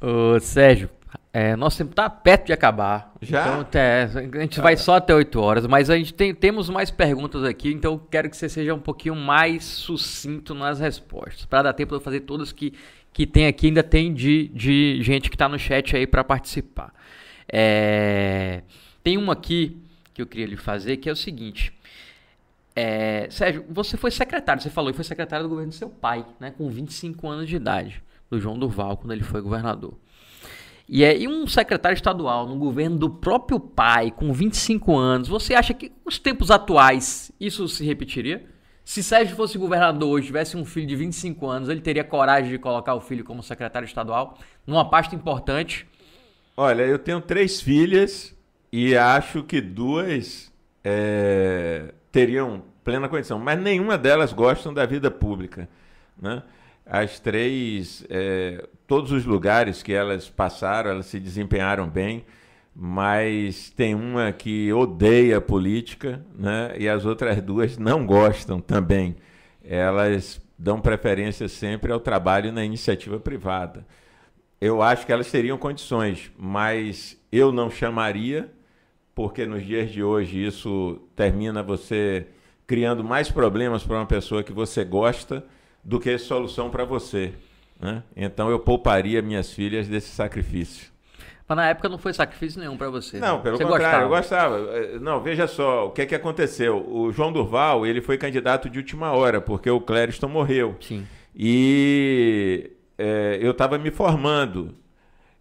Ô, 0.00 0.38
Sérgio, 0.38 0.90
é, 1.32 1.54
nosso 1.54 1.78
tempo 1.78 1.90
está 1.90 2.10
perto 2.10 2.46
de 2.46 2.52
acabar. 2.52 3.14
Já? 3.22 3.60
Então, 3.60 3.80
é, 3.80 4.02
a 4.02 4.40
gente 4.40 4.60
vai 4.60 4.76
só 4.76 4.96
até 4.96 5.14
8 5.14 5.40
horas, 5.40 5.66
mas 5.66 5.88
a 5.88 5.96
gente 5.96 6.12
tem, 6.12 6.34
temos 6.34 6.68
mais 6.68 6.90
perguntas 6.90 7.44
aqui, 7.44 7.72
então 7.72 8.00
quero 8.10 8.28
que 8.28 8.36
você 8.36 8.48
seja 8.48 8.74
um 8.74 8.80
pouquinho 8.80 9.14
mais 9.14 9.64
sucinto 9.64 10.54
nas 10.54 10.80
respostas. 10.80 11.46
Para 11.46 11.62
dar 11.64 11.72
tempo 11.72 11.90
de 11.90 11.96
eu 11.96 12.00
fazer 12.00 12.20
todas 12.20 12.50
que, 12.50 12.74
que 13.12 13.26
tem 13.26 13.46
aqui, 13.46 13.68
ainda 13.68 13.82
tem 13.82 14.12
de, 14.12 14.48
de 14.48 15.02
gente 15.02 15.30
que 15.30 15.36
está 15.36 15.48
no 15.48 15.58
chat 15.58 15.96
aí 15.96 16.06
para 16.06 16.24
participar. 16.24 16.92
É, 17.48 18.62
tem 19.02 19.16
uma 19.16 19.32
aqui 19.32 19.78
que 20.12 20.20
eu 20.20 20.26
queria 20.26 20.46
lhe 20.46 20.56
fazer, 20.56 20.96
que 20.96 21.08
é 21.08 21.12
o 21.12 21.16
seguinte. 21.16 21.72
É, 22.82 23.28
Sérgio, 23.28 23.62
você 23.68 23.98
foi 23.98 24.10
secretário, 24.10 24.62
você 24.62 24.70
falou 24.70 24.90
que 24.90 24.96
foi 24.96 25.04
secretário 25.04 25.44
do 25.44 25.50
governo 25.50 25.70
do 25.70 25.74
seu 25.74 25.90
pai, 25.90 26.24
né, 26.40 26.50
com 26.50 26.66
25 26.70 27.28
anos 27.28 27.46
de 27.46 27.54
idade, 27.54 28.02
do 28.30 28.40
João 28.40 28.58
Durval, 28.58 28.96
quando 28.96 29.12
ele 29.12 29.22
foi 29.22 29.42
governador. 29.42 29.92
E, 30.88 31.04
é, 31.04 31.14
e 31.18 31.28
um 31.28 31.46
secretário 31.46 31.94
estadual 31.94 32.46
no 32.48 32.56
governo 32.56 32.96
do 32.96 33.10
próprio 33.10 33.60
pai, 33.60 34.10
com 34.10 34.32
25 34.32 34.96
anos, 34.96 35.28
você 35.28 35.54
acha 35.54 35.74
que 35.74 35.92
os 36.06 36.18
tempos 36.18 36.50
atuais 36.50 37.30
isso 37.38 37.68
se 37.68 37.84
repetiria? 37.84 38.46
Se 38.82 39.02
Sérgio 39.02 39.36
fosse 39.36 39.58
governador 39.58 40.08
hoje, 40.08 40.28
tivesse 40.28 40.56
um 40.56 40.64
filho 40.64 40.86
de 40.86 40.96
25 40.96 41.46
anos, 41.46 41.68
ele 41.68 41.82
teria 41.82 42.02
coragem 42.02 42.50
de 42.50 42.58
colocar 42.58 42.94
o 42.94 43.00
filho 43.00 43.24
como 43.24 43.42
secretário 43.42 43.84
estadual 43.84 44.38
numa 44.66 44.88
pasta 44.88 45.14
importante? 45.14 45.86
Olha, 46.56 46.82
eu 46.82 46.98
tenho 46.98 47.20
três 47.20 47.60
filhas 47.60 48.34
e 48.72 48.96
acho 48.96 49.42
que 49.42 49.60
duas 49.60 50.50
é, 50.82 51.92
teriam 52.10 52.69
plena 52.84 53.08
condição, 53.08 53.38
mas 53.38 53.58
nenhuma 53.58 53.96
delas 53.96 54.32
gostam 54.32 54.72
da 54.72 54.86
vida 54.86 55.10
pública. 55.10 55.68
Né? 56.20 56.42
As 56.86 57.20
três, 57.20 58.04
é, 58.08 58.66
todos 58.86 59.12
os 59.12 59.24
lugares 59.24 59.82
que 59.82 59.92
elas 59.92 60.28
passaram, 60.28 60.90
elas 60.90 61.06
se 61.06 61.20
desempenharam 61.20 61.88
bem, 61.88 62.24
mas 62.74 63.70
tem 63.70 63.94
uma 63.94 64.32
que 64.32 64.72
odeia 64.72 65.40
política, 65.40 66.24
né? 66.36 66.74
e 66.78 66.88
as 66.88 67.04
outras 67.04 67.40
duas 67.42 67.78
não 67.78 68.06
gostam 68.06 68.60
também. 68.60 69.16
Elas 69.62 70.40
dão 70.58 70.80
preferência 70.80 71.48
sempre 71.48 71.92
ao 71.92 72.00
trabalho 72.00 72.52
na 72.52 72.64
iniciativa 72.64 73.18
privada. 73.18 73.86
Eu 74.60 74.82
acho 74.82 75.06
que 75.06 75.12
elas 75.12 75.30
teriam 75.30 75.56
condições, 75.56 76.30
mas 76.36 77.18
eu 77.32 77.50
não 77.50 77.70
chamaria 77.70 78.50
porque 79.14 79.44
nos 79.44 79.64
dias 79.66 79.90
de 79.90 80.02
hoje 80.02 80.44
isso 80.44 80.98
termina 81.14 81.62
você 81.62 82.26
criando 82.70 83.02
mais 83.02 83.28
problemas 83.28 83.82
para 83.82 83.96
uma 83.96 84.06
pessoa 84.06 84.44
que 84.44 84.52
você 84.52 84.84
gosta 84.84 85.44
do 85.82 85.98
que 85.98 86.16
solução 86.18 86.70
para 86.70 86.84
você. 86.84 87.32
Né? 87.80 88.04
Então 88.14 88.48
eu 88.48 88.60
pouparia 88.60 89.20
minhas 89.20 89.52
filhas 89.52 89.88
desse 89.88 90.10
sacrifício. 90.10 90.86
Mas 91.48 91.56
na 91.56 91.68
época 91.68 91.88
não 91.88 91.98
foi 91.98 92.12
sacrifício 92.12 92.60
nenhum 92.60 92.76
para 92.76 92.88
você. 92.88 93.18
Não, 93.18 93.38
né? 93.38 93.42
pelo 93.42 93.56
você 93.56 93.64
contrário, 93.64 94.08
gostava. 94.08 94.54
eu 94.54 94.60
gostava. 94.60 94.78
Eh, 94.78 94.98
não, 95.00 95.20
veja 95.20 95.48
só, 95.48 95.88
o 95.88 95.90
que 95.90 96.02
é 96.02 96.06
que 96.06 96.14
aconteceu? 96.14 96.88
O 96.88 97.10
João 97.10 97.32
Durval, 97.32 97.84
ele 97.84 98.00
foi 98.00 98.16
candidato 98.16 98.70
de 98.70 98.78
última 98.78 99.10
hora, 99.10 99.40
porque 99.40 99.68
o 99.68 99.80
Clériston 99.80 100.28
morreu. 100.28 100.76
Sim. 100.78 101.04
E 101.34 102.70
é, 102.96 103.36
eu 103.42 103.50
estava 103.50 103.78
me 103.78 103.90
formando. 103.90 104.76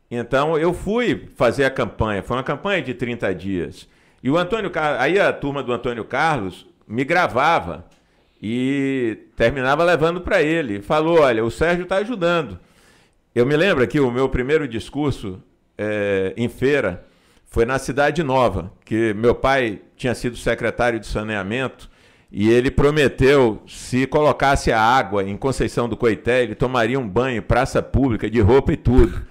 Então 0.09 0.57
eu 0.57 0.73
fui 0.73 1.27
fazer 1.35 1.65
a 1.65 1.69
campanha, 1.69 2.23
foi 2.23 2.37
uma 2.37 2.43
campanha 2.43 2.81
de 2.81 2.95
30 2.95 3.35
dias. 3.35 3.87
E 4.23 4.31
o 4.31 4.35
Antônio 4.35 4.71
Carlos, 4.71 4.99
aí 4.99 5.19
a 5.19 5.31
turma 5.31 5.61
do 5.61 5.71
Antônio 5.71 6.03
Carlos 6.03 6.67
me 6.89 7.03
gravava 7.03 7.85
e 8.41 9.19
terminava 9.35 9.83
levando 9.83 10.21
para 10.21 10.41
ele. 10.41 10.81
Falou: 10.81 11.19
olha, 11.19 11.45
o 11.45 11.51
Sérgio 11.51 11.83
está 11.83 11.97
ajudando. 11.97 12.59
Eu 13.33 13.45
me 13.45 13.55
lembro 13.55 13.87
que 13.87 13.99
o 13.99 14.09
meu 14.09 14.27
primeiro 14.27 14.67
discurso 14.67 15.41
é, 15.77 16.33
em 16.35 16.49
feira 16.49 17.05
foi 17.45 17.65
na 17.65 17.77
Cidade 17.77 18.23
Nova, 18.23 18.71
que 18.83 19.13
meu 19.13 19.35
pai 19.35 19.81
tinha 19.95 20.15
sido 20.15 20.35
secretário 20.35 20.99
de 20.99 21.07
saneamento 21.07 21.89
e 22.31 22.49
ele 22.49 22.69
prometeu, 22.69 23.61
se 23.67 24.05
colocasse 24.05 24.71
a 24.71 24.79
água 24.79 25.23
em 25.23 25.35
Conceição 25.35 25.89
do 25.89 25.97
Coité, 25.97 26.43
ele 26.43 26.53
tomaria 26.53 26.99
um 26.99 27.07
banho, 27.07 27.41
praça 27.41 27.81
pública, 27.81 28.29
de 28.29 28.39
roupa 28.39 28.73
e 28.73 28.77
tudo. 28.77 29.21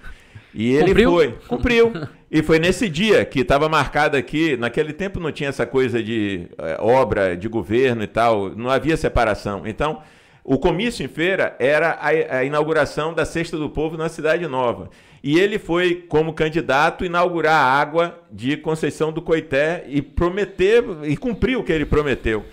E 0.53 0.71
ele 0.73 0.87
Cumpriu? 0.87 1.11
foi, 1.11 1.31
cumpriu. 1.47 1.93
E 2.31 2.43
foi 2.43 2.59
nesse 2.59 2.87
dia 2.87 3.25
que 3.25 3.39
estava 3.39 3.67
marcado 3.67 4.15
aqui, 4.15 4.55
naquele 4.55 4.93
tempo 4.93 5.19
não 5.19 5.31
tinha 5.31 5.49
essa 5.49 5.65
coisa 5.65 6.01
de 6.01 6.47
eh, 6.59 6.77
obra 6.79 7.35
de 7.35 7.47
governo 7.47 8.03
e 8.03 8.07
tal, 8.07 8.49
não 8.51 8.69
havia 8.69 8.95
separação. 8.95 9.65
Então, 9.65 10.03
o 10.43 10.59
comício 10.59 11.03
em 11.03 11.07
feira 11.07 11.55
era 11.57 11.91
a, 11.93 12.37
a 12.37 12.43
inauguração 12.43 13.15
da 13.15 13.25
Cesta 13.25 13.57
do 13.57 13.67
Povo 13.67 13.97
na 13.97 14.09
Cidade 14.09 14.45
Nova. 14.47 14.91
E 15.23 15.39
ele 15.39 15.57
foi, 15.57 16.05
como 16.07 16.33
candidato, 16.33 17.03
inaugurar 17.03 17.55
a 17.55 17.81
água 17.81 18.19
de 18.31 18.55
Conceição 18.57 19.11
do 19.11 19.23
Coité 19.23 19.83
e 19.87 19.99
prometer, 19.99 20.83
e 21.05 21.17
cumpriu 21.17 21.59
o 21.59 21.63
que 21.63 21.73
ele 21.73 21.85
prometeu. 21.85 22.45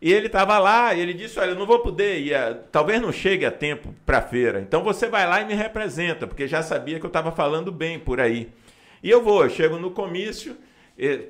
E 0.00 0.12
ele 0.12 0.26
estava 0.26 0.58
lá, 0.58 0.94
e 0.94 1.00
ele 1.00 1.12
disse: 1.12 1.40
Olha, 1.40 1.50
eu 1.50 1.58
não 1.58 1.66
vou 1.66 1.80
poder 1.80 2.20
ir, 2.20 2.34
talvez 2.70 3.00
não 3.00 3.10
chegue 3.10 3.44
a 3.44 3.50
tempo 3.50 3.92
para 4.06 4.18
a 4.18 4.22
feira. 4.22 4.60
Então 4.60 4.84
você 4.84 5.08
vai 5.08 5.26
lá 5.26 5.40
e 5.40 5.44
me 5.44 5.54
representa, 5.54 6.26
porque 6.26 6.46
já 6.46 6.62
sabia 6.62 7.00
que 7.00 7.04
eu 7.04 7.08
estava 7.08 7.32
falando 7.32 7.72
bem 7.72 7.98
por 7.98 8.20
aí. 8.20 8.48
E 9.04 9.10
eu 9.10 9.22
vou, 9.22 9.44
eu 9.44 9.50
chego 9.50 9.76
no 9.78 9.90
comício, 9.90 10.56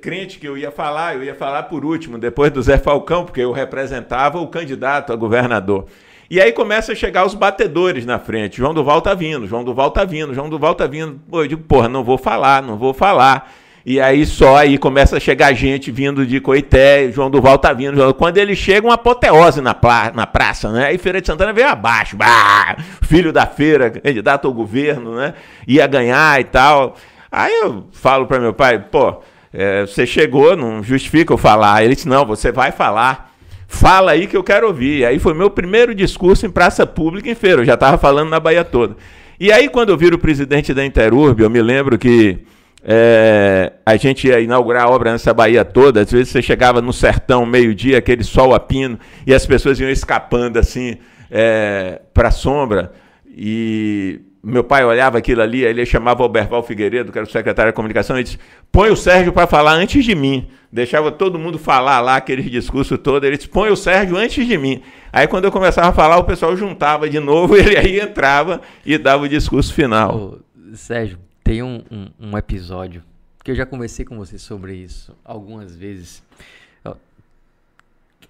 crente 0.01 0.39
que 0.39 0.47
eu 0.47 0.57
ia 0.57 0.71
falar, 0.71 1.15
eu 1.15 1.23
ia 1.25 1.35
falar 1.35 1.63
por 1.63 1.83
último, 1.83 2.17
depois 2.17 2.49
do 2.49 2.61
Zé 2.61 2.77
Falcão, 2.77 3.25
porque 3.25 3.41
eu 3.41 3.51
representava 3.51 4.39
o 4.39 4.47
candidato 4.47 5.11
a 5.11 5.15
governador. 5.17 5.85
E 6.29 6.39
aí 6.39 6.53
começa 6.53 6.93
a 6.93 6.95
chegar 6.95 7.25
os 7.25 7.35
batedores 7.35 8.05
na 8.05 8.17
frente. 8.17 8.57
João 8.57 8.73
Duval 8.73 9.01
tá 9.01 9.13
vindo, 9.13 9.45
João 9.45 9.63
Duval 9.65 9.91
tá 9.91 10.05
vindo, 10.05 10.33
João 10.33 10.49
Duval 10.49 10.73
tá 10.73 10.87
vindo. 10.87 11.19
Pô, 11.29 11.43
eu 11.43 11.47
digo, 11.47 11.63
porra, 11.63 11.89
não 11.89 12.01
vou 12.01 12.17
falar, 12.17 12.63
não 12.63 12.77
vou 12.77 12.93
falar. 12.93 13.51
E 13.85 13.99
aí 13.99 14.25
só 14.25 14.55
aí 14.55 14.77
começa 14.79 15.17
a 15.17 15.19
chegar 15.19 15.53
gente 15.53 15.91
vindo 15.91 16.25
de 16.25 16.39
Coité, 16.39 17.11
João 17.11 17.29
Duval 17.29 17.59
tá 17.59 17.73
vindo. 17.73 18.11
Quando 18.15 18.37
ele 18.37 18.55
chega, 18.55 18.87
uma 18.87 18.95
apoteose 18.95 19.59
na, 19.61 19.75
pla- 19.75 20.11
na 20.15 20.25
praça, 20.25 20.71
né? 20.71 20.87
Aí 20.87 20.97
Feira 20.97 21.21
de 21.21 21.27
Santana 21.27 21.53
veio 21.53 21.67
abaixo. 21.67 22.15
Bah, 22.17 22.75
filho 23.03 23.31
da 23.33 23.45
feira, 23.45 23.91
candidato 23.91 24.47
ao 24.47 24.53
governo, 24.53 25.15
né? 25.15 25.33
Ia 25.67 25.85
ganhar 25.85 26.39
e 26.41 26.45
tal. 26.45 26.95
Aí 27.37 27.53
eu 27.53 27.87
falo 27.91 28.27
para 28.27 28.39
meu 28.39 28.53
pai, 28.53 28.79
pô, 28.79 29.21
é, 29.51 29.81
você 29.81 30.07
chegou, 30.07 30.55
não 30.55 30.81
justifica 30.81 31.33
eu 31.33 31.37
falar. 31.37 31.83
Ele 31.83 31.93
disse, 31.93 32.07
não, 32.07 32.25
você 32.25 32.49
vai 32.49 32.71
falar. 32.71 33.33
Fala 33.67 34.11
aí 34.11 34.25
que 34.25 34.37
eu 34.37 34.43
quero 34.43 34.67
ouvir. 34.67 35.05
Aí 35.05 35.19
foi 35.19 35.33
meu 35.33 35.49
primeiro 35.49 35.93
discurso 35.93 36.45
em 36.45 36.49
praça 36.49 36.87
pública 36.87 37.29
em 37.29 37.35
feira. 37.35 37.59
Eu 37.59 37.65
já 37.65 37.73
estava 37.73 37.97
falando 37.97 38.29
na 38.29 38.39
Bahia 38.39 38.63
toda. 38.63 38.95
E 39.37 39.51
aí, 39.51 39.67
quando 39.67 39.89
eu 39.89 39.97
viro 39.97 40.15
o 40.15 40.19
presidente 40.19 40.73
da 40.73 40.85
Interurb, 40.85 41.43
eu 41.43 41.49
me 41.49 41.61
lembro 41.61 41.97
que 41.97 42.39
é, 42.81 43.73
a 43.85 43.97
gente 43.97 44.29
ia 44.29 44.39
inaugurar 44.39 44.85
a 44.85 44.89
obra 44.89 45.11
nessa 45.11 45.33
Bahia 45.33 45.65
toda. 45.65 45.99
Às 45.99 46.11
vezes 46.13 46.29
você 46.29 46.41
chegava 46.41 46.81
no 46.81 46.93
sertão, 46.93 47.45
meio-dia, 47.45 47.97
aquele 47.97 48.23
sol 48.23 48.55
a 48.55 48.61
pino, 48.61 48.97
e 49.27 49.33
as 49.33 49.45
pessoas 49.45 49.77
iam 49.77 49.89
escapando 49.89 50.57
assim 50.57 50.99
é, 51.29 51.99
para 52.13 52.29
a 52.29 52.31
sombra. 52.31 52.93
E 53.27 54.21
meu 54.45 54.63
pai 54.63 54.85
olhava 54.85 55.17
aquilo 55.17 55.41
ali, 55.41 55.65
aí 55.65 55.71
ele 55.71 55.85
chamava 55.85 56.21
o 56.21 56.23
Alberval 56.23 56.61
Figueiredo, 56.61 57.11
que 57.11 57.17
era 57.17 57.27
o 57.27 57.31
secretário 57.31 57.71
de 57.71 57.75
comunicação, 57.75 58.19
e 58.19 58.23
disse: 58.23 58.37
põe 58.71 58.91
o 58.91 58.95
Sérgio 58.95 59.33
para 59.33 59.47
falar 59.47 59.73
antes 59.73 60.05
de 60.05 60.13
mim. 60.13 60.47
Deixava 60.71 61.11
todo 61.11 61.39
mundo 61.39 61.57
falar 61.57 61.99
lá, 61.99 62.15
aqueles 62.17 62.49
discursos 62.51 62.99
todos. 62.99 63.25
Ele 63.27 63.37
disse: 63.37 63.49
põe 63.49 63.71
o 63.71 63.75
Sérgio 63.75 64.15
antes 64.15 64.45
de 64.45 64.57
mim. 64.57 64.83
Aí 65.11 65.27
quando 65.27 65.45
eu 65.45 65.51
começava 65.51 65.89
a 65.89 65.93
falar, 65.93 66.17
o 66.17 66.23
pessoal 66.23 66.55
juntava 66.55 67.09
de 67.09 67.19
novo, 67.19 67.55
ele 67.57 67.75
aí 67.75 67.99
entrava 67.99 68.61
e 68.85 68.97
dava 68.97 69.23
o 69.23 69.29
discurso 69.29 69.73
final. 69.73 70.15
Ô, 70.15 70.39
Sérgio, 70.75 71.17
tem 71.43 71.63
um, 71.63 71.81
um, 71.91 72.07
um 72.19 72.37
episódio 72.37 73.01
que 73.43 73.49
eu 73.49 73.55
já 73.55 73.65
conversei 73.65 74.05
com 74.05 74.17
você 74.17 74.37
sobre 74.37 74.75
isso 74.75 75.15
algumas 75.23 75.75
vezes. 75.75 76.23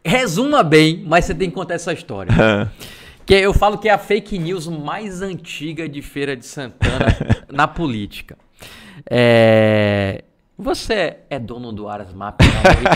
Resuma 0.04 0.62
bem, 0.62 1.04
mas 1.04 1.26
você 1.26 1.34
tem 1.34 1.50
que 1.50 1.56
contar 1.56 1.74
essa 1.74 1.92
história. 1.92 2.32
Que 3.26 3.34
eu 3.34 3.54
falo 3.54 3.78
que 3.78 3.90
é 3.90 3.92
a 3.92 3.98
fake 3.98 4.38
news 4.38 4.68
mais 4.68 5.22
antiga 5.22 5.90
de 5.90 6.02
Feira 6.02 6.36
de 6.36 6.46
Santana 6.46 7.08
na 7.52 7.68
política. 7.68 8.38
É, 9.10 10.24
Você 10.58 11.18
é 11.30 11.40
dono 11.40 11.72
do 11.72 11.90
Aras 11.90 12.14
Map 12.14 12.40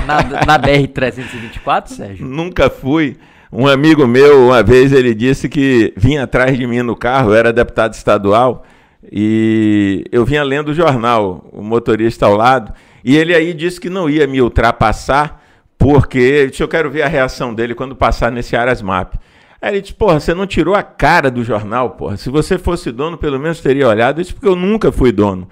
na, 0.06 0.24
na, 0.24 0.46
na 0.46 0.60
BR-324, 0.60 1.88
Sérgio? 1.88 2.28
Nunca 2.28 2.70
fui, 2.70 3.18
Um 3.52 3.68
amigo 3.68 4.06
meu, 4.06 4.46
uma 4.46 4.62
vez, 4.62 4.94
ele 4.94 5.16
disse 5.16 5.50
que 5.50 5.92
vinha 5.98 6.24
atrás 6.24 6.56
de 6.56 6.68
mim 6.68 6.84
no 6.84 6.96
carro, 6.96 7.34
era 7.34 7.52
deputado 7.52 7.94
estadual, 7.94 8.64
e 9.12 10.06
eu 10.12 10.24
vinha 10.24 10.44
lendo 10.44 10.70
o 10.70 10.74
jornal, 10.74 11.50
o 11.52 11.64
motorista 11.64 12.28
ao 12.28 12.36
lado, 12.36 12.72
e 13.04 13.18
ele 13.18 13.34
aí 13.34 13.52
disse 13.56 13.82
que 13.82 13.90
não 13.90 14.08
ia 14.08 14.28
me 14.28 14.40
ultrapassar, 14.40 15.44
porque 15.80 16.52
eu 16.60 16.68
quero 16.68 16.92
ver 16.92 17.02
a 17.02 17.08
reação 17.08 17.52
dele 17.54 17.74
quando 17.74 17.96
passar 17.96 18.32
nesse 18.32 18.56
Aras 18.56 18.84
Map. 18.84 19.16
Aí 19.62 19.72
ele 19.72 19.82
disse, 19.82 19.94
porra, 19.94 20.20
você 20.20 20.34
não 20.34 20.48
tirou 20.48 20.74
a 20.74 20.84
cara 20.84 21.30
do 21.30 21.44
jornal, 21.44 21.92
porra. 21.92 22.16
Se 22.18 22.30
você 22.30 22.58
fosse 22.58 22.92
dono, 22.92 23.18
pelo 23.18 23.40
menos 23.40 23.60
teria 23.60 23.88
olhado. 23.88 24.22
Isso 24.22 24.34
porque 24.34 24.48
eu 24.48 24.56
nunca 24.56 24.92
fui 24.92 25.12
dono. 25.12 25.48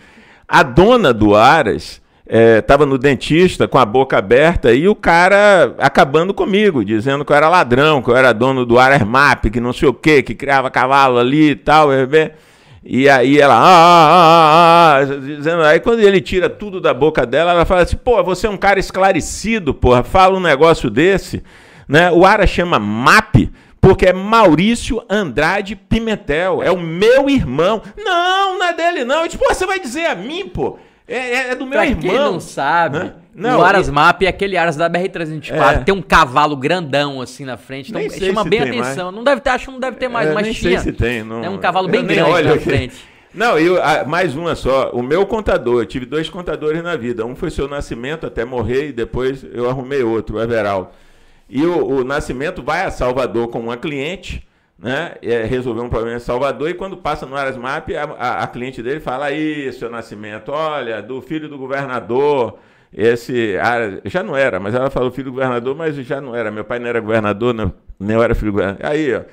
A 0.48 0.64
dona 0.64 1.14
do 1.14 1.36
Aras 1.36 2.02
estava 2.60 2.84
é, 2.84 2.86
no 2.86 2.98
dentista 2.98 3.68
com 3.68 3.78
a 3.78 3.86
boca 3.86 4.18
aberta 4.18 4.74
e 4.74 4.88
o 4.88 4.96
cara 4.96 5.76
acabando 5.78 6.34
comigo, 6.34 6.84
dizendo 6.84 7.24
que 7.24 7.32
eu 7.32 7.36
era 7.36 7.48
ladrão, 7.48 8.02
que 8.02 8.10
eu 8.10 8.16
era 8.16 8.34
dono 8.34 8.66
do 8.66 8.78
Aras 8.78 9.02
Map, 9.04 9.46
que 9.46 9.60
não 9.60 9.72
sei 9.72 9.88
o 9.88 9.94
quê, 9.94 10.22
que 10.22 10.36
criava 10.36 10.70
cavalo 10.70 11.18
ali 11.18 11.52
e 11.52 11.56
tal. 11.56 11.90
E 12.84 13.10
aí 13.10 13.40
ela, 13.40 13.56
ah, 13.56 13.60
ah, 13.60 14.94
ah, 14.94 14.98
ah, 15.00 15.06
dizendo, 15.06 15.62
aí 15.64 15.80
quando 15.80 16.00
ele 16.00 16.22
tira 16.22 16.50
tudo 16.50 16.80
da 16.80 16.94
boca 16.94 17.26
dela, 17.26 17.52
ela 17.52 17.66
fala 17.66 17.82
assim, 17.82 17.98
pô, 17.98 18.24
você 18.24 18.48
é 18.48 18.50
um 18.50 18.56
cara 18.56 18.80
esclarecido, 18.80 19.74
porra, 19.74 20.04
fala 20.04 20.38
um 20.38 20.42
negócio 20.42 20.90
desse, 20.90 21.44
né? 21.88 22.10
O 22.12 22.26
Ara 22.26 22.48
chama 22.48 22.80
MAP, 22.80 23.52
porque 23.80 24.06
é 24.08 24.14
Maurício 24.14 25.04
Andrade 25.10 25.76
Pimentel, 25.76 26.62
é 26.64 26.72
o 26.72 26.80
meu 26.80 27.30
irmão. 27.30 27.82
Não, 27.98 28.60
não 28.60 28.66
é 28.66 28.74
dele 28.74 29.04
não. 29.06 29.22
Eu 29.22 29.28
disse, 29.28 29.38
pô, 29.38 29.46
você 29.54 29.66
vai 29.66 29.80
dizer 29.80 30.06
a 30.08 30.16
mim, 30.16 30.48
pô. 30.48 30.78
É, 31.08 31.16
é, 31.18 31.52
é 31.52 31.56
do 31.56 31.66
meu 31.66 31.74
pra 31.74 31.86
irmão. 31.86 32.02
Quem 32.02 32.14
não 32.14 32.40
sabe, 32.40 33.00
né? 33.00 33.14
não, 33.34 33.60
o 33.60 33.64
Aras 33.64 33.90
Map 33.90 34.22
é 34.24 34.28
aquele 34.28 34.58
Aras 34.58 34.76
da 34.76 34.90
BR-324, 34.90 35.52
É. 35.52 35.78
tem 35.80 35.96
um 35.96 36.02
cavalo 36.02 36.56
grandão 36.58 37.22
assim 37.22 37.46
na 37.46 37.56
frente, 37.56 37.92
então 37.92 38.10
chama 38.10 38.44
bem 38.44 38.60
a 38.60 38.64
atenção. 38.64 39.12
Não 39.12 39.24
deve 39.24 39.40
ter, 39.40 39.52
acho 39.52 39.66
que 39.68 39.72
não 39.72 39.80
deve 39.80 39.96
ter 39.96 40.10
mais, 40.10 40.30
É, 40.30 40.34
mas 40.34 40.44
nem 40.44 40.54
tinha. 40.54 40.80
sei 40.82 40.92
se 40.92 40.98
tem. 40.98 41.24
Não, 41.24 41.44
É 41.44 41.50
um 41.50 41.58
cavalo 41.58 41.88
bem 41.88 42.06
grande 42.06 42.30
olho 42.30 42.56
na 42.56 42.60
frente. 42.60 42.96
Não, 43.34 43.58
eu, 43.58 43.82
ah, 43.82 44.04
mais 44.06 44.36
uma 44.36 44.56
só. 44.56 44.90
O 44.92 45.04
meu 45.04 45.26
contador, 45.26 45.82
eu 45.82 45.86
tive 45.86 46.06
dois 46.06 46.28
contadores 46.30 46.82
na 46.84 46.96
vida. 46.96 47.26
Um 47.26 47.36
foi 47.36 47.52
seu 47.52 47.68
Nascimento 47.68 48.26
até 48.26 48.44
morrer 48.44 48.90
e 48.90 48.92
depois 48.92 49.46
eu 49.54 49.70
arrumei 49.70 50.02
outro, 50.02 50.38
o 50.38 50.42
Everaldo. 50.42 50.90
E 51.50 51.66
o, 51.66 51.86
o 51.86 52.04
Nascimento 52.04 52.62
vai 52.62 52.86
a 52.86 52.92
Salvador 52.92 53.48
com 53.48 53.60
uma 53.60 53.78
cliente, 53.78 54.46
né? 54.78 55.16
É, 55.22 55.44
resolver 55.44 55.82
um 55.82 55.90
problema 55.90 56.18
em 56.18 56.20
Salvador 56.20 56.70
e 56.70 56.74
quando 56.74 56.98
passa 56.98 57.26
no 57.26 57.36
Arasmap, 57.36 57.90
a, 57.96 58.04
a, 58.04 58.44
a 58.44 58.48
cliente 58.48 58.84
dele 58.84 59.00
fala: 59.00 59.26
aí, 59.28 59.72
seu 59.74 59.90
Nascimento, 59.90 60.52
olha, 60.52 61.02
do 61.02 61.22
filho 61.22 61.50
do 61.50 61.58
governador. 61.58 62.58
Esse 62.94 63.58
Aras- 63.58 64.00
já 64.06 64.24
não 64.24 64.36
era, 64.36 64.60
mas 64.60 64.74
ela 64.74 64.90
falou 64.90 65.12
filho 65.12 65.26
do 65.26 65.34
governador, 65.34 65.76
mas 65.76 65.96
já 65.96 66.22
não 66.22 66.34
era. 66.36 66.50
Meu 66.50 66.64
pai 66.64 66.80
não 66.80 66.88
era 66.88 67.00
governador, 67.00 67.54
não, 67.54 67.74
nem 68.00 68.16
eu 68.16 68.24
era 68.24 68.34
filho 68.34 68.52
do 68.52 68.56
governador. 68.56 68.86
Aí, 68.86 69.14
ó, 69.14 69.24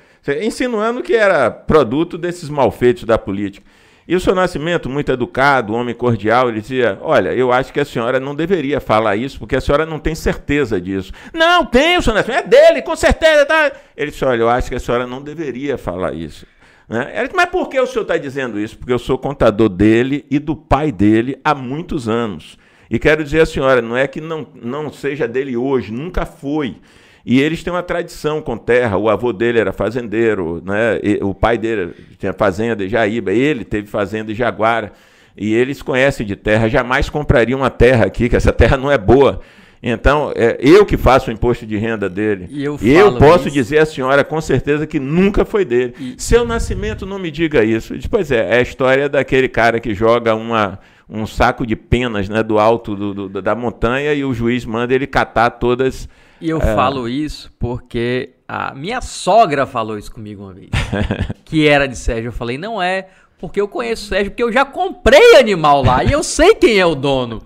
insinuando 0.41 1.01
que 1.01 1.15
era 1.15 1.49
produto 1.49 2.17
desses 2.17 2.49
malfeitos 2.49 3.05
da 3.05 3.17
política. 3.17 3.65
E 4.07 4.15
o 4.15 4.19
seu 4.19 4.35
Nascimento, 4.35 4.87
muito 4.87 5.11
educado, 5.11 5.73
homem 5.73 5.95
cordial, 5.95 6.49
ele 6.49 6.61
dizia: 6.61 6.97
Olha, 7.01 7.33
eu 7.33 7.51
acho 7.51 7.73
que 7.73 7.79
a 7.79 7.85
senhora 7.85 8.19
não 8.19 8.35
deveria 8.35 8.79
falar 8.79 9.15
isso, 9.15 9.39
porque 9.39 9.55
a 9.55 9.61
senhora 9.61 9.85
não 9.85 9.97
tem 9.97 10.13
certeza 10.13 10.79
disso. 10.79 11.11
Não, 11.33 11.65
tem, 11.65 11.97
o 11.97 12.01
seu 12.03 12.13
Nascimento, 12.13 12.45
é 12.45 12.47
dele, 12.47 12.81
com 12.83 12.95
certeza. 12.95 13.45
Tá. 13.45 13.71
Ele 13.97 14.11
disse: 14.11 14.23
Olha, 14.23 14.41
eu 14.41 14.49
acho 14.49 14.69
que 14.69 14.75
a 14.75 14.79
senhora 14.79 15.07
não 15.07 15.21
deveria 15.21 15.75
falar 15.77 16.13
isso. 16.13 16.45
Né? 16.87 17.23
Disse, 17.23 17.35
Mas 17.35 17.49
por 17.49 17.67
que 17.67 17.79
o 17.79 17.87
senhor 17.87 18.03
está 18.03 18.15
dizendo 18.15 18.59
isso? 18.59 18.77
Porque 18.77 18.93
eu 18.93 18.99
sou 18.99 19.17
contador 19.17 19.69
dele 19.69 20.23
e 20.29 20.37
do 20.37 20.55
pai 20.55 20.91
dele 20.91 21.39
há 21.43 21.55
muitos 21.55 22.07
anos. 22.07 22.57
E 22.89 22.99
quero 22.99 23.23
dizer 23.23 23.41
à 23.41 23.45
senhora, 23.47 23.81
não 23.81 23.97
é 23.97 24.07
que 24.07 24.21
não, 24.21 24.47
não 24.53 24.93
seja 24.93 25.27
dele 25.27 25.57
hoje, 25.57 25.91
nunca 25.91 26.27
foi. 26.27 26.75
E 27.25 27.41
eles 27.41 27.63
têm 27.63 27.73
uma 27.73 27.81
tradição 27.81 28.41
com 28.41 28.55
terra. 28.57 28.97
O 28.97 29.09
avô 29.09 29.33
dele 29.33 29.59
era 29.59 29.73
fazendeiro, 29.73 30.61
né? 30.63 30.99
E 31.01 31.19
o 31.23 31.33
pai 31.33 31.57
dele 31.57 31.93
tinha 32.19 32.33
fazenda 32.33 32.85
em 32.85 32.89
Jaíba, 32.89 33.31
ele 33.33 33.63
teve 33.65 33.87
fazenda 33.87 34.31
em 34.31 34.35
Jaguara. 34.35 34.91
E 35.35 35.53
eles 35.53 35.81
conhecem 35.81 36.25
de 36.25 36.35
terra, 36.35 36.69
jamais 36.69 37.09
comprariam 37.09 37.59
uma 37.59 37.69
terra 37.69 38.05
aqui, 38.05 38.29
que 38.29 38.35
essa 38.35 38.53
terra 38.53 38.77
não 38.77 38.91
é 38.91 38.97
boa. 38.97 39.41
Então, 39.83 40.31
é 40.35 40.57
eu 40.61 40.85
que 40.85 40.97
faço 40.97 41.29
o 41.29 41.33
imposto 41.33 41.65
de 41.65 41.77
renda 41.77 42.09
dele. 42.09 42.47
E 42.49 42.63
eu 42.63 42.77
eu 42.81 43.17
posso 43.17 43.47
isso. 43.47 43.53
dizer 43.53 43.79
à 43.79 43.85
senhora 43.85 44.23
com 44.23 44.39
certeza 44.41 44.87
que 44.87 44.99
nunca 44.99 45.43
foi 45.45 45.63
dele. 45.65 45.93
E- 45.99 46.15
Seu 46.17 46.45
nascimento 46.45 47.05
não 47.05 47.19
me 47.19 47.29
diga 47.29 47.63
isso. 47.63 47.93
Pois 48.09 48.31
é, 48.31 48.55
é 48.55 48.57
a 48.59 48.61
história 48.61 49.07
daquele 49.09 49.47
cara 49.47 49.79
que 49.79 49.93
joga 49.93 50.33
uma, 50.33 50.79
um 51.09 51.25
saco 51.27 51.65
de 51.65 51.75
penas 51.75 52.27
né, 52.29 52.41
do 52.41 52.57
alto 52.59 52.95
do- 52.95 53.29
do- 53.29 53.41
da 53.41 53.53
montanha 53.55 54.13
e 54.13 54.23
o 54.25 54.33
juiz 54.33 54.65
manda 54.65 54.93
ele 54.93 55.05
catar 55.07 55.51
todas. 55.51 56.07
E 56.41 56.49
eu 56.49 56.57
É. 56.61 56.75
falo 56.75 57.07
isso 57.07 57.51
porque 57.59 58.31
a 58.47 58.73
minha 58.73 59.01
sogra 59.01 59.65
falou 59.65 59.97
isso 59.97 60.11
comigo 60.11 60.43
uma 60.43 60.53
vez. 60.53 60.69
que 61.45 61.67
era 61.67 61.87
de 61.87 61.97
Sérgio. 61.97 62.29
Eu 62.29 62.33
falei, 62.33 62.57
não 62.57 62.81
é, 62.81 63.07
porque 63.39 63.59
eu 63.61 63.67
conheço 63.67 64.05
o 64.05 64.07
Sérgio, 64.09 64.31
porque 64.31 64.43
eu 64.43 64.51
já 64.51 64.65
comprei 64.65 65.35
animal 65.37 65.83
lá 65.83 66.03
e 66.03 66.11
eu 66.11 66.23
sei 66.23 66.55
quem 66.55 66.77
é 66.79 66.85
o 66.85 66.95
dono. 66.95 67.41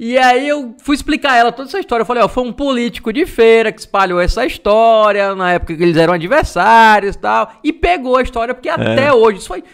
E 0.00 0.16
aí 0.16 0.46
eu 0.46 0.76
fui 0.80 0.94
explicar 0.94 1.32
a 1.32 1.36
ela 1.36 1.50
toda 1.50 1.68
essa 1.68 1.80
história. 1.80 2.02
Eu 2.02 2.06
falei, 2.06 2.22
ó, 2.22 2.28
foi 2.28 2.44
um 2.44 2.52
político 2.52 3.12
de 3.12 3.26
feira 3.26 3.72
que 3.72 3.80
espalhou 3.80 4.20
essa 4.20 4.46
história 4.46 5.34
na 5.34 5.54
época 5.54 5.74
que 5.74 5.82
eles 5.82 5.96
eram 5.96 6.14
adversários 6.14 7.16
e 7.16 7.18
tal. 7.18 7.50
E 7.64 7.72
pegou 7.72 8.16
a 8.16 8.22
história, 8.22 8.54
porque 8.54 8.68
até 8.68 9.12
hoje, 9.12 9.38
isso 9.38 9.48
foi. 9.48 9.64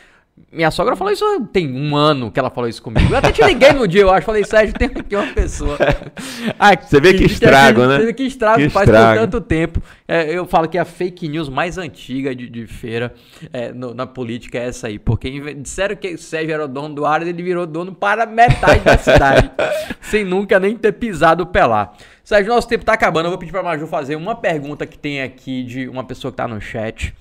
Minha 0.51 0.71
sogra 0.73 0.97
falou 0.97 1.13
isso 1.13 1.25
tem 1.53 1.73
um 1.73 1.97
ano 1.97 2.29
que 2.31 2.41
ela 2.41 2.51
falou 2.51 2.69
isso 2.69 2.83
comigo. 2.83 3.13
Eu 3.13 3.19
até 3.19 3.31
te 3.31 3.43
liguei 3.45 3.73
no 3.73 3.87
dia, 3.87 4.01
eu 4.03 4.11
acho. 4.11 4.27
Falei, 4.27 4.45
Sérgio, 4.45 4.75
tem 4.75 4.89
aqui 4.89 5.15
uma 5.15 5.27
pessoa. 5.33 5.77
Aqui, 6.59 6.89
Você 6.89 7.01
vê 7.01 7.15
que 7.15 7.25
estrago, 7.25 7.87
né? 7.87 7.99
Você 7.99 8.07
vê 8.07 8.13
que 8.13 8.23
estrago 8.25 8.59
Que 8.59 8.69
faz 8.69 8.89
estrago. 8.89 9.21
por 9.21 9.21
tanto 9.21 9.41
tempo. 9.41 9.81
É, 10.09 10.33
eu 10.37 10.45
falo 10.47 10.69
que 10.69 10.77
a 10.77 10.85
fake 10.85 11.29
news 11.29 11.49
mais 11.49 11.79
antiga 11.79 12.35
de, 12.35 12.49
de 12.49 12.67
feira 12.67 13.15
é, 13.53 13.73
no- 13.73 13.95
na 13.95 14.07
política 14.07 14.59
é 14.59 14.67
essa 14.67 14.89
aí. 14.89 14.99
Porque 14.99 15.55
disseram 15.55 15.95
que 15.95 16.15
o 16.15 16.19
Sérgio 16.19 16.53
era 16.53 16.65
o 16.65 16.69
dono 16.69 16.95
do 16.97 17.07
Aras, 17.07 17.29
ele 17.29 17.43
virou 17.43 17.65
dono 17.67 17.95
para 17.95 18.27
metade 18.27 18.81
da 18.81 18.99
cidade. 18.99 19.51
sem 20.03 20.25
nunca 20.25 20.59
nem 20.59 20.77
ter 20.77 20.93
pisado 20.93 21.45
o. 21.45 21.95
Sérgio, 22.25 22.53
nosso 22.53 22.67
tempo 22.69 22.85
tá 22.85 22.93
acabando. 22.95 23.27
Eu 23.27 23.31
vou 23.31 23.39
pedir 23.39 23.53
pra 23.53 23.63
Maju 23.63 23.87
fazer 23.87 24.17
uma 24.17 24.35
pergunta 24.35 24.85
que 24.85 24.99
tem 24.99 25.23
aqui 25.23 25.63
de 25.63 25.89
uma 25.89 26.03
pessoa 26.03 26.33
que 26.33 26.37
tá 26.37 26.49
no 26.49 26.61
chat. 26.61 27.15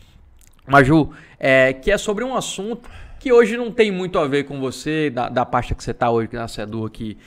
Maju, 0.68 1.12
é, 1.40 1.74
que 1.74 1.92
é 1.92 1.98
sobre 1.98 2.24
um 2.24 2.36
assunto 2.36 2.90
que 3.24 3.32
hoje 3.32 3.56
não 3.56 3.72
tem 3.72 3.90
muito 3.90 4.20
a 4.20 4.28
ver 4.28 4.44
com 4.44 4.60
você, 4.60 5.10
da, 5.10 5.30
da 5.30 5.46
pasta 5.46 5.74
que 5.74 5.82
você 5.82 5.92
está 5.92 6.12
hoje 6.12 6.28
na 6.34 6.46
CEDU 6.46 6.86
aqui 6.86 7.18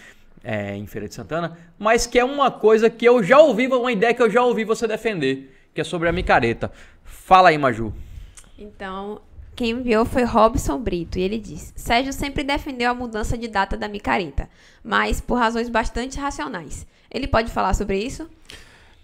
é, 0.45 0.77
em 0.77 0.87
Feira 0.87 1.09
de 1.09 1.15
Santana, 1.15 1.57
mas 1.79 2.07
que 2.07 2.19
é 2.19 2.25
uma 2.25 2.51
coisa 2.51 2.91
que 2.91 3.03
eu 3.07 3.23
já 3.23 3.39
ouvi, 3.39 3.67
uma 3.67 3.91
ideia 3.91 4.13
que 4.13 4.21
eu 4.21 4.29
já 4.29 4.45
ouvi 4.45 4.63
você 4.63 4.87
defender, 4.87 5.57
que 5.73 5.81
é 5.81 5.85
sobre 5.85 6.07
a 6.07 6.13
micareta. 6.13 6.71
Fala 7.03 7.49
aí, 7.49 7.57
Maju. 7.57 7.95
Então, 8.59 9.23
quem 9.55 9.71
enviou 9.71 10.05
foi 10.05 10.25
Robson 10.25 10.79
Brito 10.79 11.19
e 11.19 11.23
ele 11.23 11.39
diz: 11.39 11.73
Sérgio 11.75 12.13
sempre 12.13 12.45
defendeu 12.45 12.91
a 12.91 12.95
mudança 12.95 13.39
de 13.39 13.49
data 13.49 13.75
da 13.75 13.89
micareta, 13.89 14.51
mas 14.85 15.19
por 15.19 15.39
razões 15.39 15.71
bastante 15.71 16.19
racionais. 16.19 16.87
Ele 17.11 17.27
pode 17.27 17.51
falar 17.51 17.73
sobre 17.73 17.99
isso? 17.99 18.29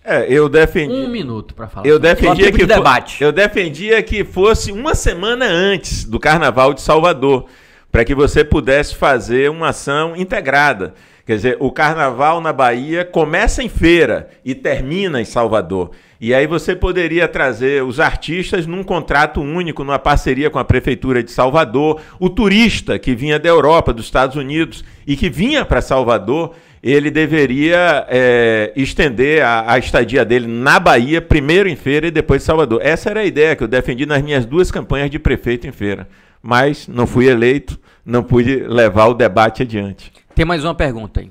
É, 0.04 0.26
eu 0.28 0.48
defendi. 0.48 0.92
Um 0.94 1.08
minuto 1.08 1.54
para 1.54 1.68
falar. 1.68 1.86
Eu 1.86 1.98
defendia 1.98 2.50
que 2.50 2.58
de 2.58 2.62
fo- 2.62 2.74
debate. 2.74 3.22
eu 3.22 3.30
defendia 3.32 4.02
que 4.02 4.24
fosse 4.24 4.72
uma 4.72 4.94
semana 4.94 5.44
antes 5.46 6.04
do 6.04 6.18
Carnaval 6.18 6.74
de 6.74 6.80
Salvador, 6.80 7.46
para 7.90 8.04
que 8.04 8.14
você 8.14 8.42
pudesse 8.44 8.96
fazer 8.96 9.48
uma 9.50 9.68
ação 9.68 10.16
integrada. 10.16 10.94
Quer 11.24 11.36
dizer, 11.36 11.56
o 11.60 11.70
Carnaval 11.70 12.40
na 12.40 12.52
Bahia 12.52 13.04
começa 13.04 13.62
em 13.62 13.68
feira 13.68 14.28
e 14.44 14.56
termina 14.56 15.20
em 15.20 15.24
Salvador. 15.24 15.92
E 16.20 16.34
aí 16.34 16.48
você 16.48 16.74
poderia 16.74 17.28
trazer 17.28 17.84
os 17.84 18.00
artistas 18.00 18.66
num 18.66 18.82
contrato 18.82 19.40
único, 19.40 19.84
numa 19.84 20.00
parceria 20.00 20.50
com 20.50 20.58
a 20.58 20.64
prefeitura 20.64 21.22
de 21.22 21.30
Salvador, 21.30 22.00
o 22.18 22.28
turista 22.28 22.98
que 22.98 23.14
vinha 23.14 23.38
da 23.38 23.48
Europa, 23.48 23.92
dos 23.92 24.06
Estados 24.06 24.34
Unidos 24.34 24.84
e 25.06 25.16
que 25.16 25.30
vinha 25.30 25.64
para 25.64 25.80
Salvador, 25.80 26.54
ele 26.82 27.10
deveria 27.10 28.06
é, 28.08 28.72
estender 28.74 29.44
a, 29.44 29.74
a 29.74 29.78
estadia 29.78 30.24
dele 30.24 30.48
na 30.48 30.80
Bahia, 30.80 31.22
primeiro 31.22 31.68
em 31.68 31.76
feira 31.76 32.08
e 32.08 32.10
depois 32.10 32.42
em 32.42 32.46
Salvador. 32.46 32.80
Essa 32.82 33.10
era 33.10 33.20
a 33.20 33.24
ideia 33.24 33.54
que 33.54 33.62
eu 33.62 33.68
defendi 33.68 34.04
nas 34.04 34.20
minhas 34.20 34.44
duas 34.44 34.70
campanhas 34.70 35.08
de 35.08 35.18
prefeito 35.18 35.66
em 35.66 35.72
feira. 35.72 36.08
Mas 36.42 36.88
não 36.88 37.06
fui 37.06 37.28
eleito, 37.28 37.78
não 38.04 38.24
pude 38.24 38.56
levar 38.56 39.06
o 39.06 39.14
debate 39.14 39.62
adiante. 39.62 40.12
Tem 40.34 40.44
mais 40.44 40.64
uma 40.64 40.74
pergunta 40.74 41.20
aí. 41.20 41.30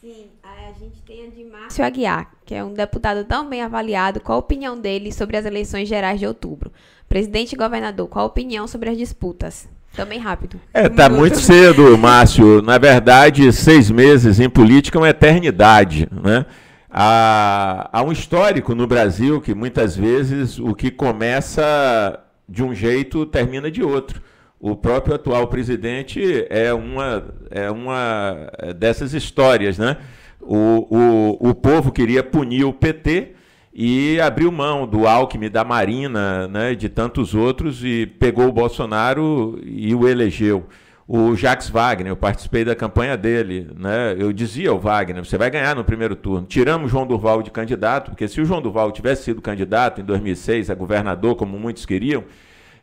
Sim, 0.00 0.28
a 0.42 0.72
gente 0.72 1.02
tem 1.06 1.26
a 1.26 1.28
de 1.28 1.44
Márcio 1.44 1.84
Aguiar, 1.84 2.30
que 2.46 2.54
é 2.54 2.64
um 2.64 2.72
deputado 2.72 3.24
tão 3.24 3.46
bem 3.46 3.60
avaliado. 3.60 4.20
Qual 4.20 4.36
a 4.36 4.40
opinião 4.40 4.78
dele 4.80 5.12
sobre 5.12 5.36
as 5.36 5.44
eleições 5.44 5.86
gerais 5.86 6.18
de 6.18 6.26
outubro? 6.26 6.72
Presidente 7.06 7.52
e 7.52 7.58
governador, 7.58 8.08
qual 8.08 8.24
a 8.24 8.28
opinião 8.28 8.66
sobre 8.66 8.88
as 8.88 8.96
disputas? 8.96 9.68
Também 9.94 10.18
rápido. 10.18 10.60
É, 10.72 10.88
tá 10.88 11.08
muito 11.08 11.38
cedo, 11.38 11.96
Márcio. 11.98 12.62
Na 12.62 12.78
verdade, 12.78 13.52
seis 13.52 13.90
meses 13.90 14.38
em 14.38 14.48
política 14.48 14.98
é 14.98 15.00
uma 15.00 15.08
eternidade, 15.08 16.08
né? 16.12 16.46
Há, 16.90 17.90
há 17.92 18.02
um 18.02 18.12
histórico 18.12 18.74
no 18.74 18.86
Brasil 18.86 19.40
que 19.40 19.54
muitas 19.54 19.96
vezes 19.96 20.58
o 20.58 20.74
que 20.74 20.90
começa 20.90 22.18
de 22.48 22.62
um 22.62 22.74
jeito 22.74 23.26
termina 23.26 23.70
de 23.70 23.82
outro. 23.82 24.22
O 24.58 24.74
próprio 24.74 25.14
atual 25.14 25.46
presidente 25.48 26.46
é 26.48 26.72
uma, 26.72 27.24
é 27.50 27.70
uma 27.70 28.50
dessas 28.76 29.12
histórias, 29.14 29.78
né? 29.78 29.98
O, 30.40 30.86
o, 30.96 31.50
o 31.50 31.54
povo 31.54 31.92
queria 31.92 32.22
punir 32.22 32.64
o 32.64 32.72
PT 32.72 33.34
e 33.80 34.20
abriu 34.20 34.50
mão 34.50 34.88
do 34.88 35.06
Alckmin, 35.06 35.48
da 35.48 35.62
Marina, 35.62 36.48
né, 36.48 36.74
de 36.74 36.88
tantos 36.88 37.32
outros, 37.32 37.84
e 37.84 38.06
pegou 38.06 38.48
o 38.48 38.52
Bolsonaro 38.52 39.56
e 39.62 39.94
o 39.94 40.08
elegeu. 40.08 40.66
O 41.06 41.36
Jacques 41.36 41.70
Wagner, 41.70 42.10
eu 42.10 42.16
participei 42.16 42.64
da 42.64 42.74
campanha 42.74 43.16
dele, 43.16 43.70
né? 43.76 44.16
Eu 44.18 44.32
dizia 44.32 44.70
ao 44.70 44.80
Wagner, 44.80 45.24
você 45.24 45.38
vai 45.38 45.48
ganhar 45.48 45.76
no 45.76 45.84
primeiro 45.84 46.16
turno. 46.16 46.44
Tiramos 46.44 46.90
João 46.90 47.06
Durval 47.06 47.40
de 47.40 47.52
candidato, 47.52 48.10
porque 48.10 48.26
se 48.26 48.40
o 48.40 48.44
João 48.44 48.60
Durval 48.60 48.90
tivesse 48.90 49.22
sido 49.22 49.40
candidato 49.40 50.00
em 50.00 50.04
2006 50.04 50.70
a 50.70 50.74
governador, 50.74 51.36
como 51.36 51.56
muitos 51.56 51.86
queriam, 51.86 52.24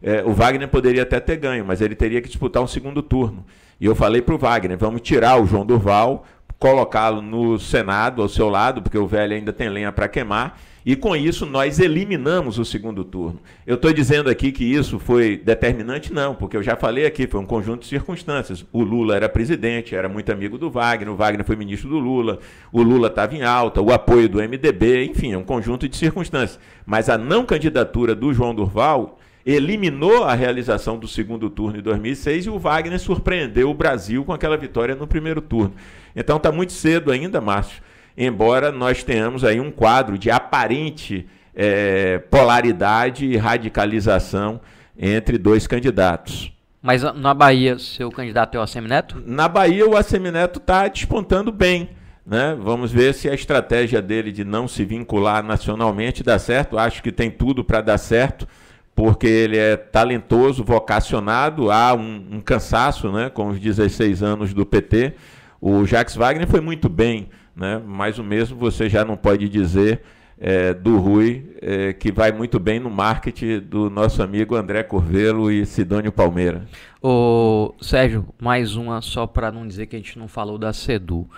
é, 0.02 0.24
o 0.24 0.32
Wagner 0.32 0.70
poderia 0.70 1.04
até 1.04 1.20
ter 1.20 1.36
ganho, 1.36 1.66
mas 1.66 1.82
ele 1.82 1.94
teria 1.94 2.22
que 2.22 2.30
disputar 2.30 2.64
um 2.64 2.68
segundo 2.68 3.04
turno. 3.04 3.46
E 3.82 3.86
eu 3.86 3.96
falei 3.96 4.22
para 4.22 4.34
o 4.34 4.38
Wagner, 4.38 4.78
vamos 4.78 5.02
tirar 5.02 5.42
o 5.42 5.46
João 5.46 5.66
Durval, 5.66 6.24
colocá-lo 6.58 7.22
no 7.22 7.60
Senado 7.60 8.22
ao 8.22 8.30
seu 8.30 8.48
lado, 8.48 8.82
porque 8.82 8.98
o 8.98 9.06
velho 9.06 9.36
ainda 9.36 9.52
tem 9.52 9.68
lenha 9.68 9.92
para 9.92 10.08
queimar, 10.08 10.58
e 10.86 10.96
com 10.96 11.16
isso 11.16 11.48
nós 11.48 11.80
eliminamos 11.80 12.60
o 12.60 12.64
segundo 12.64 13.04
turno. 13.04 13.40
Eu 13.66 13.74
estou 13.74 13.92
dizendo 13.92 14.30
aqui 14.30 14.52
que 14.52 14.64
isso 14.64 15.00
foi 15.00 15.36
determinante, 15.36 16.14
não, 16.14 16.36
porque 16.36 16.56
eu 16.56 16.62
já 16.62 16.76
falei 16.76 17.08
aqui, 17.08 17.26
foi 17.26 17.40
um 17.42 17.46
conjunto 17.46 17.82
de 17.82 17.88
circunstâncias. 17.88 18.64
O 18.72 18.84
Lula 18.84 19.16
era 19.16 19.28
presidente, 19.28 19.96
era 19.96 20.08
muito 20.08 20.32
amigo 20.32 20.60
do 20.60 20.70
Wagner, 20.70 21.12
o 21.12 21.16
Wagner 21.16 21.44
foi 21.44 21.56
ministro 21.56 21.90
do 21.90 21.98
Lula, 21.98 22.38
o 22.72 22.84
Lula 22.84 23.08
estava 23.08 23.34
em 23.34 23.42
alta, 23.42 23.82
o 23.82 23.92
apoio 23.92 24.30
do 24.30 24.38
MDB, 24.38 25.06
enfim, 25.06 25.34
é 25.34 25.38
um 25.38 25.44
conjunto 25.44 25.90
de 25.90 25.98
circunstâncias. 25.98 26.60
Mas 26.86 27.10
a 27.10 27.18
não 27.18 27.46
candidatura 27.46 28.14
do 28.14 28.32
João 28.32 28.54
Durval 28.54 29.18
eliminou 29.44 30.24
a 30.24 30.36
realização 30.36 31.00
do 31.00 31.08
segundo 31.08 31.50
turno 31.50 31.80
em 31.80 31.82
2006 31.82 32.46
e 32.46 32.50
o 32.50 32.60
Wagner 32.60 33.00
surpreendeu 33.00 33.72
o 33.72 33.74
Brasil 33.74 34.24
com 34.24 34.34
aquela 34.34 34.58
vitória 34.58 34.94
no 34.94 35.08
primeiro 35.08 35.42
turno. 35.42 35.74
Então 36.16 36.38
está 36.38 36.52
muito 36.52 36.74
cedo 36.74 37.12
ainda, 37.12 37.42
Márcio 37.42 37.82
embora 38.18 38.72
nós 38.72 39.04
tenhamos 39.04 39.44
aí 39.44 39.60
um 39.60 39.72
quadro 39.72 40.18
de 40.18 40.32
aparente 40.32 41.28
é, 41.56 42.20
polaridade 42.20 43.26
e 43.26 43.38
radicalização 43.38 44.60
entre 44.98 45.38
dois 45.38 45.66
candidatos. 45.68 46.52
Mas 46.82 47.02
na 47.02 47.34
Bahia, 47.34 47.80
seu 47.80 48.12
candidato 48.12 48.56
é 48.56 48.60
o 48.60 48.64
Assemineto? 48.64 49.22
Na 49.26 49.48
Bahia, 49.48 49.88
o 49.88 49.98
Assemineto 49.98 50.60
está 50.60 50.88
despontando 50.88 51.52
bem. 51.52 51.90
Né? 52.26 52.56
Vamos 52.60 52.92
ver 52.92 53.14
se 53.14 53.30
a 53.30 53.34
estratégia 53.34 54.02
dele 54.02 54.32
de 54.32 54.44
não 54.44 54.68
se 54.68 54.84
vincular 54.84 55.44
nacionalmente 55.44 56.24
dá 56.24 56.38
certo. 56.38 56.78
Acho 56.78 57.02
que 57.02 57.12
tem 57.12 57.32
tudo 57.32 57.64
para 57.64 57.82
dar 57.82 57.98
certo, 57.98 58.48
porque 58.94 59.28
ele 59.28 59.58
é 59.58 59.76
talentoso, 59.76 60.64
vocacionado, 60.64 61.72
há 61.72 61.94
um, 61.94 62.28
um 62.34 62.42
cansaço 62.42 63.12
né, 63.12 63.30
com 63.30 63.50
os 63.50 63.60
16 63.60 64.22
anos 64.22 64.54
do 64.54 64.66
PT. 64.66 65.14
O 65.60 65.86
Jacques 65.86 66.16
Wagner 66.16 66.48
foi 66.48 66.62
muito 66.62 66.88
bem 66.88 67.30
né? 67.56 67.82
mas 67.86 68.20
o 68.20 68.24
mesmo 68.24 68.58
você 68.58 68.90
já 68.90 69.06
não 69.06 69.16
pode 69.16 69.48
dizer 69.50 70.02
é, 70.38 70.74
do 70.74 70.98
Rui, 70.98 71.56
é, 71.62 71.94
que 71.94 72.12
vai 72.12 72.32
muito 72.32 72.60
bem 72.60 72.80
no 72.80 72.90
marketing 72.90 73.60
do 73.60 73.90
nosso 73.90 74.22
amigo 74.22 74.56
André 74.56 74.84
Corvelo 74.84 75.52
e 75.52 75.66
Sidônio 75.66 76.12
Palmeira. 76.12 76.68
Ô, 77.02 77.74
Sérgio, 77.80 78.28
mais 78.40 78.76
uma 78.76 79.02
só 79.02 79.26
para 79.26 79.52
não 79.52 79.68
dizer 79.68 79.88
que 79.88 79.96
a 79.96 80.00
gente 80.00 80.20
não 80.20 80.28
falou 80.28 80.58
da 80.58 80.74
Sedu. 80.74 81.30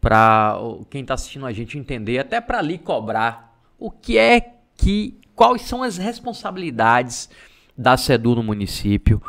Para 0.00 0.56
quem 0.88 1.02
está 1.02 1.14
assistindo 1.14 1.44
a 1.44 1.52
gente 1.52 1.76
entender, 1.76 2.18
até 2.18 2.40
para 2.40 2.58
ali 2.58 2.78
cobrar 2.78 3.58
o 3.78 3.90
que 3.90 4.16
é 4.16 4.40
que. 4.76 5.18
quais 5.34 5.62
são 5.62 5.82
as 5.82 5.98
responsabilidades 5.98 7.28
da 7.76 7.96
Sedu 7.96 8.34
no 8.34 8.42
município 8.42 9.20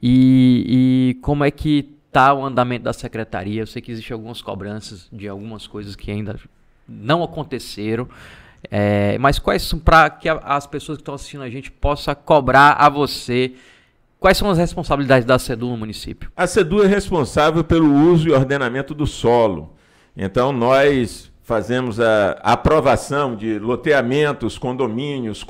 e, 0.00 1.14
e 1.14 1.20
como 1.22 1.44
é 1.44 1.50
que 1.50 1.95
está 2.08 2.32
o 2.32 2.44
andamento 2.44 2.84
da 2.84 2.92
secretaria. 2.92 3.62
Eu 3.62 3.66
sei 3.66 3.82
que 3.82 3.90
existem 3.90 4.14
algumas 4.14 4.40
cobranças 4.40 5.08
de 5.12 5.28
algumas 5.28 5.66
coisas 5.66 5.94
que 5.94 6.10
ainda 6.10 6.38
não 6.88 7.22
aconteceram. 7.22 8.08
É, 8.70 9.16
mas 9.18 9.38
quais 9.38 9.62
são, 9.62 9.78
para 9.78 10.08
que 10.10 10.28
a, 10.28 10.34
as 10.38 10.66
pessoas 10.66 10.98
que 10.98 11.02
estão 11.02 11.14
assistindo 11.14 11.42
a 11.42 11.50
gente 11.50 11.70
possam 11.70 12.14
cobrar 12.14 12.72
a 12.72 12.88
você, 12.88 13.54
quais 14.18 14.36
são 14.36 14.50
as 14.50 14.58
responsabilidades 14.58 15.24
da 15.24 15.38
SEDU 15.38 15.68
no 15.68 15.76
município? 15.76 16.30
A 16.36 16.46
SEDU 16.46 16.82
é 16.82 16.86
responsável 16.86 17.62
pelo 17.62 17.92
uso 18.10 18.28
e 18.28 18.32
ordenamento 18.32 18.94
do 18.94 19.06
solo. 19.06 19.74
Então, 20.16 20.52
nós 20.52 21.30
fazemos 21.42 22.00
a, 22.00 22.32
aprovação 22.42 23.36
de 23.36 23.58
loteamentos, 23.58 24.58
condomínios, 24.58 25.46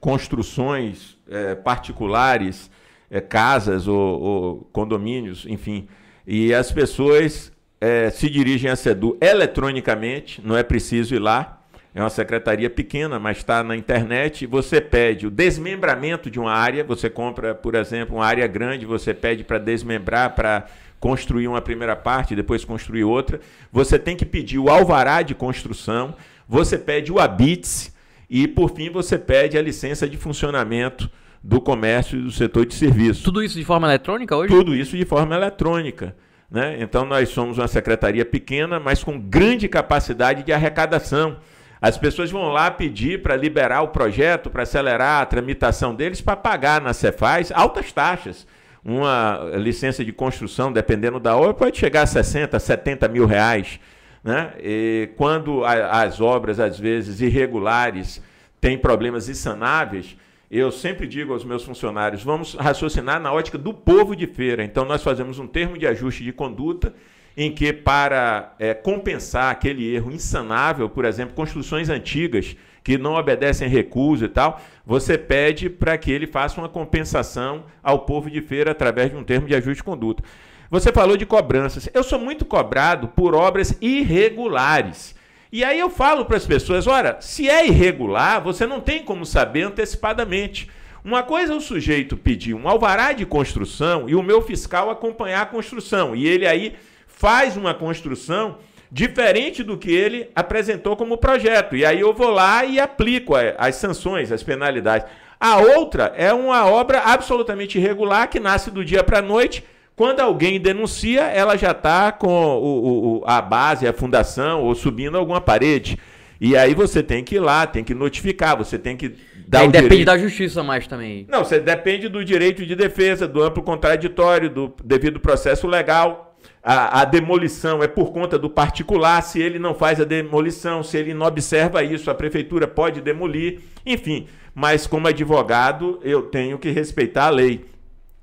construções 0.00 1.16
é, 1.28 1.54
particulares, 1.54 2.70
é, 3.10 3.20
casas 3.20 3.86
ou, 3.88 4.20
ou 4.20 4.68
condomínios, 4.72 5.46
enfim, 5.48 5.88
e 6.26 6.52
as 6.52 6.72
pessoas 6.72 7.52
é, 7.80 8.10
se 8.10 8.28
dirigem 8.28 8.70
à 8.70 8.76
SEDU 8.76 9.16
eletronicamente, 9.20 10.40
não 10.44 10.56
é 10.56 10.62
preciso 10.62 11.14
ir 11.14 11.20
lá. 11.20 11.60
É 11.94 12.00
uma 12.00 12.10
secretaria 12.10 12.68
pequena, 12.68 13.18
mas 13.18 13.38
está 13.38 13.64
na 13.64 13.74
internet. 13.74 14.44
Você 14.46 14.82
pede 14.82 15.26
o 15.26 15.30
desmembramento 15.30 16.30
de 16.30 16.38
uma 16.38 16.52
área. 16.52 16.84
Você 16.84 17.08
compra, 17.08 17.54
por 17.54 17.74
exemplo, 17.74 18.16
uma 18.16 18.26
área 18.26 18.46
grande, 18.46 18.84
você 18.84 19.14
pede 19.14 19.42
para 19.42 19.56
desmembrar, 19.56 20.34
para 20.34 20.66
construir 21.00 21.48
uma 21.48 21.62
primeira 21.62 21.96
parte, 21.96 22.36
depois 22.36 22.66
construir 22.66 23.04
outra. 23.04 23.40
Você 23.72 23.98
tem 23.98 24.14
que 24.14 24.26
pedir 24.26 24.58
o 24.58 24.68
alvará 24.68 25.22
de 25.22 25.34
construção. 25.34 26.14
Você 26.46 26.76
pede 26.76 27.10
o 27.10 27.18
ABITS. 27.18 27.94
E, 28.28 28.46
por 28.46 28.74
fim, 28.74 28.90
você 28.90 29.16
pede 29.16 29.56
a 29.56 29.62
licença 29.62 30.06
de 30.06 30.18
funcionamento 30.18 31.08
do 31.42 31.60
comércio 31.60 32.18
e 32.18 32.22
do 32.22 32.30
setor 32.30 32.66
de 32.66 32.74
serviços. 32.74 33.22
Tudo 33.22 33.42
isso 33.42 33.58
de 33.58 33.64
forma 33.64 33.86
eletrônica 33.86 34.36
hoje? 34.36 34.52
Tudo 34.52 34.74
isso 34.74 34.96
de 34.96 35.04
forma 35.04 35.34
eletrônica. 35.34 36.14
Né? 36.50 36.76
Então, 36.80 37.04
nós 37.04 37.28
somos 37.28 37.58
uma 37.58 37.68
secretaria 37.68 38.24
pequena, 38.24 38.78
mas 38.78 39.02
com 39.02 39.18
grande 39.18 39.68
capacidade 39.68 40.42
de 40.42 40.52
arrecadação. 40.52 41.38
As 41.80 41.98
pessoas 41.98 42.30
vão 42.30 42.48
lá 42.48 42.70
pedir 42.70 43.22
para 43.22 43.36
liberar 43.36 43.82
o 43.82 43.88
projeto, 43.88 44.48
para 44.48 44.62
acelerar 44.62 45.22
a 45.22 45.26
tramitação 45.26 45.94
deles, 45.94 46.20
para 46.20 46.36
pagar 46.36 46.80
na 46.80 46.92
Cefaz 46.92 47.52
altas 47.52 47.92
taxas. 47.92 48.46
Uma 48.84 49.50
licença 49.56 50.04
de 50.04 50.12
construção, 50.12 50.72
dependendo 50.72 51.18
da 51.18 51.36
obra, 51.36 51.52
pode 51.52 51.76
chegar 51.76 52.02
a 52.02 52.06
60, 52.06 52.58
70 52.58 53.08
mil 53.08 53.26
reais. 53.26 53.80
Né? 54.22 54.52
E 54.60 55.10
quando 55.16 55.64
a, 55.64 56.02
as 56.02 56.20
obras, 56.20 56.60
às 56.60 56.78
vezes, 56.78 57.20
irregulares, 57.20 58.22
têm 58.60 58.78
problemas 58.78 59.28
insanáveis, 59.28 60.16
eu 60.50 60.70
sempre 60.70 61.06
digo 61.06 61.32
aos 61.32 61.44
meus 61.44 61.64
funcionários: 61.64 62.22
vamos 62.22 62.54
raciocinar 62.54 63.20
na 63.20 63.32
ótica 63.32 63.58
do 63.58 63.74
povo 63.74 64.14
de 64.14 64.26
feira. 64.26 64.64
Então, 64.64 64.84
nós 64.84 65.02
fazemos 65.02 65.38
um 65.38 65.46
termo 65.46 65.76
de 65.76 65.86
ajuste 65.86 66.22
de 66.22 66.32
conduta 66.32 66.94
em 67.36 67.52
que, 67.52 67.72
para 67.72 68.54
é, 68.58 68.72
compensar 68.72 69.50
aquele 69.50 69.94
erro 69.94 70.10
insanável, 70.10 70.88
por 70.88 71.04
exemplo, 71.04 71.34
construções 71.34 71.88
antigas 71.90 72.56
que 72.82 72.96
não 72.96 73.14
obedecem 73.14 73.68
recuso 73.68 74.24
e 74.24 74.28
tal, 74.28 74.60
você 74.86 75.18
pede 75.18 75.68
para 75.68 75.98
que 75.98 76.10
ele 76.10 76.26
faça 76.26 76.60
uma 76.60 76.68
compensação 76.68 77.64
ao 77.82 78.00
povo 78.00 78.30
de 78.30 78.40
feira 78.40 78.70
através 78.70 79.10
de 79.10 79.16
um 79.16 79.24
termo 79.24 79.48
de 79.48 79.54
ajuste 79.54 79.78
de 79.78 79.82
conduta. 79.82 80.22
Você 80.70 80.92
falou 80.92 81.16
de 81.16 81.26
cobranças. 81.26 81.88
Eu 81.92 82.02
sou 82.02 82.18
muito 82.18 82.44
cobrado 82.44 83.08
por 83.08 83.34
obras 83.34 83.76
irregulares. 83.80 85.14
E 85.56 85.64
aí 85.64 85.78
eu 85.80 85.88
falo 85.88 86.26
para 86.26 86.36
as 86.36 86.44
pessoas: 86.44 86.86
olha, 86.86 87.16
se 87.18 87.48
é 87.48 87.66
irregular, 87.66 88.42
você 88.42 88.66
não 88.66 88.78
tem 88.78 89.02
como 89.02 89.24
saber 89.24 89.62
antecipadamente. 89.62 90.68
Uma 91.02 91.22
coisa 91.22 91.54
é 91.54 91.56
o 91.56 91.62
sujeito 91.62 92.14
pedir 92.14 92.52
um 92.52 92.68
alvará 92.68 93.14
de 93.14 93.24
construção 93.24 94.06
e 94.06 94.14
o 94.14 94.22
meu 94.22 94.42
fiscal 94.42 94.90
acompanhar 94.90 95.40
a 95.40 95.46
construção. 95.46 96.14
E 96.14 96.26
ele 96.26 96.46
aí 96.46 96.76
faz 97.06 97.56
uma 97.56 97.72
construção 97.72 98.58
diferente 98.92 99.62
do 99.62 99.78
que 99.78 99.90
ele 99.90 100.28
apresentou 100.34 100.94
como 100.94 101.16
projeto. 101.16 101.74
E 101.74 101.86
aí 101.86 102.00
eu 102.00 102.12
vou 102.12 102.28
lá 102.28 102.62
e 102.66 102.78
aplico 102.78 103.32
as 103.56 103.76
sanções, 103.76 104.30
as 104.30 104.42
penalidades. 104.42 105.08
A 105.40 105.56
outra 105.56 106.12
é 106.18 106.34
uma 106.34 106.66
obra 106.66 107.00
absolutamente 107.00 107.78
irregular 107.78 108.28
que 108.28 108.38
nasce 108.38 108.70
do 108.70 108.84
dia 108.84 109.02
para 109.02 109.20
a 109.20 109.22
noite 109.22 109.64
quando 109.96 110.20
alguém 110.20 110.60
denuncia, 110.60 111.22
ela 111.22 111.56
já 111.56 111.70
está 111.70 112.12
com 112.12 112.28
o, 112.28 113.20
o, 113.20 113.24
a 113.26 113.40
base, 113.40 113.88
a 113.88 113.94
fundação, 113.94 114.62
ou 114.62 114.74
subindo 114.74 115.16
alguma 115.16 115.40
parede. 115.40 115.98
E 116.38 116.54
aí 116.54 116.74
você 116.74 117.02
tem 117.02 117.24
que 117.24 117.36
ir 117.36 117.40
lá, 117.40 117.66
tem 117.66 117.82
que 117.82 117.94
notificar, 117.94 118.58
você 118.58 118.78
tem 118.78 118.94
que 118.94 119.14
dar 119.48 119.60
aí 119.60 119.68
o 119.68 119.72
depende 119.72 119.88
direito... 119.88 120.06
da 120.06 120.18
justiça 120.18 120.62
mais 120.62 120.86
também. 120.86 121.26
Não, 121.30 121.42
você 121.42 121.58
depende 121.58 122.10
do 122.10 122.22
direito 122.22 122.66
de 122.66 122.76
defesa, 122.76 123.26
do 123.26 123.42
amplo 123.42 123.62
contraditório, 123.62 124.50
do 124.50 124.74
devido 124.84 125.18
processo 125.18 125.66
legal. 125.66 126.36
A, 126.62 127.00
a, 127.00 127.04
demolição 127.06 127.82
é 127.82 127.88
por 127.88 128.12
conta 128.12 128.38
do 128.38 128.50
particular. 128.50 129.22
Se 129.22 129.40
ele 129.40 129.58
não 129.58 129.74
faz 129.74 129.98
a 129.98 130.04
demolição, 130.04 130.82
se 130.82 130.98
ele 130.98 131.14
não 131.14 131.24
observa 131.24 131.82
isso, 131.82 132.10
a 132.10 132.14
prefeitura 132.14 132.68
pode 132.68 133.00
demolir. 133.00 133.60
Enfim, 133.86 134.26
mas 134.54 134.86
como 134.86 135.08
advogado, 135.08 135.98
eu 136.02 136.22
tenho 136.22 136.58
que 136.58 136.70
respeitar 136.70 137.28
a 137.28 137.30
lei. 137.30 137.64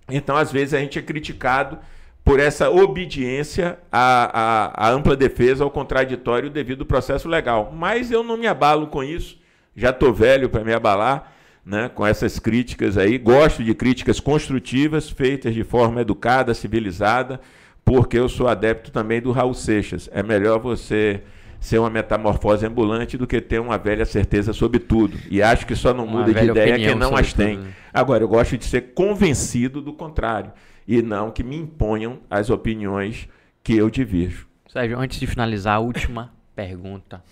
Então, 0.10 0.36
às 0.36 0.52
vezes, 0.52 0.74
a 0.74 0.80
gente 0.80 1.00
é 1.00 1.02
criticado 1.02 1.80
por 2.24 2.40
essa 2.40 2.70
obediência 2.70 3.78
à, 3.92 4.78
à, 4.78 4.88
à 4.88 4.92
ampla 4.92 5.16
defesa, 5.16 5.64
ao 5.64 5.72
contraditório 5.72 6.50
devido 6.50 6.82
ao 6.82 6.88
processo 6.88 7.28
legal. 7.28 7.74
Mas 7.76 8.12
eu 8.12 8.24
não 8.24 8.38
me 8.38 8.48
abalo 8.48 8.88
com 8.88 9.04
isso, 9.04 9.38
já 9.76 9.90
estou 9.90 10.14
velho 10.14 10.50
para 10.50 10.64
me 10.64 10.74
abalar 10.74 11.34
né, 11.66 11.90
com 11.94 12.06
essas 12.06 12.40
críticas 12.40 12.98
aí. 12.98 13.18
Gosto 13.18 13.64
de 13.64 13.74
críticas 13.74 14.20
construtivas, 14.20 15.10
feitas 15.10 15.54
de 15.54 15.64
forma 15.64 16.02
educada, 16.02 16.54
civilizada, 16.54 17.40
porque 17.84 18.18
eu 18.18 18.30
sou 18.30 18.48
adepto 18.48 18.92
também 18.92 19.22
do 19.22 19.32
Raul 19.32 19.54
Seixas. 19.54 20.10
É 20.14 20.24
melhor 20.24 20.60
você 20.60 21.22
ser 21.64 21.80
uma 21.80 21.90
metamorfose 21.90 22.66
ambulante 22.66 23.18
do 23.18 23.26
que 23.26 23.40
ter 23.40 23.58
uma 23.58 23.78
velha 23.78 24.04
certeza 24.04 24.52
sobre 24.52 24.80
tudo. 24.80 25.18
E 25.32 25.42
acho 25.42 25.66
que 25.66 25.76
só 25.78 25.94
não 25.94 26.04
Uma 26.04 26.20
muda 26.20 26.34
de 26.34 26.46
ideia 26.46 26.76
quem 26.78 26.94
não 26.94 27.16
as 27.16 27.32
tem. 27.32 27.56
tudo, 27.56 27.68
né? 27.68 27.74
Agora, 27.94 28.22
eu 28.22 28.28
gosto 28.28 28.58
de 28.58 28.66
ser 28.66 28.94
convencido 28.94 29.82
do 29.82 29.94
contrário 29.94 30.52
e 30.86 31.02
não 31.02 31.32
que 31.32 31.42
me 31.42 31.56
imponham 31.56 32.20
as 32.30 32.50
opiniões 32.50 33.30
que 33.64 33.78
eu 33.78 33.90
divirjo. 33.90 34.46
Sérgio, 34.68 35.00
antes 35.00 35.18
de 35.18 35.26
finalizar, 35.26 35.76
a 35.78 35.80
última 35.80 36.34
pergunta. 36.54 37.24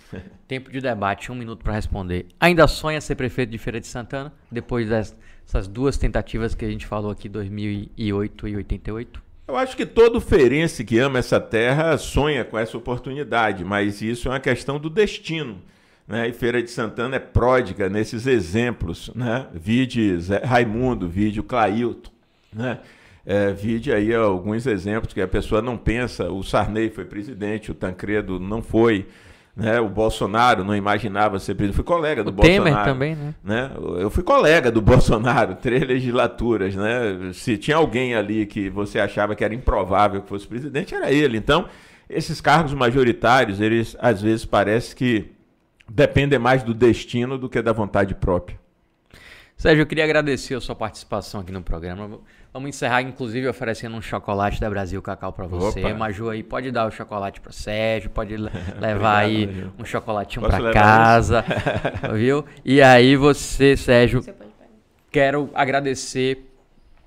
Tempo 0.48 0.72
de 0.72 0.80
debate, 0.80 1.30
um 1.30 1.36
minuto 1.36 1.62
para 1.62 1.74
responder. 1.74 2.28
Ainda 2.40 2.66
sonha 2.68 3.02
ser 3.02 3.16
prefeito 3.16 3.50
de 3.50 3.58
Feira 3.58 3.82
de 3.82 3.88
Santana, 3.88 4.32
depois 4.50 4.88
dessas 4.88 5.68
duas 5.68 5.98
tentativas 5.98 6.56
que 6.56 6.64
a 6.64 6.70
gente 6.70 6.86
falou 6.86 7.12
aqui, 7.12 7.28
2008 7.28 8.48
e 8.48 8.56
88? 8.56 9.22
Eu 9.48 9.58
acho 9.58 9.76
que 9.76 9.86
todo 9.86 10.22
feirense 10.22 10.84
que 10.86 10.98
ama 11.00 11.20
essa 11.20 11.40
terra 11.40 11.98
sonha 11.98 12.46
com 12.46 12.58
essa 12.58 12.78
oportunidade, 12.78 13.66
mas 13.66 14.02
isso 14.02 14.28
é 14.28 14.32
uma 14.32 14.40
questão 14.40 14.80
do 14.80 14.90
destino. 14.90 15.62
Né? 16.08 16.28
E 16.30 16.34
Feira 16.34 16.62
de 16.62 16.70
Santana 16.70 17.16
é 17.16 17.20
pródiga 17.20 17.90
nesses 17.90 18.28
exemplos. 18.28 19.12
Né? 19.16 19.48
Vide 19.54 20.18
Zé 20.20 20.44
Raimundo, 20.44 21.08
vide 21.08 21.42
Clailton. 21.42 22.12
Né? 22.54 22.80
É, 23.26 23.52
vide 23.52 23.94
aí 23.94 24.14
alguns 24.14 24.66
exemplos 24.66 25.14
que 25.14 25.22
a 25.22 25.28
pessoa 25.28 25.62
não 25.62 25.78
pensa. 25.78 26.32
O 26.32 26.44
Sarney 26.44 26.90
foi 26.90 27.06
presidente, 27.06 27.72
o 27.72 27.76
Tancredo 27.76 28.40
não 28.40 28.62
foi. 28.62 29.08
Né? 29.56 29.80
O 29.80 29.90
Bolsonaro 29.90 30.64
não 30.64 30.76
imaginava 30.76 31.38
ser 31.38 31.56
presidente. 31.56 31.76
Fui 31.76 31.84
colega 31.84 32.24
do 32.24 32.30
O 32.30 32.32
Bolsonaro. 32.32 32.64
Temer 32.64 32.86
também, 32.86 33.16
né? 33.16 33.36
né? 33.44 33.72
Eu 34.00 34.10
fui 34.10 34.24
colega 34.24 34.72
do 34.72 34.80
Bolsonaro, 34.82 35.56
três 35.56 35.84
legislaturas, 35.84 36.76
né? 36.76 37.32
Se 37.34 37.58
tinha 37.58 37.78
alguém 37.78 38.16
ali 38.16 38.46
que 38.46 38.70
você 38.70 39.00
achava 39.00 39.36
que 39.36 39.44
era 39.44 39.54
improvável 39.54 40.22
que 40.22 40.30
fosse 40.30 40.48
presidente, 40.48 40.96
era 40.96 41.12
ele. 41.12 41.38
Então, 41.38 41.68
esses 42.10 42.40
cargos 42.40 42.74
majoritários, 42.74 43.60
eles 43.60 43.96
às 44.00 44.22
vezes 44.22 44.46
parece 44.46 44.96
que 44.96 45.32
dependem 45.90 46.40
mais 46.40 46.64
do 46.64 46.74
destino 46.74 47.38
do 47.38 47.50
que 47.50 47.62
da 47.62 47.74
vontade 47.74 48.16
própria. 48.16 48.60
Sérgio, 49.58 49.84
eu 49.84 49.86
queria 49.86 50.06
agradecer 50.06 50.56
a 50.56 50.62
sua 50.62 50.76
participação 50.76 51.42
aqui 51.42 51.52
no 51.52 51.62
programa. 51.62 52.20
Vamos 52.54 52.68
encerrar, 52.70 53.02
inclusive, 53.02 53.48
oferecendo 53.48 53.96
um 53.96 54.02
chocolate 54.02 54.60
da 54.60 54.70
Brasil 54.70 55.02
Cacau 55.02 55.32
para 55.32 55.48
você. 55.48 55.80
Opa. 55.80 55.94
Maju 55.94 56.30
aí, 56.30 56.44
pode 56.44 56.70
dar 56.70 56.86
o 56.86 56.92
chocolate 56.92 57.40
para 57.40 57.52
Sérgio, 57.54 58.10
pode 58.10 58.36
le- 58.36 58.50
levar 58.80 59.20
aí 59.20 59.48
Maju. 59.48 59.74
um 59.80 59.86
chocolatinho 59.86 60.46
para 60.46 60.74
casa, 60.74 61.46
viu? 62.14 62.44
E 62.66 62.82
aí 62.82 63.16
você, 63.16 63.78
Sérgio, 63.78 64.22
Você 64.22 64.34
quero 65.10 65.50
agradecer 65.54 66.48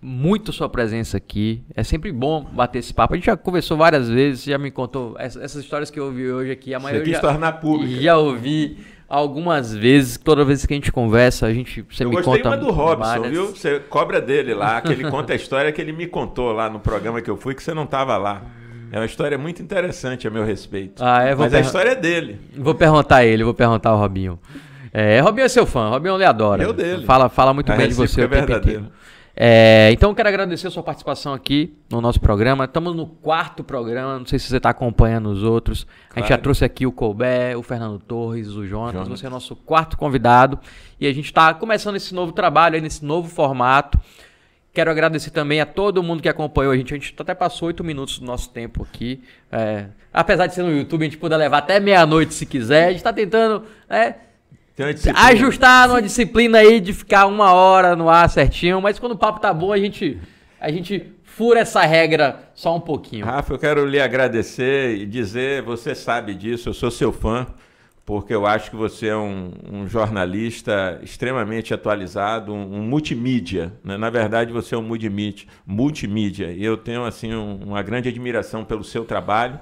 muito 0.00 0.50
sua 0.52 0.68
presença 0.68 1.18
aqui. 1.18 1.62
É 1.74 1.82
sempre 1.82 2.10
bom 2.10 2.42
bater 2.44 2.78
esse 2.78 2.92
papo. 2.94 3.12
A 3.12 3.16
gente 3.16 3.26
já 3.26 3.36
conversou 3.36 3.76
várias 3.76 4.08
vezes, 4.08 4.44
já 4.44 4.56
me 4.58 4.70
contou 4.70 5.14
essa- 5.18 5.42
essas 5.42 5.62
histórias 5.62 5.90
que 5.90 6.00
eu 6.00 6.06
ouvi 6.06 6.30
hoje 6.30 6.52
aqui. 6.52 6.74
A 6.74 6.78
Você 6.78 6.82
maioria 6.84 7.04
quis 7.04 7.14
já, 7.14 7.20
tornar 7.20 7.52
pública. 7.54 8.00
já 8.00 8.16
ouvi 8.16 8.78
algumas 9.08 9.74
vezes. 9.74 10.16
Toda 10.18 10.44
vez 10.44 10.64
que 10.66 10.72
a 10.72 10.76
gente 10.76 10.90
conversa, 10.92 11.46
a 11.46 11.52
gente 11.52 11.82
você 11.90 12.04
Eu 12.04 12.08
me 12.10 12.16
gostei 12.16 12.36
conta 12.42 12.48
uma 12.50 12.56
do 12.56 12.70
Robson, 12.70 12.98
várias. 13.08 13.30
viu? 13.30 13.46
Você 13.48 13.80
cobra 13.80 14.20
dele 14.20 14.54
lá, 14.54 14.80
que 14.80 14.92
ele 14.92 15.10
conta 15.10 15.32
a 15.32 15.36
história 15.36 15.70
que 15.72 15.80
ele 15.80 15.92
me 15.92 16.06
contou 16.06 16.52
lá 16.52 16.68
no 16.70 16.80
programa 16.80 17.20
que 17.20 17.30
eu 17.30 17.36
fui, 17.36 17.54
que 17.54 17.62
você 17.62 17.74
não 17.74 17.84
estava 17.84 18.16
lá. 18.16 18.42
É 18.92 18.98
uma 18.98 19.06
história 19.06 19.36
muito 19.36 19.60
interessante 19.60 20.28
a 20.28 20.30
meu 20.30 20.44
respeito. 20.44 21.02
Ah, 21.04 21.22
é? 21.24 21.34
Vou 21.34 21.44
Mas 21.46 21.52
a 21.52 21.56
pergun- 21.56 21.66
história 21.66 21.90
é 21.90 21.94
dele. 21.96 22.40
Vou 22.56 22.74
perguntar 22.74 23.16
a 23.16 23.24
ele, 23.24 23.42
vou 23.42 23.52
perguntar 23.54 23.90
ao 23.90 23.98
Robinho. 23.98 24.38
É, 24.92 25.18
Robinho 25.20 25.44
é 25.44 25.48
seu 25.48 25.66
fã, 25.66 25.88
Robinho 25.88 26.16
lhe 26.16 26.24
adora. 26.24 26.62
Eu 26.62 26.72
dele. 26.72 27.04
Fala, 27.04 27.28
fala 27.28 27.52
muito 27.52 27.72
A 27.72 27.76
bem 27.76 27.88
de 27.88 27.94
você 27.94 28.20
é 28.20 28.24
inteiro. 28.24 28.86
É, 29.36 29.90
então 29.92 30.10
eu 30.10 30.14
quero 30.14 30.28
agradecer 30.28 30.68
a 30.68 30.70
sua 30.70 30.82
participação 30.82 31.34
aqui 31.34 31.74
no 31.90 32.00
nosso 32.00 32.20
programa. 32.20 32.64
Estamos 32.66 32.94
no 32.94 33.06
quarto 33.06 33.64
programa, 33.64 34.18
não 34.18 34.26
sei 34.26 34.38
se 34.38 34.46
você 34.48 34.58
está 34.58 34.70
acompanhando 34.70 35.28
os 35.28 35.42
outros. 35.42 35.86
A 36.10 36.20
gente 36.20 36.28
já 36.28 36.28
Claro. 36.28 36.42
trouxe 36.42 36.64
aqui 36.64 36.86
o 36.86 36.92
Colbert, 36.92 37.58
o 37.58 37.62
Fernando 37.62 37.98
Torres, 37.98 38.48
o 38.50 38.64
Jonas. 38.64 38.92
Jonas. 38.92 39.08
Você 39.08 39.26
é 39.26 39.28
o 39.28 39.32
nosso 39.32 39.56
quarto 39.56 39.96
convidado. 39.96 40.58
E 41.00 41.06
a 41.06 41.12
gente 41.12 41.26
está 41.26 41.52
começando 41.52 41.96
esse 41.96 42.14
novo 42.14 42.32
trabalho, 42.32 42.76
aí, 42.76 42.80
nesse 42.80 43.04
novo 43.04 43.28
formato. 43.28 43.98
Quero 44.72 44.90
agradecer 44.90 45.30
também 45.30 45.60
a 45.60 45.66
todo 45.66 46.02
mundo 46.02 46.20
que 46.22 46.28
acompanhou 46.28 46.72
a 46.72 46.76
gente. 46.76 46.92
A 46.92 46.96
gente 46.96 47.14
até 47.16 47.32
passou 47.34 47.68
oito 47.68 47.84
minutos 47.84 48.18
do 48.18 48.26
nosso 48.26 48.50
tempo 48.50 48.82
aqui. 48.82 49.22
É, 49.50 49.86
apesar 50.12 50.46
de 50.48 50.54
ser 50.54 50.62
no 50.62 50.76
YouTube, 50.76 51.02
a 51.02 51.04
gente 51.04 51.16
puder 51.16 51.36
levar 51.36 51.58
até 51.58 51.78
meia-noite 51.78 52.34
se 52.34 52.44
quiser. 52.44 52.86
A 52.86 52.88
gente 52.88 52.96
está 52.96 53.12
tentando 53.12 53.64
né, 53.88 54.16
Uma 54.78 55.26
ajustar 55.28 55.88
numa 55.88 56.02
disciplina 56.02 56.58
aí 56.58 56.80
de 56.80 56.92
ficar 56.92 57.26
uma 57.26 57.52
hora 57.52 57.94
no 57.94 58.08
ar 58.08 58.28
certinho. 58.28 58.80
Mas 58.82 58.98
quando 58.98 59.12
o 59.12 59.18
papo 59.18 59.40
tá 59.40 59.52
bom, 59.54 59.72
a 59.72 59.78
gente, 59.78 60.18
a 60.60 60.70
gente 60.70 61.12
fura 61.22 61.60
essa 61.60 61.82
regra 61.84 62.48
só 62.54 62.76
um 62.76 62.80
pouquinho. 62.80 63.24
Rafa, 63.24 63.52
eu 63.54 63.58
quero 63.58 63.86
lhe 63.86 64.00
agradecer 64.00 64.96
e 64.96 65.06
dizer, 65.06 65.62
você 65.62 65.94
sabe 65.94 66.34
disso, 66.34 66.68
eu 66.68 66.74
sou 66.74 66.90
seu 66.90 67.12
fã, 67.12 67.46
porque 68.04 68.34
eu 68.34 68.44
acho 68.46 68.70
que 68.70 68.76
você 68.76 69.06
é 69.08 69.16
um, 69.16 69.52
um 69.72 69.88
jornalista 69.88 70.98
extremamente 71.02 71.72
atualizado, 71.72 72.52
um, 72.52 72.78
um 72.78 72.82
multimídia. 72.82 73.72
né? 73.84 73.96
Na 73.96 74.10
verdade, 74.10 74.52
você 74.52 74.74
é 74.74 74.78
um 74.78 74.82
multimídia, 74.82 75.46
multimídia. 75.66 76.52
E 76.52 76.64
eu 76.64 76.76
tenho 76.76 77.04
assim 77.04 77.32
um- 77.34 77.60
uma 77.64 77.82
grande 77.82 78.08
admiração 78.08 78.64
pelo 78.64 78.82
seu 78.84 79.04
trabalho. 79.04 79.58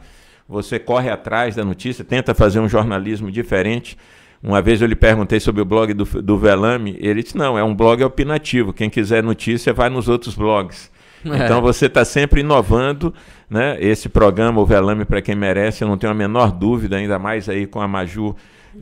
Você 0.49 0.79
corre 0.79 1.09
atrás 1.11 1.55
da 1.55 1.65
notícia, 1.65 2.05
tenta 2.05 2.35
fazer 2.35 2.61
um 2.61 2.69
jornalismo 2.69 3.31
diferente. 3.31 3.97
Uma 4.43 4.61
vez 4.61 4.83
eu 4.83 4.89
lhe 4.89 4.97
perguntei 4.97 5.39
sobre 5.39 5.63
o 5.63 5.65
blog 5.65 5.95
do, 5.95 6.05
do 6.05 6.37
Velame, 6.37 6.97
ele 7.01 7.23
disse: 7.23 7.37
não, 7.37 7.57
é 7.57 7.63
um 7.63 7.75
blog 7.75 8.03
opinativo. 8.03 8.73
Quem 8.73 8.91
quiser 8.91 9.23
notícia, 9.23 9.73
vai 9.73 9.89
nos 9.89 10.09
outros 10.09 10.35
blogs. 10.35 10.91
É. 11.25 11.45
Então 11.45 11.63
você 11.63 11.87
está 11.87 12.05
sempre 12.05 12.41
inovando, 12.41 13.15
né? 13.49 13.77
Esse 13.81 14.09
programa, 14.09 14.61
o 14.61 14.67
Velame 14.67 15.05
para 15.05 15.23
quem 15.23 15.37
merece, 15.37 15.85
eu 15.85 15.89
não 15.89 15.97
tenho 15.97 16.13
a 16.13 16.17
menor 16.17 16.51
dúvida, 16.51 16.97
ainda 16.97 17.19
mais 17.19 17.49
aí 17.49 17.67
com 17.67 17.81
a 17.81 17.87
Maju 17.87 18.35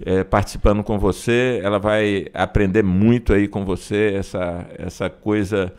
eh, 0.07 0.25
participando 0.25 0.83
com 0.83 0.99
você, 0.99 1.61
ela 1.63 1.79
vai 1.79 2.27
aprender 2.33 2.83
muito 2.83 3.35
aí 3.35 3.47
com 3.47 3.65
você 3.67 4.15
essa 4.17 4.67
essa 4.79 5.11
coisa, 5.11 5.71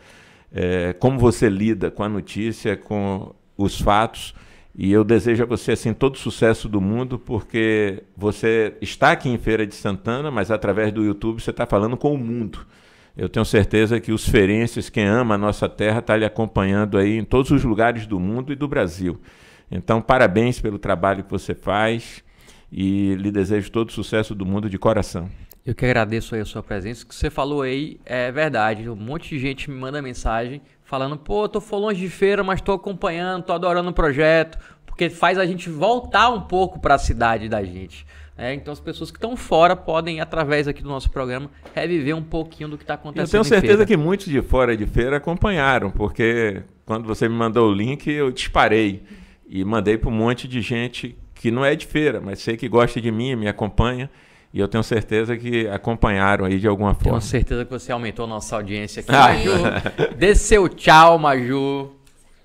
eh, 0.54 0.94
como 1.00 1.18
você 1.18 1.48
lida 1.48 1.90
com 1.90 2.04
a 2.04 2.08
notícia, 2.08 2.76
com 2.76 3.34
os 3.56 3.80
fatos. 3.80 4.32
E 4.74 4.90
eu 4.90 5.04
desejo 5.04 5.42
a 5.42 5.46
você 5.46 5.72
assim 5.72 5.92
todo 5.92 6.14
o 6.14 6.18
sucesso 6.18 6.68
do 6.68 6.80
mundo, 6.80 7.18
porque 7.18 8.02
você 8.16 8.74
está 8.80 9.12
aqui 9.12 9.28
em 9.28 9.36
Feira 9.36 9.66
de 9.66 9.74
Santana, 9.74 10.30
mas 10.30 10.50
através 10.50 10.92
do 10.92 11.04
YouTube 11.04 11.42
você 11.42 11.50
está 11.50 11.66
falando 11.66 11.96
com 11.96 12.14
o 12.14 12.18
mundo. 12.18 12.66
Eu 13.14 13.28
tenho 13.28 13.44
certeza 13.44 14.00
que 14.00 14.10
os 14.10 14.26
feirenses, 14.26 14.88
quem 14.88 15.04
ama 15.04 15.34
a 15.34 15.38
nossa 15.38 15.68
terra, 15.68 15.98
está 15.98 16.16
lhe 16.16 16.24
acompanhando 16.24 16.96
aí 16.96 17.18
em 17.18 17.24
todos 17.24 17.50
os 17.50 17.62
lugares 17.62 18.06
do 18.06 18.18
mundo 18.18 18.52
e 18.52 18.56
do 18.56 18.66
Brasil. 18.66 19.20
Então, 19.70 20.00
parabéns 20.00 20.58
pelo 20.58 20.78
trabalho 20.78 21.22
que 21.22 21.30
você 21.30 21.54
faz 21.54 22.24
e 22.70 23.14
lhe 23.16 23.30
desejo 23.30 23.70
todo 23.70 23.90
o 23.90 23.92
sucesso 23.92 24.34
do 24.34 24.46
mundo 24.46 24.70
de 24.70 24.78
coração. 24.78 25.28
Eu 25.64 25.74
que 25.74 25.84
agradeço 25.84 26.34
aí 26.34 26.40
a 26.40 26.44
sua 26.44 26.62
presença. 26.62 27.04
O 27.04 27.08
que 27.08 27.14
você 27.14 27.30
falou 27.30 27.62
aí 27.62 28.00
é 28.04 28.32
verdade. 28.32 28.88
Um 28.88 28.96
monte 28.96 29.30
de 29.30 29.38
gente 29.38 29.70
me 29.70 29.76
manda 29.78 30.02
mensagem 30.02 30.60
falando: 30.82 31.16
pô, 31.16 31.48
tô 31.48 31.60
for 31.60 31.78
longe 31.78 32.00
de 32.00 32.08
feira, 32.10 32.42
mas 32.42 32.60
tô 32.60 32.72
acompanhando, 32.72 33.44
tô 33.44 33.52
adorando 33.52 33.90
o 33.90 33.92
projeto. 33.92 34.58
Porque 34.84 35.08
faz 35.08 35.38
a 35.38 35.46
gente 35.46 35.70
voltar 35.70 36.30
um 36.30 36.40
pouco 36.42 36.80
para 36.80 36.96
a 36.96 36.98
cidade 36.98 37.48
da 37.48 37.62
gente. 37.64 38.04
né? 38.36 38.52
então 38.54 38.72
as 38.72 38.80
pessoas 38.80 39.10
que 39.10 39.16
estão 39.16 39.36
fora 39.36 39.74
podem, 39.74 40.20
através 40.20 40.68
aqui 40.68 40.82
do 40.82 40.88
nosso 40.88 41.10
programa, 41.10 41.48
reviver 41.74 42.14
um 42.14 42.22
pouquinho 42.22 42.68
do 42.68 42.76
que 42.76 42.84
está 42.84 42.94
Eu 42.94 42.98
acontecendo. 42.98 43.30
tenho 43.30 43.40
em 43.42 43.44
certeza 43.44 43.86
que 43.86 43.96
muitos 43.96 44.26
de 44.26 44.42
fora 44.42 44.76
de 44.76 44.84
feira 44.84 45.16
acompanharam, 45.16 45.90
porque 45.90 46.62
quando 46.84 47.06
você 47.06 47.26
me 47.28 47.34
mandou 47.34 47.70
o 47.70 47.72
link, 47.72 48.06
eu 48.10 48.30
disparei 48.30 49.02
e 49.48 49.64
mandei 49.64 49.96
para 49.96 50.10
um 50.10 50.12
monte 50.12 50.46
de 50.46 50.60
gente 50.60 51.16
que 51.34 51.50
não 51.50 51.64
é 51.64 51.74
de 51.74 51.86
feira, 51.86 52.20
mas 52.20 52.40
sei 52.40 52.56
que 52.56 52.68
gosta 52.68 53.00
de 53.00 53.10
mim, 53.10 53.34
me 53.34 53.48
acompanha, 53.48 54.10
e 54.52 54.60
eu 54.60 54.68
tenho 54.68 54.82
certeza 54.84 55.36
que 55.36 55.66
acompanharam 55.68 56.44
aí 56.44 56.58
de 56.58 56.66
alguma 56.68 56.94
Tenho 56.94 57.04
forma. 57.04 57.20
certeza 57.20 57.64
que 57.64 57.70
você 57.70 57.90
aumentou 57.92 58.24
a 58.26 58.28
nossa 58.28 58.56
audiência 58.56 59.00
aqui, 59.00 59.10
Ah. 59.14 59.28
Maju. 59.28 60.14
Dê 60.16 60.34
seu 60.34 60.68
tchau, 60.68 61.18
Maju. 61.18 61.92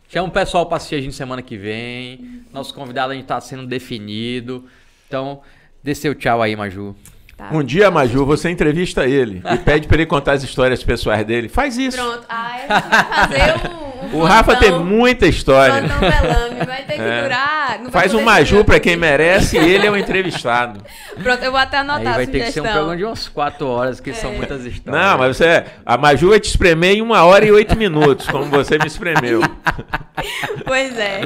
Chama 0.09 0.29
o 0.29 0.31
pessoal 0.31 0.65
para 0.65 0.77
assistir 0.77 0.95
a 0.95 1.01
gente 1.01 1.15
semana 1.15 1.41
que 1.41 1.57
vem. 1.57 2.41
Nosso 2.53 2.73
convidado 2.73 3.11
a 3.11 3.15
gente 3.15 3.25
tá 3.25 3.41
sendo 3.41 3.67
definido. 3.67 4.63
Então, 5.07 5.41
dê 5.83 5.93
seu 5.93 6.15
tchau 6.15 6.41
aí, 6.41 6.55
Maju. 6.55 6.95
Tá. 7.35 7.49
Um 7.51 7.61
dia, 7.61 7.91
Maju, 7.91 8.25
você 8.25 8.49
entrevista 8.49 9.05
ele 9.05 9.43
e 9.53 9.57
pede 9.63 9.87
para 9.87 9.97
ele 9.97 10.05
contar 10.05 10.31
as 10.31 10.43
histórias 10.43 10.81
pessoais 10.83 11.25
dele. 11.25 11.49
Faz 11.49 11.77
isso. 11.77 11.97
Pronto. 11.97 12.25
Aí 12.29 12.61
a 12.67 12.79
gente 12.79 12.89
vai 12.89 13.27
fazer 13.27 13.67
um. 13.83 13.86
Um 14.03 14.17
O 14.17 14.23
Rafa 14.23 14.55
tem 14.57 14.71
muita 14.71 15.27
história. 15.27 15.81
plantão 15.87 15.99
velame. 15.99 16.65
Vai 16.65 16.83
ter 16.83 16.93
que 16.93 17.01
É. 17.01 17.21
durar. 17.23 17.79
Faz 17.91 18.13
um 18.13 18.21
Maju 18.21 18.63
para 18.65 18.79
quem 18.79 18.95
merece 18.95 19.57
e 19.57 19.69
ele 19.73 19.85
é 19.87 19.91
o 19.91 19.97
entrevistado. 19.97 20.81
Pronto, 21.21 21.43
eu 21.43 21.51
vou 21.51 21.59
até 21.59 21.77
anotar 21.77 22.01
Aí 22.01 22.07
a 22.07 22.13
vai 22.13 22.27
ter 22.27 22.45
que 22.45 22.51
ser 22.51 22.61
um 22.61 22.63
programa 22.63 22.97
de 22.97 23.03
umas 23.05 23.27
4 23.27 23.67
horas, 23.67 23.99
que 23.99 24.13
são 24.13 24.31
É. 24.31 24.35
muitas 24.37 24.65
histórias. 24.65 25.03
Não, 25.05 25.17
mas 25.17 25.37
você. 25.37 25.63
A 25.85 25.97
Maju 25.97 26.29
vai 26.29 26.39
te 26.39 26.49
espremer 26.49 26.95
em 26.97 27.01
uma 27.01 27.23
hora 27.23 27.45
e 27.45 27.51
oito 27.51 27.75
minutos, 27.75 28.27
como 28.27 28.45
você 28.45 28.77
me 28.77 28.87
espremeu. 28.87 29.41
Pois 30.65 30.97
é. 30.97 31.21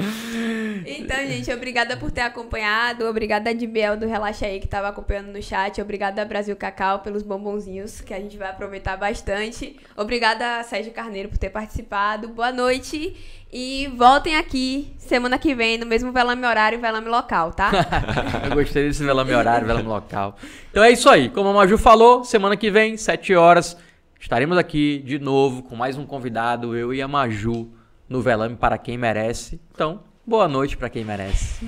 Então, 0.86 1.16
gente, 1.26 1.52
obrigada 1.54 1.96
por 1.96 2.12
ter 2.12 2.22
acompanhado. 2.22 3.06
Obrigada 3.08 3.50
a 3.50 3.54
Dibel 3.54 3.96
do 3.96 4.06
Relaxa 4.08 4.46
aí 4.46 4.60
que 4.60 4.66
estava 4.66 4.90
acompanhando 4.90 5.28
no 5.32 5.42
chat. 5.42 5.82
Obrigada 5.82 6.22
a 6.22 6.26
Brasil 6.26 6.56
Cacau 6.58 7.00
pelos 7.00 7.24
bombonzinhos 7.24 8.02
que 8.02 8.14
a 8.14 8.20
gente 8.20 8.38
vai 8.38 8.50
aproveitar 8.50 8.98
bastante. 8.98 9.78
Obrigada 9.96 10.60
a 10.60 10.64
Sérgio 10.64 10.92
Carneiro 10.92 11.30
por 11.30 11.38
ter 11.38 11.50
participado. 11.50 12.28
Boa 12.30 12.52
noite. 12.52 12.61
Noite 12.62 13.16
e 13.52 13.92
voltem 13.98 14.36
aqui 14.36 14.94
semana 15.00 15.38
que 15.40 15.56
vem 15.56 15.80
no 15.80 15.86
mesmo 15.86 16.12
velame 16.12 16.46
horário 16.46 16.78
e 16.78 16.82
velame 16.82 17.10
local, 17.10 17.52
tá? 17.52 17.72
Eu 18.48 18.56
gostei 18.56 18.88
desse 18.88 19.04
velame 19.04 19.34
horário, 19.34 19.66
velame 19.66 19.88
local. 19.88 20.38
Então 20.70 20.84
é 20.84 20.92
isso 20.92 21.10
aí. 21.10 21.28
Como 21.30 21.50
a 21.50 21.54
Maju 21.54 21.78
falou, 21.78 22.24
semana 22.24 22.56
que 22.56 22.70
vem, 22.70 22.96
7 22.96 23.34
horas, 23.36 23.76
estaremos 24.20 24.58
aqui 24.58 25.00
de 25.04 25.18
novo 25.18 25.64
com 25.64 25.76
mais 25.76 25.98
um 25.98 26.06
convidado, 26.06 26.78
eu 26.78 26.94
e 26.94 27.02
a 27.02 27.08
Maju, 27.08 27.72
no 28.08 28.22
velame 28.22 28.56
para 28.56 28.78
quem 28.78 28.96
merece. 28.96 29.60
Então, 29.74 30.04
boa 30.26 30.48
noite 30.48 30.78
para 30.78 30.90
quem 30.90 31.04
merece. 31.04 31.66